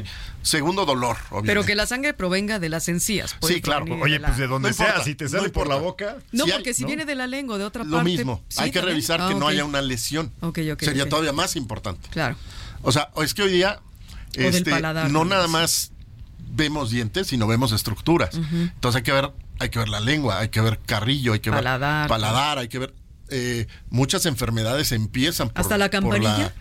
Segundo, 0.42 0.86
dolor, 0.86 1.18
obviamente. 1.30 1.48
Pero 1.52 1.66
que 1.66 1.76
la 1.76 1.86
sangre 1.86 2.14
provenga 2.14 2.58
de 2.60 2.70
las 2.70 2.88
encías. 2.88 3.36
puede 3.40 3.56
Sí, 3.56 3.62
claro. 3.62 3.86
Oye, 4.02 4.14
de 4.14 4.20
la- 4.20 4.28
pues 4.30 4.40
de 4.40 4.48
donde 4.48 4.70
No 4.70 4.74
sea, 4.76 4.86
importa, 4.88 5.04
si 5.06 5.16
te 5.16 5.26
no 5.26 5.30
sale 5.32 5.50
por 5.50 5.68
la 5.68 5.76
boca. 5.76 6.18
No, 6.32 6.46
si 6.46 6.52
hay- 6.52 6.58
porque 6.58 6.74
si 6.74 6.84
¿no? 6.84 6.88
viene 6.88 7.06
de 7.06 7.16
la 7.16 7.28
lengua 7.28 7.56
o 7.56 7.60
de 7.60 7.66
otra 7.66 7.84
Lo 7.84 7.98
parte. 7.98 8.12
mismo. 8.12 8.44
sí, 8.48 8.62
hay 8.62 8.72
que 8.72 8.80
también. 8.80 8.96
revisar 8.96 9.22
Ah, 9.22 9.28
que 9.28 9.36
no 9.36 9.46
ok. 9.46 9.52
haya 9.52 9.66
una 9.66 9.82
lesión. 9.82 10.32
Ok, 10.40 10.60
ok, 10.74 10.82
Sería 10.82 11.10
todavía 11.10 11.34
más 11.34 11.56
importante. 11.58 12.08
Claro. 12.10 12.38
O 12.82 12.92
sea, 12.92 13.10
es 13.22 13.34
que 13.34 13.42
hoy 13.44 13.52
día 13.52 13.80
del 14.34 14.56
este, 14.56 14.72
paladar, 14.72 15.12
no 15.12 15.26
¿no? 15.26 15.32
nada 15.32 15.48
más 15.48 15.92
vemos 16.50 16.90
dientes, 16.92 17.28
sino 17.28 17.46
vemos 17.48 17.72
estructuras. 17.74 18.30
Entonces 18.36 18.98
hay 18.98 19.04
que 19.04 19.12
ver, 19.12 19.32
hay 19.60 19.70
que 19.70 19.80
ver 19.80 19.90
la 19.90 20.00
lengua, 20.00 20.40
hay 20.40 20.50
que 20.50 20.62
ver 20.62 20.80
carrillo, 20.86 21.34
hay 21.34 21.40
que 21.40 21.52
Paladar. 21.52 22.04
ver 22.04 22.10
paladar, 22.10 22.58
hay 22.60 22.68
que 22.70 22.80
ver 22.80 22.94
eh, 23.30 23.68
muchas 23.90 24.26
enfermedades 24.26 24.94
empiezan 24.94 25.50
por, 25.50 25.60
¿Hasta 25.60 25.78
la 25.78 25.88
por 25.92 26.00
campanilla? 26.02 26.54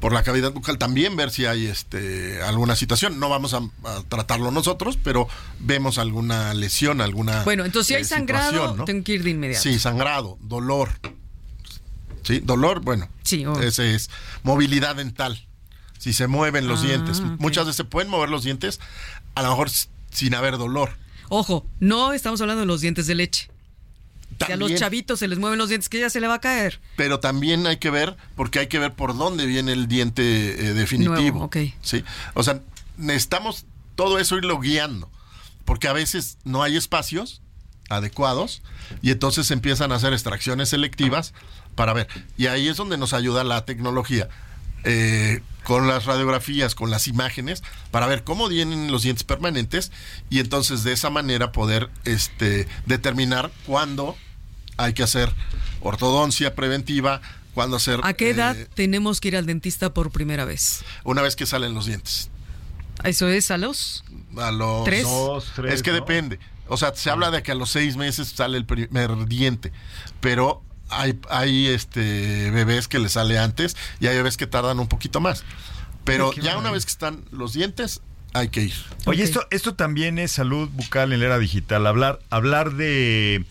Por 0.00 0.12
la 0.12 0.22
cavidad 0.22 0.52
bucal 0.52 0.78
también 0.78 1.16
ver 1.16 1.30
si 1.30 1.46
hay 1.46 1.66
este 1.66 2.40
alguna 2.42 2.76
situación. 2.76 3.18
No 3.18 3.28
vamos 3.28 3.54
a, 3.54 3.58
a 3.84 4.02
tratarlo 4.08 4.50
nosotros, 4.50 4.98
pero 5.02 5.28
vemos 5.58 5.98
alguna 5.98 6.54
lesión, 6.54 7.00
alguna 7.00 7.42
Bueno, 7.44 7.64
entonces 7.64 7.88
si 7.88 7.94
hay 7.94 8.02
eh, 8.02 8.04
sangrado, 8.04 8.74
¿no? 8.76 8.84
tengo 8.84 9.02
que 9.04 9.14
ir 9.14 9.24
de 9.24 9.30
inmediato. 9.30 9.62
Sí, 9.62 9.78
sangrado, 9.78 10.38
dolor. 10.40 10.90
Sí, 12.22 12.40
dolor, 12.40 12.80
bueno. 12.80 13.08
Sí, 13.22 13.44
oh. 13.46 13.58
Ese 13.60 13.94
es 13.94 14.10
movilidad 14.42 14.96
dental. 14.96 15.46
Si 15.98 16.12
se 16.12 16.26
mueven 16.28 16.68
los 16.68 16.80
Ah, 16.82 16.86
dientes. 16.86 17.20
Muchas 17.38 17.64
veces 17.66 17.76
se 17.76 17.84
pueden 17.84 18.10
mover 18.10 18.28
los 18.28 18.44
dientes, 18.44 18.78
a 19.34 19.42
lo 19.42 19.48
mejor 19.50 19.70
sin 20.10 20.34
haber 20.34 20.58
dolor. 20.58 20.90
Ojo, 21.28 21.66
no 21.80 22.12
estamos 22.12 22.40
hablando 22.40 22.60
de 22.60 22.66
los 22.66 22.80
dientes 22.80 23.06
de 23.06 23.14
leche. 23.16 23.50
Que 24.38 24.52
a 24.52 24.56
los 24.56 24.68
También, 24.68 24.78
chavitos 24.78 25.18
se 25.18 25.28
les 25.28 25.38
mueven 25.38 25.58
los 25.58 25.68
dientes, 25.68 25.88
que 25.88 25.98
ya 26.00 26.10
se 26.10 26.20
le 26.20 26.28
va 26.28 26.34
a 26.34 26.40
caer. 26.40 26.80
pero 26.96 27.20
también 27.20 27.66
hay 27.66 27.78
que 27.78 27.90
ver, 27.90 28.16
porque 28.36 28.60
hay 28.60 28.66
que 28.68 28.78
ver 28.78 28.94
por 28.94 29.16
dónde 29.16 29.46
viene 29.46 29.72
el 29.72 29.88
diente 29.88 30.22
eh, 30.22 30.74
definitivo. 30.74 31.14
Nuevo, 31.14 31.44
ok. 31.44 31.56
¿sí? 31.82 32.04
O 32.34 32.42
sea, 32.42 32.60
necesitamos 32.96 33.66
todo 33.96 34.18
eso 34.18 34.36
irlo 34.36 34.58
guiando, 34.60 35.10
porque 35.64 35.88
a 35.88 35.92
veces 35.92 36.38
no 36.44 36.62
hay 36.62 36.76
espacios 36.76 37.42
adecuados 37.90 38.62
y 39.02 39.10
entonces 39.10 39.46
se 39.46 39.54
empiezan 39.54 39.92
a 39.92 39.96
hacer 39.96 40.12
extracciones 40.12 40.68
selectivas 40.68 41.32
para 41.74 41.92
ver. 41.92 42.06
Y 42.36 42.46
ahí 42.46 42.68
es 42.68 42.76
donde 42.76 42.98
nos 42.98 43.12
ayuda 43.12 43.44
la 43.44 43.64
tecnología. 43.64 44.28
eh, 44.84 45.40
con 45.64 45.86
las 45.86 46.06
radiografías, 46.06 46.74
con 46.74 46.90
las 46.90 47.08
imágenes, 47.08 47.62
para 47.90 48.06
ver 48.06 48.24
cómo 48.24 48.48
vienen 48.48 48.90
los 48.90 49.02
dientes 49.02 49.24
permanentes 49.24 49.92
y 50.30 50.38
entonces 50.38 50.82
de 50.82 50.92
esa 50.92 51.10
manera 51.10 51.52
poder 51.52 51.90
este, 52.04 52.66
determinar 52.86 53.50
cuándo 53.66 54.16
hay 54.78 54.94
que 54.94 55.02
hacer 55.02 55.30
ortodoncia 55.80 56.54
preventiva, 56.54 57.20
cuándo 57.52 57.76
hacer... 57.76 58.00
¿A 58.02 58.14
qué 58.14 58.30
edad 58.30 58.56
eh, 58.56 58.66
tenemos 58.74 59.20
que 59.20 59.28
ir 59.28 59.36
al 59.36 59.44
dentista 59.44 59.92
por 59.92 60.10
primera 60.10 60.46
vez? 60.46 60.82
una 61.04 61.20
vez 61.20 61.36
que 61.36 61.44
salen 61.44 61.74
los 61.74 61.86
dientes. 61.86 62.30
Eso 63.04 63.28
es 63.28 63.50
a 63.50 63.58
los. 63.58 64.04
A 64.36 64.50
los 64.50 64.84
¿Tres? 64.84 65.04
Dos, 65.04 65.52
tres, 65.54 65.74
es 65.74 65.82
que 65.82 65.90
¿no? 65.90 65.96
depende. 65.96 66.38
O 66.66 66.76
sea, 66.76 66.94
se 66.94 67.10
habla 67.10 67.30
de 67.30 67.42
que 67.42 67.52
a 67.52 67.54
los 67.54 67.70
seis 67.70 67.96
meses 67.96 68.28
sale 68.28 68.58
el 68.58 68.66
primer 68.66 69.26
diente, 69.26 69.72
pero 70.20 70.62
hay, 70.90 71.18
hay 71.30 71.68
este 71.68 72.50
bebés 72.50 72.88
que 72.88 72.98
le 72.98 73.08
sale 73.08 73.38
antes 73.38 73.76
y 74.00 74.06
hay 74.06 74.16
bebés 74.16 74.36
que 74.36 74.46
tardan 74.46 74.78
un 74.80 74.88
poquito 74.88 75.20
más. 75.20 75.44
Pero 76.04 76.32
ya 76.32 76.56
una 76.56 76.70
vez 76.70 76.84
que 76.84 76.90
están 76.90 77.24
los 77.30 77.52
dientes, 77.52 78.00
hay 78.32 78.48
que 78.48 78.62
ir. 78.62 78.74
Oye, 79.06 79.22
esto, 79.22 79.46
esto 79.50 79.74
también 79.74 80.18
es 80.18 80.32
salud 80.32 80.68
bucal 80.70 81.12
en 81.12 81.20
la 81.20 81.26
era 81.26 81.38
digital. 81.38 81.86
Hablar, 81.86 82.20
hablar 82.30 82.74
de 82.74 83.44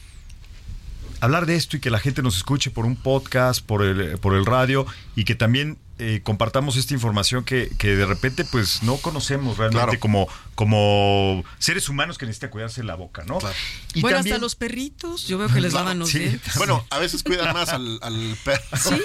hablar 1.22 1.46
de 1.46 1.56
esto 1.56 1.78
y 1.78 1.80
que 1.80 1.90
la 1.90 2.00
gente 2.00 2.22
nos 2.22 2.38
escuche 2.38 2.70
por 2.72 2.86
un 2.86 2.96
podcast, 2.96 3.66
por 3.66 3.84
el, 3.84 4.18
por 4.20 4.36
el 4.36 4.46
radio 4.46 4.86
y 5.16 5.24
que 5.26 5.36
también 5.36 5.78
eh, 6.00 6.22
compartamos 6.24 6.76
esta 6.78 6.94
información 6.94 7.44
que, 7.44 7.70
que 7.80 7.96
de 7.96 8.06
repente 8.06 8.46
pues 8.46 8.84
no 8.84 8.98
conocemos 8.98 9.58
realmente 9.58 9.84
Claro. 9.86 10.00
como, 10.00 10.28
como 10.54 11.44
seres 11.58 11.90
humanos 11.90 12.18
que 12.20 12.26
necesitan 12.28 12.52
cuidarse 12.52 12.84
la 12.84 12.94
boca, 12.96 13.24
¿no? 13.26 13.40
Claro. 13.40 13.56
Y 13.96 14.02
bueno, 14.02 14.18
también- 14.18 14.36
hasta 14.36 14.42
los 14.44 14.56
perritos. 14.56 15.28
Yo 15.28 15.40
veo 15.40 15.48
que 15.48 15.60
les 15.60 15.72
Claro, 15.72 15.86
lavan 15.86 16.00
los 16.00 16.10
sí. 16.10 16.20
dientes. 16.20 16.56
Bueno, 16.56 16.86
a 16.92 17.00
veces 17.00 17.24
cuidan 17.24 17.52
más 17.54 17.70
al, 17.70 17.98
al 18.04 18.38
perro. 18.44 18.62
Sí, 18.78 18.96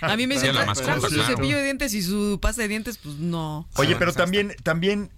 a 0.00 0.16
mí 0.16 0.26
me 0.26 0.34
Sí, 0.34 0.40
dicen, 0.40 0.56
la 0.56 0.62
"Tra- 0.62 0.66
mascota, 0.66 0.98
trajo 0.98 1.08
su 1.10 1.22
cepillo 1.22 1.56
de 1.56 1.62
dientes 1.64 1.94
y 1.94 2.02
su 2.02 2.38
pasta 2.42 2.62
de 2.62 2.68
dientes, 2.68 2.98
pues 2.98 3.14
no. 3.16 3.68
Oye, 3.76 3.94
pero 3.96 4.12
también, 4.12 4.54
también 4.64 5.10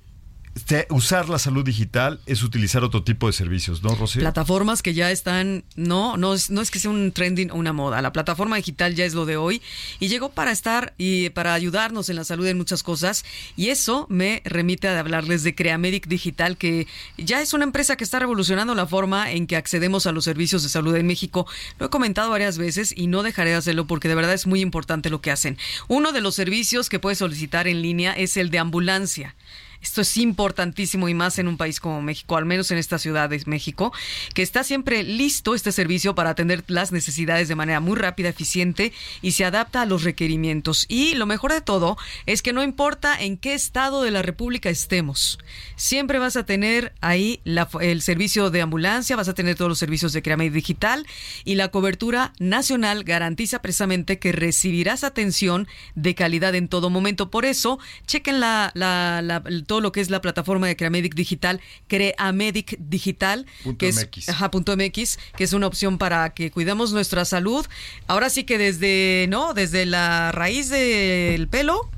usar 0.90 1.28
la 1.28 1.38
salud 1.38 1.64
digital 1.64 2.20
es 2.26 2.42
utilizar 2.42 2.84
otro 2.84 3.02
tipo 3.02 3.26
de 3.26 3.32
servicios, 3.32 3.82
¿no, 3.82 3.94
Rocío? 3.94 4.20
Plataformas 4.20 4.82
que 4.82 4.92
ya 4.92 5.10
están, 5.10 5.64
no, 5.76 6.16
no 6.16 6.34
no 6.50 6.60
es 6.60 6.70
que 6.70 6.78
sea 6.78 6.90
un 6.90 7.12
trending 7.12 7.50
o 7.50 7.56
una 7.56 7.72
moda. 7.72 8.02
La 8.02 8.12
plataforma 8.12 8.56
digital 8.56 8.94
ya 8.94 9.04
es 9.04 9.14
lo 9.14 9.24
de 9.24 9.36
hoy 9.36 9.62
y 9.98 10.08
llegó 10.08 10.30
para 10.30 10.50
estar 10.52 10.92
y 10.98 11.30
para 11.30 11.54
ayudarnos 11.54 12.08
en 12.10 12.16
la 12.16 12.24
salud 12.24 12.46
en 12.46 12.58
muchas 12.58 12.82
cosas. 12.82 13.24
Y 13.56 13.68
eso 13.68 14.06
me 14.10 14.42
remite 14.44 14.88
a 14.88 14.98
hablarles 14.98 15.42
de 15.42 15.54
Creamedic 15.54 16.06
Digital, 16.06 16.56
que 16.56 16.86
ya 17.16 17.40
es 17.40 17.54
una 17.54 17.64
empresa 17.64 17.96
que 17.96 18.04
está 18.04 18.18
revolucionando 18.18 18.74
la 18.74 18.86
forma 18.86 19.30
en 19.32 19.46
que 19.46 19.56
accedemos 19.56 20.06
a 20.06 20.12
los 20.12 20.24
servicios 20.24 20.62
de 20.62 20.68
salud 20.68 20.94
en 20.96 21.06
México. 21.06 21.46
Lo 21.78 21.86
he 21.86 21.90
comentado 21.90 22.30
varias 22.30 22.58
veces 22.58 22.92
y 22.96 23.06
no 23.06 23.22
dejaré 23.22 23.50
de 23.50 23.56
hacerlo 23.56 23.86
porque 23.86 24.08
de 24.08 24.14
verdad 24.14 24.34
es 24.34 24.46
muy 24.46 24.60
importante 24.60 25.10
lo 25.10 25.20
que 25.20 25.30
hacen. 25.30 25.56
Uno 25.88 26.12
de 26.12 26.20
los 26.20 26.34
servicios 26.34 26.88
que 26.88 26.98
puedes 26.98 27.18
solicitar 27.18 27.68
en 27.68 27.82
línea 27.82 28.12
es 28.12 28.36
el 28.36 28.50
de 28.50 28.58
ambulancia. 28.58 29.34
Esto 29.82 30.00
es 30.00 30.16
importantísimo 30.16 31.08
y 31.08 31.14
más 31.14 31.38
en 31.38 31.48
un 31.48 31.56
país 31.56 31.80
como 31.80 32.00
México, 32.02 32.36
al 32.36 32.44
menos 32.44 32.70
en 32.70 32.78
esta 32.78 32.98
ciudad 32.98 33.28
de 33.28 33.42
México, 33.46 33.92
que 34.34 34.42
está 34.42 34.64
siempre 34.64 35.02
listo 35.02 35.54
este 35.54 35.72
servicio 35.72 36.14
para 36.14 36.30
atender 36.30 36.64
las 36.68 36.92
necesidades 36.92 37.48
de 37.48 37.54
manera 37.54 37.80
muy 37.80 37.96
rápida, 37.96 38.28
eficiente 38.28 38.92
y 39.20 39.32
se 39.32 39.44
adapta 39.44 39.82
a 39.82 39.86
los 39.86 40.04
requerimientos. 40.04 40.86
Y 40.88 41.14
lo 41.14 41.26
mejor 41.26 41.52
de 41.52 41.60
todo 41.60 41.96
es 42.26 42.42
que 42.42 42.52
no 42.52 42.62
importa 42.62 43.20
en 43.20 43.36
qué 43.36 43.54
estado 43.54 44.02
de 44.02 44.10
la 44.10 44.22
República 44.22 44.70
estemos, 44.70 45.38
siempre 45.76 46.18
vas 46.18 46.36
a 46.36 46.46
tener 46.46 46.92
ahí 47.00 47.40
el 47.80 48.02
servicio 48.02 48.50
de 48.50 48.62
ambulancia, 48.62 49.16
vas 49.16 49.28
a 49.28 49.34
tener 49.34 49.56
todos 49.56 49.68
los 49.68 49.78
servicios 49.78 50.12
de 50.12 50.22
Creamate 50.22 50.50
Digital 50.50 51.06
y 51.44 51.56
la 51.56 51.68
cobertura 51.68 52.32
nacional 52.38 53.04
garantiza 53.04 53.60
precisamente 53.62 54.18
que 54.18 54.32
recibirás 54.32 55.04
atención 55.04 55.66
de 55.94 56.14
calidad 56.14 56.54
en 56.54 56.68
todo 56.68 56.90
momento. 56.90 57.30
Por 57.30 57.44
eso, 57.44 57.78
chequen 58.06 58.40
la, 58.40 58.70
la, 58.74 59.42
todo 59.72 59.80
lo 59.80 59.90
que 59.90 60.02
es 60.02 60.10
la 60.10 60.20
plataforma 60.20 60.66
de 60.66 60.76
Creamedic 60.76 61.14
Digital, 61.14 61.62
Creamedic 61.86 62.76
Digital, 62.78 63.46
que 63.78 63.88
es, 63.88 64.06
MX, 64.06 65.18
que 65.34 65.44
es 65.44 65.54
una 65.54 65.66
opción 65.66 65.96
para 65.96 66.34
que 66.34 66.50
cuidemos 66.50 66.92
nuestra 66.92 67.24
salud. 67.24 67.66
Ahora 68.06 68.28
sí 68.28 68.44
que 68.44 68.58
desde, 68.58 69.28
¿no? 69.30 69.54
Desde 69.54 69.86
la 69.86 70.30
raíz 70.30 70.68
del 70.68 71.48
pelo 71.48 71.88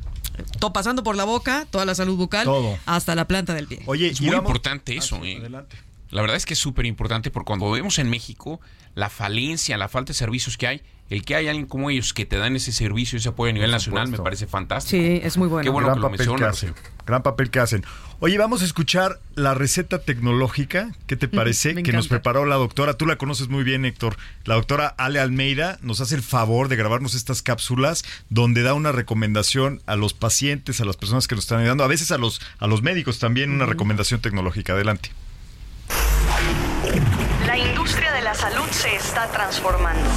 todo 0.61 0.73
pasando 0.73 1.03
por 1.03 1.17
la 1.17 1.25
boca, 1.25 1.67
toda 1.69 1.85
la 1.85 1.97
salud 1.97 2.17
bucal, 2.17 2.49
hasta 2.87 3.17
la 3.17 3.27
planta 3.27 3.55
del 3.55 3.67
pie. 3.67 3.83
Oye, 3.87 4.07
es 4.07 4.21
muy 4.21 4.37
importante 4.37 4.97
eso. 4.97 5.19
Ah, 5.21 5.27
¿eh? 5.27 5.43
La 6.11 6.21
verdad 6.21 6.37
es 6.37 6.47
que 6.47 6.55
es 6.55 6.61
súper 6.61 6.87
importante 6.87 7.33
porque 7.33 7.47
cuando 7.47 7.69
vemos 7.73 7.99
en 7.99 8.09
México 8.09 8.61
la 8.95 9.11
falencia, 9.11 9.77
la 9.77 9.89
falta 9.89 10.13
de 10.13 10.15
servicios 10.15 10.57
que 10.57 10.69
hay, 10.69 10.83
el 11.11 11.25
que 11.25 11.35
hay 11.37 11.49
alguien 11.49 11.67
como 11.67 11.91
ellos 11.91 12.15
que 12.15 12.25
te 12.25 12.37
dan 12.37 12.57
ese 12.57 12.73
servicio, 12.73 13.19
ese 13.19 13.29
apoyo 13.29 13.51
a 13.51 13.53
nivel 13.53 13.71
nacional, 13.71 14.09
me 14.09 14.19
parece 14.19 14.47
fantástico. 14.47 15.03
Sí, 15.03 15.21
es 15.23 15.37
muy 15.37 15.49
bueno. 15.49 15.65
Qué 15.65 15.71
bueno 15.71 15.89
gran 15.89 15.97
que 15.97 16.01
lo 16.01 16.11
papel 16.11 16.37
que 16.37 16.45
hacen. 16.45 16.75
Gran 17.07 17.23
papel 17.23 17.51
que 17.51 17.61
hacen. 17.61 17.85
Oye, 18.21 18.39
vamos 18.39 18.63
a 18.63 18.65
escuchar 18.65 19.21
la 19.35 19.53
receta 19.53 19.99
tecnológica. 19.99 20.93
¿Qué 21.07 21.17
te 21.17 21.29
parece? 21.29 21.75
que 21.83 21.93
nos 21.93 22.09
preparó 22.09 22.47
la 22.47 22.55
doctora. 22.55 22.95
Tú 22.95 23.07
la 23.07 23.17
conoces 23.17 23.49
muy 23.49 23.65
bien, 23.65 23.85
Héctor. 23.85 24.17
La 24.45 24.55
doctora 24.55 24.95
Ale 24.97 25.21
Almeida 25.21 25.79
nos 25.83 26.01
hace 26.01 26.15
el 26.15 26.23
favor 26.23 26.69
de 26.69 26.77
grabarnos 26.77 27.15
estas 27.15 27.43
cápsulas 27.43 28.05
donde 28.31 28.63
da 28.63 28.73
una 28.73 28.93
recomendación 28.93 29.83
a 29.87 29.97
los 29.97 30.15
pacientes, 30.15 30.81
a 30.81 30.87
las 30.87 30.97
personas 30.97 31.29
que 31.29 31.35
nos 31.35 31.45
están 31.45 31.61
ayudando, 31.61 31.85
a 31.85 31.89
veces 31.89 32.13
a 32.13 32.19
los, 32.19 32.41
a 32.59 32.67
los 32.67 32.83
médicos 32.83 33.19
también, 33.19 33.51
una 33.51 33.67
recomendación 33.67 34.21
tecnológica. 34.21 34.73
Adelante. 34.73 35.11
La 37.47 37.59
industria 37.59 38.13
de 38.13 38.23
la 38.23 38.35
salud 38.35 38.67
se 38.71 38.97
está 38.97 39.31
transformando. 39.31 40.09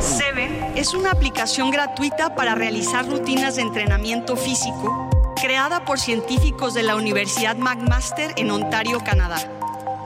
Seven 0.00 0.72
es 0.76 0.94
una 0.94 1.10
aplicación 1.10 1.70
gratuita 1.70 2.34
para 2.34 2.54
realizar 2.54 3.06
rutinas 3.06 3.56
de 3.56 3.62
entrenamiento 3.62 4.36
físico 4.36 5.10
creada 5.46 5.84
por 5.84 6.00
científicos 6.00 6.74
de 6.74 6.82
la 6.82 6.96
Universidad 6.96 7.56
McMaster 7.56 8.32
en 8.36 8.50
Ontario, 8.50 9.00
Canadá. 9.04 9.36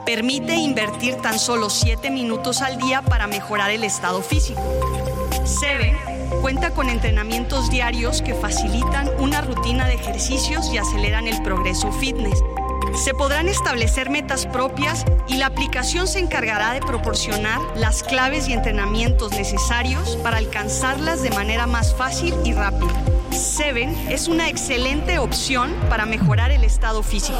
Permite 0.05 0.55
invertir 0.55 1.15
tan 1.15 1.39
solo 1.39 1.69
7 1.69 2.11
minutos 2.11 2.61
al 2.61 2.77
día 2.77 3.01
para 3.01 3.27
mejorar 3.27 3.71
el 3.71 3.83
estado 3.83 4.21
físico. 4.21 4.61
Seven 5.45 5.97
cuenta 6.41 6.71
con 6.71 6.89
entrenamientos 6.89 7.69
diarios 7.69 8.21
que 8.21 8.33
facilitan 8.33 9.09
una 9.19 9.41
rutina 9.41 9.87
de 9.87 9.95
ejercicios 9.95 10.71
y 10.73 10.77
aceleran 10.77 11.27
el 11.27 11.41
progreso 11.43 11.91
fitness 11.91 12.43
se 12.95 13.13
podrán 13.13 13.47
establecer 13.47 14.09
metas 14.09 14.45
propias 14.45 15.05
y 15.27 15.37
la 15.37 15.47
aplicación 15.47 16.07
se 16.07 16.19
encargará 16.19 16.73
de 16.73 16.81
proporcionar 16.81 17.59
las 17.75 18.03
claves 18.03 18.47
y 18.47 18.53
entrenamientos 18.53 19.31
necesarios 19.31 20.17
para 20.17 20.37
alcanzarlas 20.37 21.21
de 21.21 21.31
manera 21.31 21.67
más 21.67 21.95
fácil 21.95 22.33
y 22.43 22.53
rápida. 22.53 22.93
Seven 23.31 23.89
es 24.09 24.27
una 24.27 24.49
excelente 24.49 25.19
opción 25.19 25.73
para 25.89 26.05
mejorar 26.05 26.51
el 26.51 26.63
estado 26.63 27.01
físico. 27.01 27.39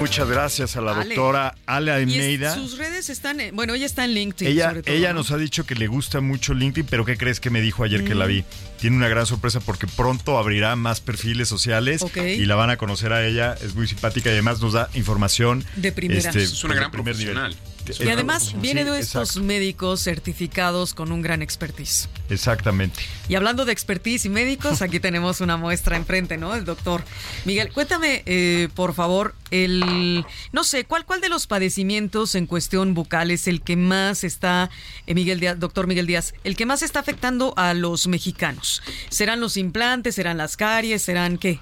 Muchas 0.00 0.28
gracias 0.28 0.76
a 0.76 0.80
la 0.80 0.94
doctora 0.94 1.54
Ale 1.66 1.90
Almeida. 1.90 2.54
sus 2.54 2.76
redes 2.78 3.08
están, 3.10 3.38
bueno, 3.52 3.74
ella 3.74 3.86
está 3.86 4.04
en 4.04 4.14
LinkedIn. 4.14 4.48
Ella, 4.52 4.74
ella 4.84 5.12
nos 5.12 5.30
ha 5.30 5.38
dicho 5.38 5.64
que 5.64 5.74
le 5.74 5.86
gusta 5.86 6.20
mucho 6.20 6.54
LinkedIn, 6.54 6.86
pero 6.88 7.04
¿qué 7.04 7.16
crees 7.16 7.40
que 7.40 7.50
me 7.50 7.60
dijo 7.60 7.82
ayer 7.84 8.04
que 8.04 8.14
la 8.14 8.26
vi? 8.26 8.44
Tiene 8.80 8.96
una 8.96 9.08
gran 9.08 9.26
sorpresa 9.26 9.60
porque 9.60 9.86
pronto 9.86 10.38
abrirá 10.38 10.76
más 10.76 11.00
perfiles 11.00 11.48
sociales 11.48 12.04
y 12.14 12.44
la 12.44 12.54
van 12.54 12.70
a 12.70 12.76
conocer 12.76 13.12
a 13.12 13.26
ella. 13.26 13.54
Es 13.62 13.74
muy 13.74 13.86
simpática 13.86 14.28
y 14.30 14.32
además 14.32 14.60
nos 14.60 14.74
da 14.74 14.90
información. 14.94 15.64
De 15.76 15.92
primera. 15.92 16.20
Este, 16.20 16.42
es 16.42 16.62
una 16.64 16.74
gran 16.74 16.90
profesional. 16.90 17.56
Y 17.98 18.08
además 18.08 18.54
viene 18.60 18.84
de 18.84 18.98
estos 18.98 19.36
médicos 19.36 20.02
certificados 20.02 20.94
con 20.94 21.12
un 21.12 21.22
gran 21.22 21.42
expertise. 21.42 22.08
Exactamente. 22.30 23.00
Y 23.28 23.34
hablando 23.34 23.64
de 23.64 23.72
expertise 23.72 24.24
y 24.24 24.28
médicos, 24.28 24.82
aquí 24.82 25.00
tenemos 25.06 25.40
una 25.40 25.56
muestra 25.56 25.96
enfrente, 25.96 26.36
¿no? 26.36 26.54
El 26.54 26.64
doctor 26.64 27.04
Miguel. 27.44 27.72
Cuéntame, 27.72 28.22
eh, 28.26 28.68
por 28.74 28.94
favor, 28.94 29.34
el, 29.50 30.24
no 30.52 30.64
sé, 30.64 30.84
¿cuál, 30.84 31.04
¿cuál 31.04 31.20
de 31.20 31.28
los 31.28 31.46
padecimientos 31.46 32.34
en 32.34 32.46
cuestión 32.46 32.94
bucal 32.94 33.30
es 33.30 33.46
el 33.46 33.62
que 33.62 33.76
más 33.76 34.24
está, 34.24 34.70
eh, 35.06 35.14
Miguel 35.14 35.40
Díaz, 35.40 35.58
doctor 35.58 35.86
Miguel 35.86 36.06
Díaz, 36.06 36.34
el 36.44 36.56
que 36.56 36.66
más 36.66 36.82
está 36.82 37.00
afectando 37.00 37.54
a 37.56 37.74
los 37.74 38.06
mexicanos? 38.06 38.82
¿Serán 39.08 39.40
los 39.40 39.56
implantes? 39.56 40.16
¿Serán 40.16 40.38
las 40.38 40.56
caries? 40.56 41.02
¿Serán 41.02 41.38
qué? 41.38 41.60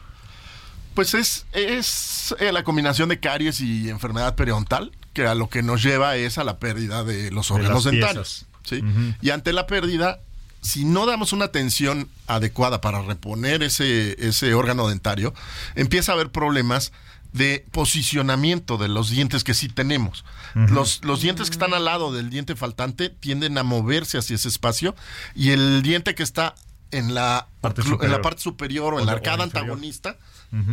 Pues 0.94 1.14
es, 1.14 1.46
es 1.52 2.34
eh, 2.38 2.52
la 2.52 2.62
combinación 2.62 3.08
de 3.08 3.18
caries 3.18 3.60
y 3.60 3.90
enfermedad 3.90 4.36
periodontal 4.36 4.92
que 5.14 5.26
a 5.26 5.34
lo 5.34 5.48
que 5.48 5.62
nos 5.62 5.82
lleva 5.82 6.16
es 6.16 6.36
a 6.36 6.44
la 6.44 6.58
pérdida 6.58 7.04
de 7.04 7.30
los 7.30 7.50
órganos 7.50 7.84
dentales. 7.84 8.46
¿sí? 8.64 8.82
Y 9.22 9.30
ante 9.30 9.52
la 9.52 9.66
pérdida, 9.66 10.20
si 10.60 10.84
no 10.84 11.06
damos 11.06 11.32
una 11.32 11.46
atención 11.46 12.08
adecuada 12.26 12.80
para 12.80 13.00
reponer 13.00 13.62
ese, 13.62 14.16
ese 14.26 14.52
órgano 14.52 14.88
dentario, 14.88 15.32
empieza 15.74 16.12
a 16.12 16.16
haber 16.16 16.30
problemas 16.30 16.92
de 17.32 17.66
posicionamiento 17.72 18.78
de 18.78 18.88
los 18.88 19.10
dientes 19.10 19.42
que 19.42 19.54
sí 19.54 19.68
tenemos. 19.68 20.24
los, 20.54 21.04
los, 21.04 21.20
dientes 21.20 21.48
que 21.48 21.54
están 21.54 21.74
al 21.74 21.84
lado 21.84 22.12
del 22.12 22.30
diente 22.30 22.54
faltante 22.54 23.10
tienden 23.10 23.58
a 23.58 23.64
moverse 23.64 24.18
hacia 24.18 24.36
ese 24.36 24.48
espacio 24.48 24.94
y 25.34 25.50
el 25.50 25.82
diente 25.82 26.14
que 26.14 26.22
está 26.22 26.54
en 26.92 27.12
la 27.12 27.48
parte 27.60 27.82
superior, 27.82 28.04
en 28.04 28.10
la 28.12 28.22
parte 28.22 28.40
superior 28.40 28.94
o 28.94 29.00
en 29.00 29.06
la 29.06 29.12
arcada 29.12 29.42
antagonista, 29.42 30.16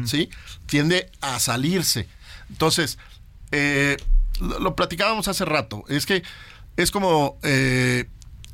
¿sí? 0.05 0.29
tiende 0.67 1.09
a 1.19 1.39
salirse. 1.39 2.07
Entonces, 2.49 2.99
eh, 3.51 3.97
lo, 4.41 4.75
platicábamos 4.75 5.27
hace 5.27 5.45
rato, 5.45 5.83
es 5.87 6.05
que 6.05 6.23
es 6.77 6.91
como 6.91 7.37
eh, 7.43 8.05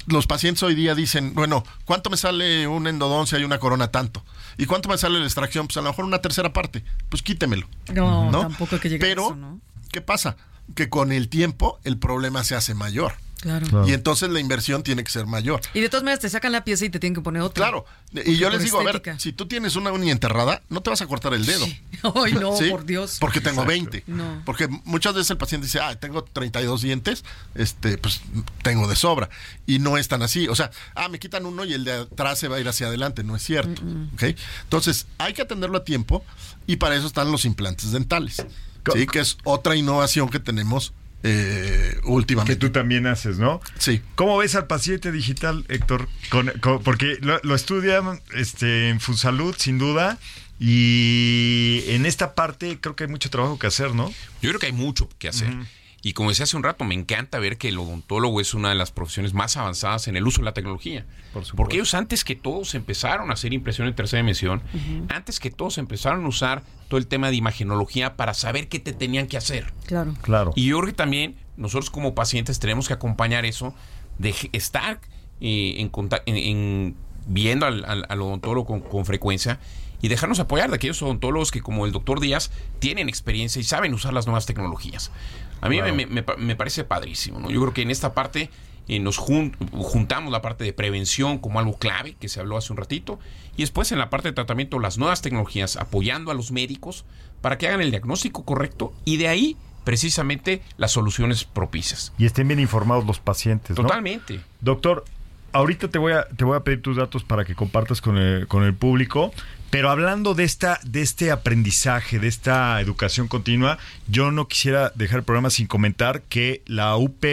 los 0.07 0.27
pacientes 0.27 0.63
hoy 0.63 0.75
día 0.75 0.95
dicen, 0.95 1.33
bueno, 1.33 1.63
¿cuánto 1.85 2.09
me 2.09 2.17
sale 2.17 2.67
una 2.67 2.89
endodoncia 2.89 3.37
y 3.39 3.43
una 3.43 3.59
corona 3.59 3.91
tanto? 3.91 4.23
¿Y 4.57 4.65
cuánto 4.65 4.89
me 4.89 4.97
sale 4.97 5.19
la 5.19 5.25
extracción? 5.25 5.67
Pues 5.67 5.77
a 5.77 5.81
lo 5.81 5.89
mejor 5.89 6.05
una 6.05 6.19
tercera 6.19 6.53
parte. 6.53 6.83
Pues 7.09 7.21
quítemelo. 7.21 7.67
No, 7.93 8.29
tampoco 8.31 8.75
hay 8.75 8.81
que 8.81 8.89
llegar 8.89 9.09
Pero, 9.09 9.23
a 9.23 9.25
eso, 9.27 9.35
¿no? 9.35 9.59
¿qué 9.91 10.01
pasa? 10.01 10.37
Que 10.75 10.89
con 10.89 11.11
el 11.11 11.29
tiempo 11.29 11.79
el 11.83 11.97
problema 11.97 12.43
se 12.43 12.55
hace 12.55 12.73
mayor. 12.73 13.15
Claro. 13.41 13.87
Y 13.87 13.93
entonces 13.93 14.29
la 14.29 14.39
inversión 14.39 14.81
tiene 14.81 15.03
que 15.03 15.11
ser 15.11 15.27
mayor. 15.27 15.61
Y 15.73 15.79
de 15.79 15.89
todas 15.89 16.03
maneras 16.03 16.21
te 16.21 16.29
sacan 16.29 16.51
la 16.51 16.63
pieza 16.63 16.85
y 16.85 16.89
te 16.89 16.99
tienen 16.99 17.15
que 17.15 17.21
poner 17.21 17.43
otra. 17.43 17.65
Claro. 17.65 17.85
Y 18.25 18.37
yo 18.37 18.49
les 18.49 18.63
digo, 18.63 18.79
a 18.79 18.83
ver, 18.83 19.01
si 19.19 19.31
tú 19.31 19.47
tienes 19.47 19.75
una 19.75 19.91
uña 19.91 20.11
enterrada, 20.11 20.63
no 20.69 20.81
te 20.81 20.89
vas 20.89 21.01
a 21.01 21.07
cortar 21.07 21.33
el 21.33 21.45
dedo. 21.45 21.65
Ay, 22.15 22.33
no, 22.33 22.53
por 22.69 22.85
Dios. 22.85 23.17
Porque 23.19 23.39
tengo 23.39 23.63
20. 23.63 24.03
No. 24.07 24.41
Porque 24.45 24.67
muchas 24.85 25.13
veces 25.13 25.29
el 25.31 25.37
paciente 25.37 25.65
dice, 25.67 25.79
ah, 25.79 25.99
tengo 25.99 26.23
32 26.23 26.81
dientes, 26.81 27.23
este, 27.53 27.97
pues 27.99 28.21
tengo 28.63 28.87
de 28.87 28.95
sobra. 28.95 29.29
Y 29.67 29.79
no 29.79 29.97
es 29.97 30.07
tan 30.07 30.23
así. 30.23 30.47
O 30.47 30.55
sea, 30.55 30.71
ah, 30.95 31.07
me 31.07 31.19
quitan 31.19 31.45
uno 31.45 31.63
y 31.63 31.73
el 31.73 31.83
de 31.83 31.93
atrás 31.93 32.39
se 32.39 32.47
va 32.47 32.57
a 32.57 32.59
ir 32.59 32.67
hacia 32.67 32.87
adelante. 32.87 33.23
No 33.23 33.35
es 33.35 33.43
cierto. 33.43 33.81
Entonces, 34.63 35.05
hay 35.19 35.33
que 35.33 35.43
atenderlo 35.43 35.77
a 35.77 35.83
tiempo 35.83 36.25
y 36.65 36.77
para 36.77 36.95
eso 36.95 37.05
están 37.05 37.31
los 37.31 37.45
implantes 37.45 37.91
dentales. 37.91 38.43
¿sí? 38.93 39.05
Que 39.05 39.19
es 39.19 39.37
otra 39.43 39.75
innovación 39.75 40.29
que 40.29 40.39
tenemos 40.39 40.93
eh, 41.23 41.99
últimamente. 42.03 42.53
Que 42.53 42.59
tú 42.59 42.71
también 42.71 43.07
haces, 43.07 43.37
¿no? 43.39 43.61
Sí. 43.77 44.01
¿Cómo 44.15 44.37
ves 44.37 44.55
al 44.55 44.67
paciente 44.67 45.11
digital, 45.11 45.65
Héctor? 45.67 46.07
porque 46.83 47.17
lo, 47.21 47.55
estudian 47.55 48.21
este, 48.33 48.89
en 48.89 48.99
Fusalud, 48.99 49.55
sin 49.57 49.77
duda. 49.77 50.17
Y 50.59 51.83
en 51.87 52.05
esta 52.05 52.33
parte 52.33 52.79
creo 52.81 52.95
que 52.95 53.03
hay 53.03 53.09
mucho 53.09 53.29
trabajo 53.29 53.59
que 53.59 53.67
hacer, 53.67 53.93
¿no? 53.93 54.09
Yo 54.41 54.49
creo 54.49 54.59
que 54.59 54.65
hay 54.67 54.71
mucho 54.71 55.07
que 55.19 55.27
hacer. 55.27 55.53
Y 56.07 56.13
como 56.13 56.29
decía 56.29 56.45
hace 56.45 56.55
un 56.55 56.63
rato, 56.63 56.85
me 56.85 56.95
encanta 56.95 57.37
ver 57.37 57.57
que 57.57 57.67
el 57.67 57.77
odontólogo 57.77 58.39
es 58.39 58.53
una 58.53 58.69
de 58.69 58.75
las 58.75 58.91
profesiones 58.91 59.33
más 59.33 59.57
avanzadas 59.57 60.07
en 60.07 60.15
el 60.15 60.25
uso 60.25 60.39
de 60.39 60.45
la 60.45 60.53
tecnología. 60.53 61.05
Porque 61.53 61.75
ellos 61.75 61.93
antes 61.93 62.23
que 62.23 62.33
todos 62.33 62.75
empezaron 62.75 63.29
a 63.29 63.33
hacer 63.33 63.51
impresión 63.51 63.89
en 63.89 63.93
tercera 63.93 64.21
dimensión, 64.21 64.61
antes 65.09 65.41
que 65.41 65.51
todos 65.51 65.77
empezaron 65.77 66.23
a 66.23 66.27
usar 66.29 66.63
todo 66.87 66.97
el 66.97 67.07
tema 67.07 67.29
de 67.29 67.35
imagenología 67.35 68.15
para 68.15 68.33
saber 68.33 68.69
qué 68.69 68.79
te 68.79 68.93
tenían 68.93 69.27
que 69.27 69.35
hacer. 69.35 69.73
Claro. 69.85 70.15
claro. 70.21 70.53
Y 70.55 70.67
yo 70.67 70.77
creo 70.77 70.87
que 70.87 70.95
también 70.95 71.35
nosotros 71.57 71.89
como 71.89 72.15
pacientes 72.15 72.57
tenemos 72.59 72.87
que 72.87 72.93
acompañar 72.93 73.43
eso 73.43 73.75
de 74.17 74.33
estar 74.53 75.01
eh, 75.41 75.75
en, 75.77 75.91
en, 76.25 76.95
viendo 77.25 77.65
al, 77.65 78.21
odontólogo 78.21 78.65
con, 78.65 78.79
con 78.79 79.05
frecuencia 79.05 79.59
y 80.01 80.07
dejarnos 80.07 80.39
apoyar 80.39 80.69
de 80.69 80.75
aquellos 80.75 81.01
odontólogos 81.01 81.51
que 81.51 81.61
como 81.61 81.85
el 81.85 81.91
doctor 81.91 82.19
Díaz 82.19 82.51
tienen 82.79 83.09
experiencia 83.09 83.59
y 83.59 83.63
saben 83.63 83.93
usar 83.93 84.13
las 84.13 84.25
nuevas 84.25 84.45
tecnologías. 84.45 85.11
A 85.61 85.69
mí 85.69 85.81
me, 85.81 86.05
me, 86.05 86.55
parece 86.55 86.83
padrísimo, 86.83 87.39
¿no? 87.39 87.49
Yo 87.49 87.59
creo 87.61 87.73
que 87.73 87.81
en 87.81 87.91
esta 87.91 88.13
parte 88.13 88.49
eh, 88.87 88.99
nos 88.99 89.19
jun- 89.19 89.55
juntamos 89.71 90.31
la 90.31 90.41
parte 90.41 90.63
de 90.63 90.73
prevención 90.73 91.39
como 91.39 91.59
algo 91.59 91.77
clave 91.77 92.15
que 92.19 92.29
se 92.29 92.39
habló 92.39 92.57
hace 92.57 92.71
un 92.71 92.77
ratito 92.77 93.19
y 93.55 93.61
después 93.63 93.91
en 93.91 93.99
la 93.99 94.09
parte 94.09 94.29
de 94.29 94.33
tratamiento 94.33 94.79
las 94.79 94.97
nuevas 94.97 95.21
tecnologías 95.21 95.75
apoyando 95.77 96.31
a 96.31 96.33
los 96.33 96.51
médicos 96.51 97.05
para 97.41 97.57
que 97.57 97.67
hagan 97.67 97.81
el 97.81 97.91
diagnóstico 97.91 98.45
correcto 98.45 98.93
y 99.03 99.17
de 99.17 99.27
ahí 99.27 99.57
precisamente 99.83 100.61
las 100.77 100.91
soluciones 100.91 101.43
propicias. 101.45 102.11
Y 102.17 102.25
estén 102.25 102.47
bien 102.47 102.59
informados 102.59 103.05
los 103.05 103.19
pacientes, 103.19 103.77
¿no? 103.77 103.83
Totalmente. 103.83 104.41
Doctor, 104.61 105.05
ahorita 105.57 105.87
te 105.87 105.97
voy 105.97 106.13
a, 106.13 106.25
te 106.25 106.45
voy 106.45 106.55
a 106.55 106.59
pedir 106.59 106.81
tus 106.81 106.97
datos 106.97 107.23
para 107.23 107.43
que 107.43 107.55
compartas 107.55 107.99
con 107.99 108.17
el, 108.17 108.47
con 108.47 108.63
el 108.63 108.75
público. 108.75 109.33
Pero 109.71 109.89
hablando 109.89 110.33
de 110.33 110.43
esta, 110.43 110.79
de 110.85 111.01
este 111.01 111.31
aprendizaje, 111.31 112.19
de 112.19 112.27
esta 112.27 112.79
educación 112.79 113.27
continua, 113.27 113.77
yo 114.07 114.31
no 114.31 114.47
quisiera 114.47 114.91
dejar 114.95 115.19
el 115.19 115.25
programa 115.25 115.49
sin 115.49 115.67
comentar 115.67 116.21
que 116.21 116.61
la 116.67 116.95
UP 116.95 117.25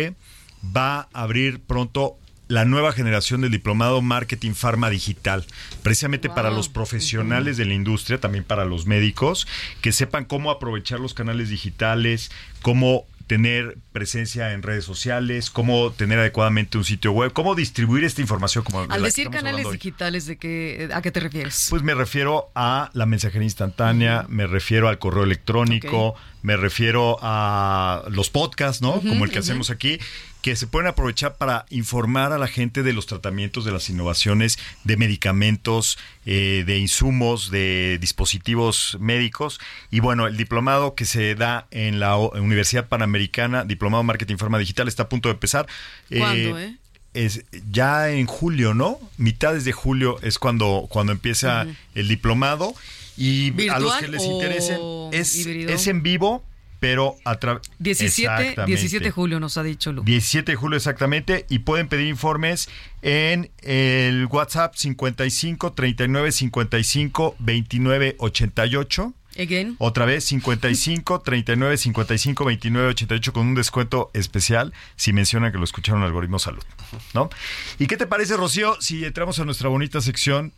va 0.74 1.00
a 1.00 1.08
abrir 1.12 1.60
pronto 1.60 2.16
la 2.48 2.64
nueva 2.64 2.92
generación 2.92 3.40
del 3.40 3.50
diplomado 3.50 4.02
Marketing 4.02 4.52
Pharma 4.52 4.90
Digital, 4.90 5.44
precisamente 5.82 6.28
para 6.28 6.50
los 6.50 6.68
profesionales 6.68 7.56
de 7.56 7.64
la 7.64 7.74
industria, 7.74 8.20
también 8.20 8.44
para 8.44 8.64
los 8.64 8.86
médicos, 8.86 9.46
que 9.80 9.92
sepan 9.92 10.24
cómo 10.24 10.50
aprovechar 10.50 11.00
los 11.00 11.14
canales 11.14 11.48
digitales, 11.48 12.30
cómo 12.62 13.06
tener 13.26 13.78
presencia 13.92 14.52
en 14.52 14.62
redes 14.62 14.84
sociales, 14.84 15.50
cómo 15.50 15.92
tener 15.92 16.18
adecuadamente 16.18 16.78
un 16.78 16.84
sitio 16.84 17.12
web, 17.12 17.32
cómo 17.32 17.54
distribuir 17.54 18.04
esta 18.04 18.20
información 18.20 18.64
como 18.64 18.80
Al 18.80 19.02
decir 19.02 19.30
canales 19.30 19.70
digitales, 19.70 20.26
¿de 20.26 20.36
qué, 20.36 20.90
¿a 20.92 21.00
qué 21.00 21.10
te 21.10 21.20
refieres? 21.20 21.68
Pues 21.70 21.82
me 21.82 21.94
refiero 21.94 22.50
a 22.54 22.90
la 22.92 23.06
mensajería 23.06 23.44
instantánea, 23.44 24.26
me 24.28 24.46
refiero 24.46 24.88
al 24.88 24.98
correo 24.98 25.24
electrónico, 25.24 26.08
Ok. 26.08 26.18
Me 26.44 26.58
refiero 26.58 27.16
a 27.22 28.04
los 28.10 28.28
podcasts, 28.28 28.82
¿no? 28.82 29.00
Como 29.00 29.24
el 29.24 29.30
que 29.30 29.38
hacemos 29.38 29.70
aquí, 29.70 29.98
que 30.42 30.56
se 30.56 30.66
pueden 30.66 30.86
aprovechar 30.86 31.38
para 31.38 31.64
informar 31.70 32.32
a 32.34 32.38
la 32.38 32.48
gente 32.48 32.82
de 32.82 32.92
los 32.92 33.06
tratamientos, 33.06 33.64
de 33.64 33.72
las 33.72 33.88
innovaciones, 33.88 34.58
de 34.84 34.98
medicamentos, 34.98 35.98
eh, 36.26 36.64
de 36.66 36.78
insumos, 36.78 37.50
de 37.50 37.96
dispositivos 37.98 38.98
médicos. 39.00 39.58
Y 39.90 40.00
bueno, 40.00 40.26
el 40.26 40.36
diplomado 40.36 40.94
que 40.94 41.06
se 41.06 41.34
da 41.34 41.66
en 41.70 41.98
la 41.98 42.18
Universidad 42.18 42.88
Panamericana, 42.88 43.64
Diplomado 43.64 44.02
Marketing 44.02 44.36
Forma 44.36 44.58
Digital, 44.58 44.86
está 44.86 45.04
a 45.04 45.08
punto 45.08 45.30
de 45.30 45.32
empezar. 45.32 45.66
¿Cuándo, 46.10 46.58
eh? 46.58 46.76
es 47.14 47.44
ya 47.70 48.10
en 48.10 48.26
julio, 48.26 48.74
¿no? 48.74 48.98
Mitades 49.16 49.64
de 49.64 49.72
julio 49.72 50.18
es 50.20 50.38
cuando, 50.38 50.88
cuando 50.90 51.12
empieza 51.12 51.66
el 51.94 52.06
diplomado. 52.06 52.74
Y 53.16 53.48
a 53.68 53.78
los 53.78 53.92
¿Virtual 53.92 54.00
que 54.00 54.08
les 54.08 54.24
interesen, 54.24 54.80
es, 55.12 55.36
híbrido? 55.36 55.72
es 55.72 55.86
en 55.86 56.02
vivo, 56.02 56.44
pero 56.80 57.16
a 57.24 57.38
través... 57.38 57.62
17, 57.78 58.64
17 58.66 59.04
de 59.04 59.10
julio 59.10 59.40
nos 59.40 59.56
ha 59.56 59.62
dicho 59.62 59.92
Lu. 59.92 60.02
17 60.02 60.52
de 60.52 60.56
julio 60.56 60.76
exactamente 60.76 61.46
y 61.48 61.60
pueden 61.60 61.88
pedir 61.88 62.08
informes 62.08 62.68
en 63.02 63.50
el 63.62 64.26
WhatsApp 64.26 64.74
55 64.74 65.72
39 65.72 66.32
55 66.32 67.36
29 67.38 68.16
88. 68.18 69.14
Again. 69.36 69.74
Otra 69.78 70.04
vez 70.04 70.24
55 70.26 71.20
39 71.22 71.76
55 71.76 72.44
29 72.44 72.88
88 72.90 73.32
con 73.32 73.48
un 73.48 73.54
descuento 73.56 74.10
especial 74.14 74.72
si 74.94 75.12
mencionan 75.12 75.50
que 75.50 75.58
lo 75.58 75.64
escucharon 75.64 76.04
Algoritmo 76.04 76.38
Salud, 76.38 76.62
¿no? 77.14 77.30
¿Y 77.80 77.88
qué 77.88 77.96
te 77.96 78.06
parece, 78.06 78.36
Rocío, 78.36 78.80
si 78.80 79.04
entramos 79.04 79.40
a 79.40 79.44
nuestra 79.44 79.68
bonita 79.68 80.00
sección 80.00 80.52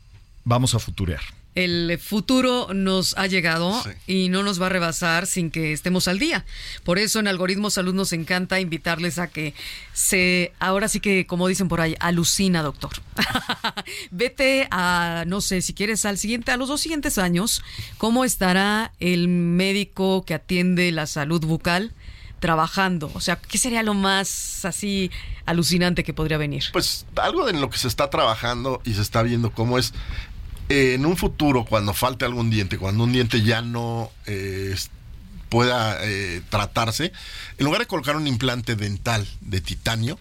Vamos 0.49 0.77
a 0.77 0.79
futurear? 0.79 1.23
El 1.57 1.99
futuro 1.99 2.69
nos 2.75 3.17
ha 3.17 3.27
llegado 3.27 3.83
y 4.07 4.29
no 4.29 4.43
nos 4.43 4.61
va 4.61 4.67
a 4.67 4.69
rebasar 4.69 5.27
sin 5.27 5.51
que 5.51 5.73
estemos 5.73 6.07
al 6.07 6.19
día. 6.19 6.45
Por 6.85 6.99
eso 6.99 7.19
en 7.19 7.29
Algoritmo 7.29 7.71
Salud 7.71 7.95
nos 7.95 8.13
encanta 8.13 8.61
invitarles 8.61 9.19
a 9.19 9.29
que 9.29 9.55
se, 9.93 10.53
ahora 10.61 10.87
sí 10.87 11.01
que 11.01 11.27
como 11.27 11.49
dicen 11.49 11.69
por 11.69 11.81
ahí, 11.81 11.97
alucina, 11.99 12.63
doctor. 12.63 12.93
Vete 14.11 14.69
a, 14.71 15.25
no 15.27 15.41
sé, 15.41 15.63
si 15.63 15.73
quieres 15.73 16.05
al 16.05 16.19
siguiente, 16.19 16.53
a 16.53 16.59
los 16.59 16.69
dos 16.69 16.83
siguientes 16.83 17.17
años, 17.19 17.63
cómo 17.99 18.25
estará 18.25 18.93
el 19.01 19.29
médico 19.29 20.25
que 20.27 20.35
atiende 20.35 20.93
la 20.93 21.07
salud 21.07 21.45
bucal 21.45 21.93
trabajando. 22.41 23.11
O 23.15 23.21
sea, 23.21 23.37
¿qué 23.37 23.59
sería 23.59 23.83
lo 23.83 23.95
más 23.95 24.65
así 24.65 25.11
alucinante 25.47 26.05
que 26.05 26.13
podría 26.13 26.39
venir? 26.39 26.65
Pues 26.73 27.07
algo 27.17 27.49
en 27.49 27.61
lo 27.61 27.71
que 27.71 27.79
se 27.79 27.89
está 27.89 28.11
trabajando 28.11 28.81
y 28.85 28.95
se 28.95 29.03
está 29.03 29.23
viendo 29.23 29.51
cómo 29.51 29.79
es 29.79 29.95
eh, 30.69 30.95
en 30.95 31.07
un 31.07 31.17
futuro, 31.17 31.65
cuando 31.65 31.95
falte 31.95 32.25
algún 32.25 32.51
diente, 32.51 32.79
cuando 32.79 33.05
un 33.05 33.13
diente 33.13 33.43
ya 33.43 33.63
no 33.63 34.11
eh, 34.27 34.75
pueda 35.49 35.99
eh, 36.05 36.43
tratarse, 36.49 37.13
en 37.59 37.65
lugar 37.65 37.81
de 37.81 37.87
colocar 37.87 38.17
un 38.17 38.27
implante 38.27 38.75
dental 38.77 39.27
de 39.41 39.61
titanio, 39.61 40.19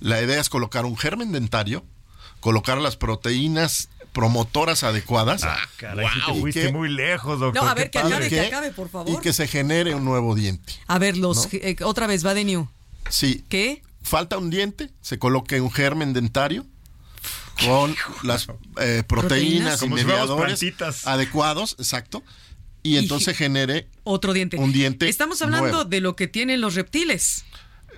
la 0.00 0.20
idea 0.22 0.40
es 0.40 0.48
colocar 0.48 0.84
un 0.84 0.96
germen 0.96 1.32
dentario, 1.32 1.84
colocar 2.40 2.78
las 2.78 2.96
proteínas 2.96 3.88
promotoras 4.12 4.82
adecuadas. 4.82 5.44
Ah, 5.44 5.58
Caray, 5.76 6.06
te 6.26 6.32
Y 6.32 6.40
fuiste 6.40 6.62
que- 6.66 6.72
muy 6.72 6.88
lejos, 6.88 7.38
doctor. 7.38 7.62
No, 7.62 7.68
a 7.68 7.74
ver, 7.74 7.90
que 7.90 7.98
acabe, 7.98 8.28
que 8.28 8.40
acabe, 8.40 8.70
por 8.72 8.88
favor. 8.88 9.12
Y 9.12 9.20
que 9.20 9.32
se 9.32 9.46
genere 9.46 9.94
un 9.94 10.04
nuevo 10.04 10.34
diente. 10.34 10.72
A 10.86 10.98
ver, 10.98 11.16
los 11.16 11.48
eh, 11.52 11.76
otra 11.84 12.06
vez 12.06 12.24
va 12.26 12.34
de 12.34 12.44
new. 12.44 12.68
Sí. 13.08 13.44
¿Qué? 13.48 13.82
Falta 14.02 14.38
un 14.38 14.50
diente, 14.50 14.90
se 15.02 15.18
coloque 15.18 15.60
un 15.60 15.70
germen 15.70 16.12
dentario 16.12 16.64
con 17.66 17.94
las 18.22 18.48
eh, 18.80 19.02
proteínas 19.06 19.82
y 19.82 19.88
mediadores 19.88 20.62
adecuados, 21.06 21.76
exacto. 21.78 22.22
Y 22.82 22.96
entonces 22.96 23.36
genere 23.36 23.88
Otro 24.04 24.32
diente. 24.32 24.56
un 24.56 24.72
diente. 24.72 25.08
Estamos 25.08 25.42
hablando 25.42 25.68
nuevo. 25.68 25.84
de 25.84 26.00
lo 26.00 26.16
que 26.16 26.28
tienen 26.28 26.60
los 26.60 26.74
reptiles. 26.74 27.44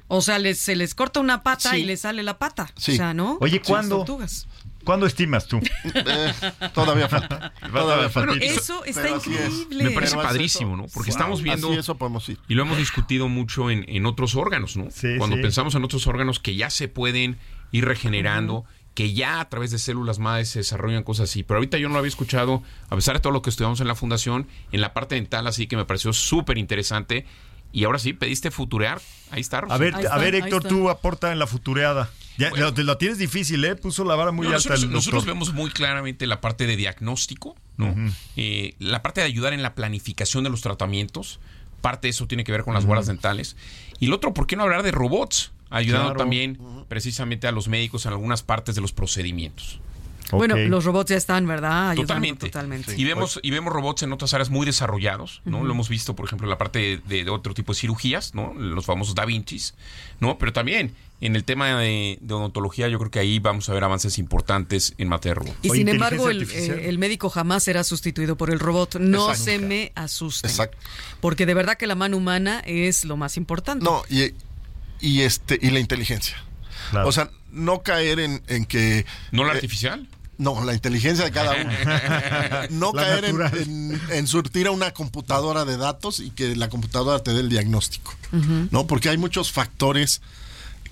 O 0.08 0.20
sea, 0.20 0.38
les, 0.38 0.58
se 0.58 0.74
les 0.76 0.94
corta 0.94 1.20
una 1.20 1.42
pata 1.42 1.70
Sí. 1.70 1.76
y 1.78 1.84
les 1.84 2.00
sale 2.00 2.22
la 2.22 2.38
pata. 2.38 2.70
Sí. 2.76 2.92
O 2.92 2.96
sea, 2.96 3.14
¿no? 3.14 3.38
Oye, 3.40 3.62
¿cuándo? 3.62 3.98
tortugas. 3.98 4.48
¿Cuándo 4.84 5.06
estimas 5.06 5.46
tú? 5.46 5.60
Eh, 5.94 6.32
todavía 6.74 7.08
falta. 7.08 7.52
todavía 7.72 8.10
falta. 8.10 8.32
Bueno, 8.34 8.44
Eso 8.44 8.84
está 8.84 9.02
pero 9.02 9.16
así 9.16 9.32
es. 9.32 9.40
increíble. 9.40 9.84
Me 9.84 9.90
parece 9.92 10.16
Pero 10.16 10.26
padrísimo, 10.28 10.76
¿no? 10.76 10.86
Porque 10.92 11.10
estamos 11.10 11.40
viendo... 11.40 11.68
Así 11.70 11.78
eso 11.78 11.96
podemos 11.96 12.28
ir. 12.28 12.38
Y 12.48 12.54
lo 12.54 12.62
hemos 12.64 12.78
discutido 12.78 13.28
mucho 13.28 13.70
en, 13.70 13.84
en 13.88 14.04
otros 14.06 14.34
órganos, 14.34 14.76
¿no? 14.76 14.88
Sí, 14.90 15.14
Cuando 15.18 15.36
sí. 15.36 15.42
pensamos 15.42 15.76
en 15.76 15.84
otros 15.84 16.08
órganos 16.08 16.40
que 16.40 16.56
ya 16.56 16.68
se 16.70 16.88
pueden 16.88 17.38
ir 17.70 17.84
regenerando, 17.84 18.64
que 18.94 19.14
ya 19.14 19.40
a 19.40 19.48
través 19.48 19.70
de 19.70 19.78
células 19.78 20.18
madres 20.18 20.50
se 20.50 20.58
desarrollan 20.60 21.02
cosas 21.02 21.30
así. 21.30 21.42
Pero 21.42 21.58
ahorita 21.58 21.78
yo 21.78 21.88
no 21.88 21.94
lo 21.94 21.98
había 22.00 22.08
escuchado, 22.10 22.62
a 22.90 22.94
pesar 22.96 23.14
de 23.14 23.20
todo 23.20 23.32
lo 23.32 23.42
que 23.42 23.50
estudiamos 23.50 23.80
en 23.80 23.88
la 23.88 23.94
fundación, 23.94 24.46
en 24.70 24.80
la 24.80 24.92
parte 24.92 25.14
dental, 25.14 25.46
así 25.46 25.66
que 25.66 25.76
me 25.76 25.84
pareció 25.84 26.12
súper 26.12 26.58
interesante. 26.58 27.24
Y 27.72 27.84
ahora 27.84 27.98
sí, 27.98 28.12
pediste 28.12 28.50
futurear. 28.50 29.00
Ahí 29.30 29.40
está. 29.40 29.58
A 29.60 29.78
ver, 29.78 29.94
a 30.10 30.18
ver, 30.18 30.34
Héctor, 30.34 30.62
tú 30.64 30.90
aporta 30.90 31.32
en 31.32 31.38
la 31.38 31.46
futureada. 31.46 32.10
Ya, 32.36 32.50
Bueno. 32.50 32.70
lo 32.76 32.98
tienes 32.98 33.18
difícil, 33.18 33.64
¿eh? 33.64 33.76
Puso 33.76 34.04
la 34.04 34.14
vara 34.14 34.30
muy 34.30 34.46
No, 34.46 34.54
alta 34.54 34.70
nosotros, 34.70 34.82
el 34.84 34.90
nosotros 34.90 35.24
vemos 35.26 35.52
muy 35.54 35.70
claramente 35.70 36.26
la 36.26 36.40
parte 36.40 36.66
de 36.66 36.76
diagnóstico, 36.76 37.56
¿no? 37.78 37.94
Eh, 38.36 38.74
la 38.78 39.02
parte 39.02 39.20
de 39.22 39.26
ayudar 39.26 39.52
en 39.54 39.62
la 39.62 39.74
planificación 39.74 40.44
de 40.44 40.50
los 40.50 40.60
tratamientos. 40.60 41.40
Parte 41.80 42.06
de 42.08 42.10
eso 42.10 42.26
tiene 42.26 42.44
que 42.44 42.52
ver 42.52 42.62
con 42.62 42.74
las 42.74 42.84
guardas 42.84 43.06
dentales. 43.06 43.56
Y 44.00 44.06
lo 44.06 44.16
otro, 44.16 44.34
¿por 44.34 44.46
qué 44.46 44.56
no 44.56 44.62
hablar 44.64 44.82
de 44.82 44.92
robots? 44.92 45.52
Ayudando 45.72 46.08
Claro. 46.08 46.18
también 46.18 46.58
precisamente 46.88 47.46
a 47.48 47.52
los 47.52 47.68
médicos 47.68 48.06
en 48.06 48.12
algunas 48.12 48.42
partes 48.42 48.74
de 48.74 48.80
los 48.80 48.92
procedimientos. 48.92 49.80
Bueno, 50.30 50.56
los 50.56 50.84
robots 50.84 51.10
ya 51.10 51.16
están, 51.16 51.46
¿verdad? 51.46 51.90
Ayudando 51.90 52.06
Totalmente. 52.14 52.46
totalmente. 52.46 52.94
Y 52.96 53.04
vemos, 53.04 53.38
y 53.42 53.50
vemos 53.50 53.72
robots 53.72 54.02
en 54.02 54.12
otras 54.12 54.32
áreas 54.32 54.48
muy 54.50 54.64
desarrollados, 54.64 55.42
¿no? 55.44 55.62
Lo 55.64 55.72
hemos 55.72 55.88
visto, 55.88 56.16
por 56.16 56.26
ejemplo, 56.26 56.46
en 56.46 56.50
la 56.50 56.58
parte 56.58 57.00
de, 57.06 57.28
otro 57.28 57.52
tipo 57.54 57.72
de 57.72 57.78
cirugías, 57.78 58.34
¿no? 58.34 58.54
Los 58.54 58.86
famosos 58.86 59.14
Da 59.14 59.24
Vincis, 59.26 59.74
¿no? 60.20 60.38
Pero 60.38 60.52
también 60.52 60.94
en 61.20 61.36
el 61.36 61.44
tema 61.44 61.76
de, 61.78 62.18
de 62.20 62.34
odontología, 62.34 62.88
yo 62.88 62.98
creo 62.98 63.10
que 63.10 63.18
ahí 63.18 63.38
vamos 63.38 63.68
a 63.68 63.74
ver 63.74 63.84
avances 63.84 64.18
importantes 64.18 64.94
en 64.98 65.08
materia 65.08 65.34
de 65.34 65.40
robots. 65.40 65.58
Y 65.62 65.70
O 65.70 65.74
sin 65.74 65.88
embargo, 65.88 66.30
el, 66.30 66.42
eh, 66.50 66.88
el 66.88 66.98
médico 66.98 67.28
jamás 67.28 67.62
será 67.62 67.84
sustituido 67.84 68.36
por 68.36 68.50
el 68.50 68.58
robot. 68.58 68.96
No 69.00 69.30
Exacto. 69.30 69.44
se 69.44 69.58
me 69.58 69.92
asusten. 69.94 70.50
Exacto. 70.50 70.78
Porque 71.20 71.44
de 71.46 71.54
verdad 71.54 71.76
que 71.76 71.86
la 71.86 71.94
mano 71.94 72.16
humana 72.16 72.62
es 72.64 73.04
lo 73.04 73.16
más 73.16 73.36
importante. 73.36 73.84
No, 73.84 74.02
y, 74.08 74.32
y 75.02 75.20
este, 75.22 75.58
y 75.60 75.70
la 75.70 75.80
inteligencia. 75.80 76.36
Claro. 76.90 77.08
O 77.08 77.12
sea, 77.12 77.30
no 77.50 77.82
caer 77.82 78.20
en, 78.20 78.42
en 78.46 78.64
que. 78.64 79.04
¿No 79.32 79.44
la 79.44 79.52
eh, 79.52 79.56
artificial? 79.56 80.08
No, 80.38 80.64
la 80.64 80.72
inteligencia 80.72 81.24
de 81.24 81.30
cada 81.30 81.54
uno. 81.54 81.70
No 82.70 82.92
La 82.94 83.02
caer 83.02 83.24
en, 83.26 83.40
en- 83.42 84.00
en 84.10 84.26
surtir 84.26 84.66
a 84.66 84.70
una 84.70 84.90
computadora 84.92 85.64
de 85.64 85.76
datos 85.76 86.18
y 86.20 86.30
que 86.30 86.56
la 86.56 86.68
computadora 86.68 87.22
te 87.22 87.32
dé 87.32 87.40
el 87.40 87.48
diagnóstico. 87.48 88.14
¿No? 88.70 88.86
Porque 88.86 89.08
hay 89.10 89.18
muchos 89.18 89.52
factores 89.52 90.22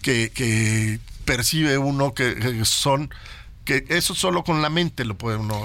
que, 0.02 0.30
que 0.30 1.00
percibe 1.24 1.78
uno 1.78 2.12
que, 2.14 2.34
que 2.36 2.64
son. 2.64 3.10
que 3.64 3.84
eso 3.88 4.14
solo 4.14 4.44
con 4.44 4.62
la 4.62 4.68
mente 4.70 5.04
lo 5.04 5.16
puede 5.16 5.36
uno 5.38 5.56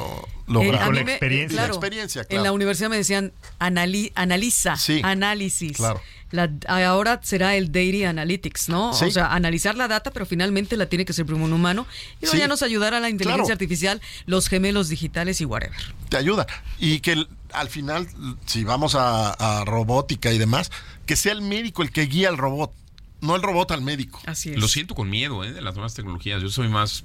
Eh, 0.48 0.52
lograr. 0.52 0.84
a 0.84 0.86
Con 0.86 0.96
la 0.96 1.04
me- 1.04 1.12
experiencia. 1.12 1.56
claro, 1.58 1.74
La 1.74 1.78
experiencia, 1.78 2.22
En 2.22 2.28
claro. 2.28 2.44
la 2.46 2.52
universidad 2.54 2.90
me 2.90 2.98
decían, 2.98 3.34
anali- 3.60 4.12
analiza, 4.16 4.78
Sí, 4.78 5.02
análisis. 5.04 5.78
claro. 5.78 6.02
La- 6.36 6.52
ahora 6.88 7.20
será 7.24 7.56
el 7.56 7.72
Data 7.72 8.10
Analytics, 8.10 8.70
¿no? 8.70 8.94
Sí. 8.94 9.06
O 9.06 9.12
sea, 9.12 9.34
analizar 9.34 9.76
la 9.76 9.88
data, 9.88 10.12
pero 10.12 10.26
finalmente 10.26 10.78
la 10.78 10.86
tiene 10.88 11.06
que 11.06 11.14
ser 11.14 11.26
un 11.34 11.54
humano. 11.54 11.88
Y 12.22 12.28
Sí. 12.28 12.38
ya 12.38 12.48
nos 12.48 12.62
ayudará 12.62 13.00
la 13.00 13.10
inteligencia 13.10 13.44
Claro. 13.46 13.54
artificial, 13.54 14.02
los 14.28 14.48
gemelos 14.48 14.90
digitales 14.90 15.42
y 15.42 15.46
whatever. 15.46 15.76
te 16.10 16.18
ayuda. 16.18 16.46
Y 16.80 17.00
que 17.00 17.14
el- 17.14 17.28
al 17.54 17.70
final, 17.70 18.08
si 18.46 18.64
vamos 18.64 18.94
a, 18.96 19.32
a 19.32 19.66
robótica 19.66 20.32
y 20.32 20.38
demás, 20.38 20.70
que 21.08 21.16
sea 21.16 21.32
el 21.32 21.42
médico 21.42 21.82
el 21.82 21.92
que 21.92 22.04
guía 22.06 22.30
al 22.30 22.38
robot. 22.38 22.72
no 23.22 23.36
el 23.36 23.42
robot 23.42 23.72
al 23.72 23.82
médico. 23.82 24.22
Así 24.28 24.52
es. 24.52 24.58
Lo 24.58 24.68
siento 24.68 24.94
con 24.94 25.10
miedo 25.10 25.44
¿eh? 25.44 25.52
de 25.52 25.62
las 25.62 25.74
nuevas 25.74 25.96
tecnologías. 25.96 26.42
Yo 26.44 26.50
soy 26.50 26.68
más, 26.68 27.04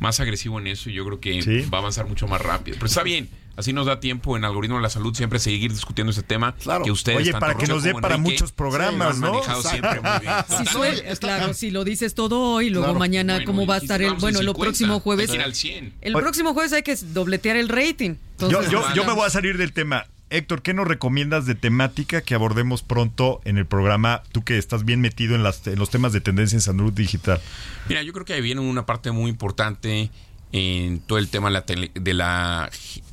más 0.00 0.20
agresivo 0.20 0.58
en 0.58 0.66
eso 0.66 0.90
y 0.90 0.94
yo 0.94 1.04
creo 1.04 1.20
que 1.20 1.42
Sí. 1.42 1.60
va 1.72 1.78
a 1.78 1.80
avanzar 1.80 2.06
mucho 2.06 2.26
más 2.26 2.40
rápido. 2.40 2.76
Pero 2.78 2.86
está 2.86 3.02
bien. 3.02 3.28
Así 3.54 3.74
nos 3.74 3.84
da 3.84 4.00
tiempo 4.00 4.34
en 4.38 4.46
Algoritmo 4.46 4.76
de 4.78 4.82
la 4.82 4.88
Salud 4.88 5.14
siempre 5.14 5.38
seguir 5.38 5.70
discutiendo 5.72 6.10
ese 6.10 6.22
tema 6.22 6.54
Claro. 6.54 6.84
que 6.84 6.90
ustedes 6.90 7.18
Oye, 7.18 7.32
tanto 7.32 7.46
para 7.46 7.58
que 7.58 7.66
nos 7.66 7.82
dé 7.82 7.92
para 7.92 8.14
Enrique, 8.14 8.32
muchos 8.32 8.50
programas, 8.50 9.18
¿no? 9.18 9.30
manejado 9.34 9.62
siempre 9.62 10.00
muy 10.00 10.10
bien. 10.20 10.32
Si 10.48 10.54
Está- 10.54 10.72
suel- 10.72 11.02
está- 11.04 11.26
claro, 11.36 11.52
si 11.54 11.70
lo 11.70 11.84
dices 11.84 12.14
todo 12.14 12.40
hoy, 12.40 12.70
luego 12.70 12.86
Claro. 12.86 12.98
mañana 12.98 13.34
Bueno, 13.34 13.46
cómo 13.46 13.66
va 13.66 13.74
a 13.74 13.78
estar 13.78 14.00
el, 14.00 14.14
bueno, 14.14 14.38
50, 14.38 14.58
próximo 14.58 15.00
jueves. 15.00 15.28
hay 15.28 15.36
que 15.36 15.40
ir 15.42 15.44
al 15.46 15.54
100. 15.54 15.92
El 16.00 16.14
próximo 16.14 16.54
jueves 16.54 16.72
hay 16.72 16.82
que 16.82 16.96
dobletear 16.96 17.56
el 17.58 17.68
rating. 17.68 18.14
Yo, 18.38 18.62
yo, 18.70 18.82
yo 18.94 19.04
me 19.04 19.12
voy 19.12 19.26
a 19.26 19.30
salir 19.30 19.58
del 19.58 19.74
tema. 19.74 20.06
Héctor, 20.32 20.62
¿qué 20.62 20.72
nos 20.72 20.88
recomiendas 20.88 21.44
de 21.44 21.54
temática 21.54 22.22
que 22.22 22.34
abordemos 22.34 22.82
pronto 22.82 23.40
en 23.44 23.58
el 23.58 23.66
programa? 23.66 24.22
Tú 24.32 24.42
que 24.44 24.56
estás 24.56 24.84
bien 24.84 25.00
metido 25.02 25.34
en, 25.34 25.42
las, 25.42 25.66
en 25.66 25.78
los 25.78 25.90
temas 25.90 26.12
de 26.14 26.20
tendencia 26.22 26.56
en 26.56 26.62
salud 26.62 26.92
digital. 26.92 27.40
Mira, 27.88 28.02
yo 28.02 28.12
creo 28.14 28.24
que 28.24 28.32
ahí 28.32 28.40
viene 28.40 28.60
una 28.62 28.86
parte 28.86 29.10
muy 29.10 29.30
importante 29.30 30.10
en 30.52 31.00
todo 31.00 31.18
el 31.18 31.28
tema 31.28 31.48
de 31.48 31.52
la, 31.52 31.66
tele- 31.66 31.90
de 31.94 32.14
la, 32.14 32.70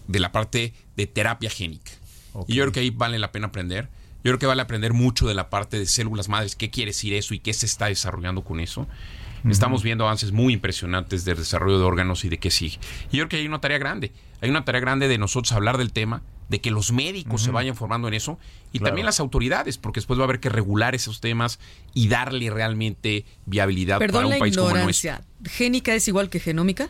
de 0.08 0.20
la 0.20 0.32
parte 0.32 0.74
de 0.96 1.08
terapia 1.08 1.50
génica. 1.50 1.92
Y 2.48 2.56
yo 2.56 2.64
creo 2.64 2.72
que 2.72 2.80
ahí 2.80 2.90
vale 2.90 3.20
la 3.20 3.32
pena 3.32 3.48
aprender. 3.48 3.90
Yo 4.24 4.32
creo 4.32 4.40
que 4.40 4.46
vale 4.46 4.62
aprender 4.62 4.94
mucho 4.94 5.28
de 5.28 5.34
la 5.34 5.50
parte 5.50 5.80
de 5.80 5.86
células 5.86 6.30
madres, 6.30 6.56
qué 6.56 6.70
quiere 6.70 6.92
decir 6.92 7.14
eso 7.14 7.34
y 7.34 7.40
qué 7.40 7.54
se 7.54 7.66
está 7.66 7.88
desarrollando 7.88 8.44
con 8.44 8.60
eso. 8.60 8.88
Estamos 9.50 9.84
viendo 9.84 10.04
avances 10.06 10.32
muy 10.32 10.54
impresionantes 10.54 11.26
del 11.26 11.38
desarrollo 11.38 11.78
de 11.80 11.86
órganos 11.86 12.26
y 12.26 12.30
de 12.30 12.38
qué 12.38 12.52
sigue. 12.52 12.78
Y 13.12 13.18
yo 13.18 13.24
creo 13.24 13.30
que 13.30 13.38
hay 13.38 13.48
una 13.48 13.62
tarea 13.62 13.78
grande. 13.78 14.12
Hay 14.42 14.50
una 14.50 14.66
tarea 14.66 14.82
grande 14.82 15.08
de 15.08 15.18
nosotros 15.18 15.52
hablar 15.52 15.78
del 15.78 15.92
tema, 15.92 16.22
de 16.50 16.62
que 16.62 16.72
los 16.72 16.92
médicos 16.92 17.44
se 17.44 17.52
vayan 17.52 17.76
formando 17.76 18.08
en 18.08 18.16
eso 18.16 18.40
y 18.74 18.80
Claro. 18.80 18.90
también 18.92 19.06
las 19.06 19.20
autoridades, 19.20 19.78
porque 19.78 20.00
después 20.00 20.18
va 20.20 20.24
a 20.24 20.26
haber 20.26 20.40
que 20.40 20.50
regular 20.50 20.96
esos 20.96 21.22
temas 21.22 21.60
y 21.94 22.08
darle 22.08 22.50
realmente 22.50 23.26
viabilidad 23.46 24.00
Perdón 24.00 24.14
para 24.24 24.26
un 24.28 24.34
la 24.34 24.40
país 24.40 24.58
como 24.58 24.70
el 24.76 24.84
nuestro. 24.84 25.10
ignorancia. 25.12 25.52
¿Génica 25.52 25.94
es 25.94 26.08
igual 26.08 26.30
que 26.30 26.40
genómica? 26.40 26.90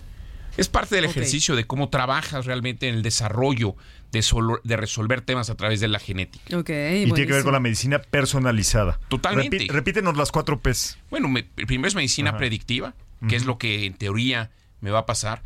Es 0.57 0.67
parte 0.69 0.95
del 0.95 1.05
ejercicio 1.05 1.55
de 1.55 1.65
cómo 1.65 1.89
trabajas 1.89 2.45
realmente 2.45 2.87
en 2.89 2.95
el 2.95 3.01
desarrollo 3.03 3.75
de, 4.11 4.21
solo- 4.21 4.59
de 4.63 4.75
resolver 4.77 5.21
temas 5.21 5.49
a 5.49 5.55
través 5.55 5.79
de 5.79 5.87
la 5.87 5.99
genética. 5.99 6.57
Ok, 6.57 6.69
Y 6.69 7.05
tiene 7.11 7.27
que 7.27 7.33
ver 7.33 7.43
con 7.43 7.53
la 7.53 7.59
medicina 7.59 7.99
personalizada. 7.99 8.99
Totalmente. 9.07 9.57
Repi- 9.59 9.69
repítenos 9.71 10.17
las 10.17 10.31
cuatro 10.31 10.59
P's. 10.59 10.97
Bueno, 11.09 11.27
me- 11.27 11.43
primero 11.43 11.87
es 11.87 11.95
medicina 11.95 12.29
Ajá. 12.31 12.39
predictiva, 12.39 12.93
que 13.27 13.35
es 13.35 13.45
lo 13.45 13.57
que 13.57 13.85
en 13.85 13.93
teoría 13.93 14.49
me 14.81 14.91
va 14.91 14.99
a 14.99 15.05
pasar. 15.05 15.43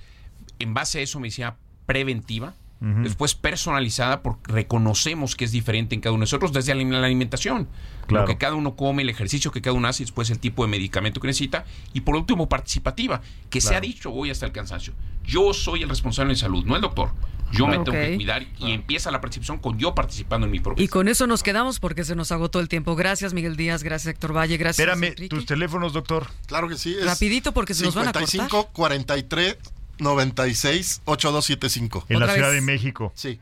En 0.59 0.73
base 0.73 0.99
a 0.99 1.01
eso, 1.01 1.19
medicina 1.19 1.55
preventiva. 1.85 2.53
Después 3.01 3.33
personalizada 3.33 4.21
porque 4.23 4.51
reconocemos 4.51 5.37
que 5.37 5.45
es 5.45 5.53
diferente 5.53 5.95
en 5.95 6.01
cada 6.01 6.11
uno 6.11 6.19
de 6.19 6.23
nosotros 6.23 6.51
desde 6.51 6.75
la 6.75 6.83
la 6.83 7.05
alimentación. 7.05 7.69
Claro. 8.07 8.25
Lo 8.25 8.27
que 8.27 8.37
cada 8.37 8.55
uno 8.55 8.75
come, 8.75 9.03
el 9.03 9.09
ejercicio 9.09 9.51
que 9.51 9.61
cada 9.61 9.73
uno 9.73 9.87
hace, 9.87 10.03
y 10.03 10.05
después 10.05 10.29
el 10.31 10.39
tipo 10.39 10.63
de 10.65 10.69
medicamento 10.69 11.21
que 11.21 11.27
necesita. 11.27 11.63
Y 11.93 12.01
por 12.01 12.17
último, 12.17 12.49
participativa, 12.49 13.21
que 13.49 13.61
se 13.61 13.73
ha 13.73 13.79
dicho 13.79 14.11
hoy 14.11 14.31
hasta 14.31 14.45
el 14.45 14.51
cansancio. 14.51 14.93
Yo 15.23 15.53
soy 15.53 15.83
el 15.83 15.87
responsable 15.89 16.33
de 16.33 16.39
salud, 16.41 16.65
no 16.65 16.75
el 16.75 16.81
doctor. 16.81 17.11
Yo 17.53 17.65
me 17.67 17.75
Claro. 17.75 17.83
tengo 17.91 17.97
que 18.05 18.15
cuidar 18.15 18.45
y 18.59 18.71
empieza 18.71 19.11
la 19.11 19.21
participación 19.21 19.59
con 19.59 19.77
yo 19.79 19.95
participando 19.95 20.45
en 20.45 20.51
mi 20.51 20.59
propio. 20.59 20.83
Y 20.83 20.87
con 20.87 21.07
eso 21.07 21.27
nos 21.27 21.43
quedamos 21.43 21.79
porque 21.79 22.03
se 22.03 22.15
nos 22.15 22.31
agotó 22.31 22.59
el 22.59 22.67
tiempo. 22.67 22.95
Gracias, 22.95 23.33
Miguel 23.33 23.55
Díaz. 23.55 23.83
Gracias, 23.83 24.13
Héctor 24.13 24.35
Valle. 24.35 24.57
Gracias. 24.57 24.79
Espérame, 24.79 25.03
Enrique. 25.11 25.29
tus 25.29 25.45
teléfonos, 25.45 25.93
doctor. 25.93 26.27
Claro 26.47 26.67
que 26.67 26.77
sí. 26.77 26.95
es 26.99 27.05
Rapidito 27.05 27.53
porque 27.53 27.73
se 27.73 27.83
nos 27.85 27.95
van 27.95 28.07
a 28.07 28.11
cortar. 28.11 28.27
55 28.29 28.69
43 28.73 29.57
96 29.99 31.01
8275. 31.05 32.05
En 32.09 32.19
la 32.19 32.25
Otra 32.25 32.33
Ciudad 32.35 32.49
vez. 32.49 32.55
de 32.55 32.61
México. 32.61 33.11
Sí. 33.15 33.39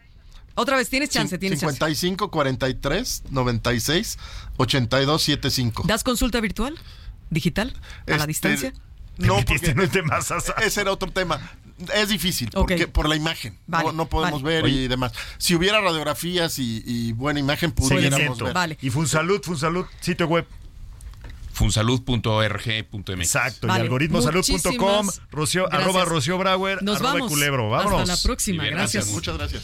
Otra 0.56 0.76
vez, 0.76 0.90
tienes 0.90 1.10
chance, 1.10 1.38
tienes 1.38 1.60
chance. 1.62 1.76
55 1.76 2.30
43 2.30 3.24
96 3.30 4.18
82 4.58 5.22
75. 5.24 5.84
¿Das 5.88 6.04
consulta 6.04 6.42
virtual? 6.42 6.78
¿Digital? 7.30 7.74
¿A 8.06 8.10
la 8.12 8.16
Este, 8.18 8.28
distancia? 8.28 8.74
No, 9.18 9.36
porque 9.46 9.68
en 9.72 9.80
un 9.80 9.88
temazazo. 9.90 10.54
ese 10.58 10.82
era 10.82 10.92
otro 10.92 11.10
tema. 11.12 11.40
Es 11.96 12.10
difícil 12.10 12.50
porque 12.52 12.88
por 12.88 13.08
la 13.10 13.16
imagen. 13.16 13.58
Vale, 13.68 13.86
no, 13.88 13.94
no 13.94 14.06
podemos 14.08 14.42
vale. 14.42 14.62
ver 14.62 14.72
y 14.72 14.88
demás. 14.88 15.14
Si 15.38 15.56
hubiera 15.56 15.80
radiografías 15.82 16.60
y, 16.60 16.84
y 16.86 17.12
buena 17.14 17.40
imagen, 17.40 17.72
pudiéramos 17.72 18.10
Seguimiento. 18.18 18.46
ver. 18.46 18.54
Vale. 18.54 18.78
Y 18.82 18.90
Funsalud, 18.90 19.42
Funsalud, 19.42 19.86
sitio 20.00 20.28
web. 20.28 20.46
Funsalud.org.mx. 21.54 23.10
Exacto. 23.20 23.68
Vale, 23.68 23.80
y 23.80 23.84
algoritmosalud.com. 23.84 25.10
Rocío, 25.32 25.72
arroba 25.72 26.06
Rocío 26.06 26.38
Brauer, 26.38 26.82
Nos 26.82 26.98
arroba 26.98 27.14
vamos. 27.14 27.32
Culebro. 27.32 27.70
Vámonos. 27.70 28.02
Hasta 28.10 28.16
la 28.16 28.22
próxima. 28.22 28.66
Gracias. 28.66 29.08
Muchas 29.08 29.38
gracias. 29.38 29.64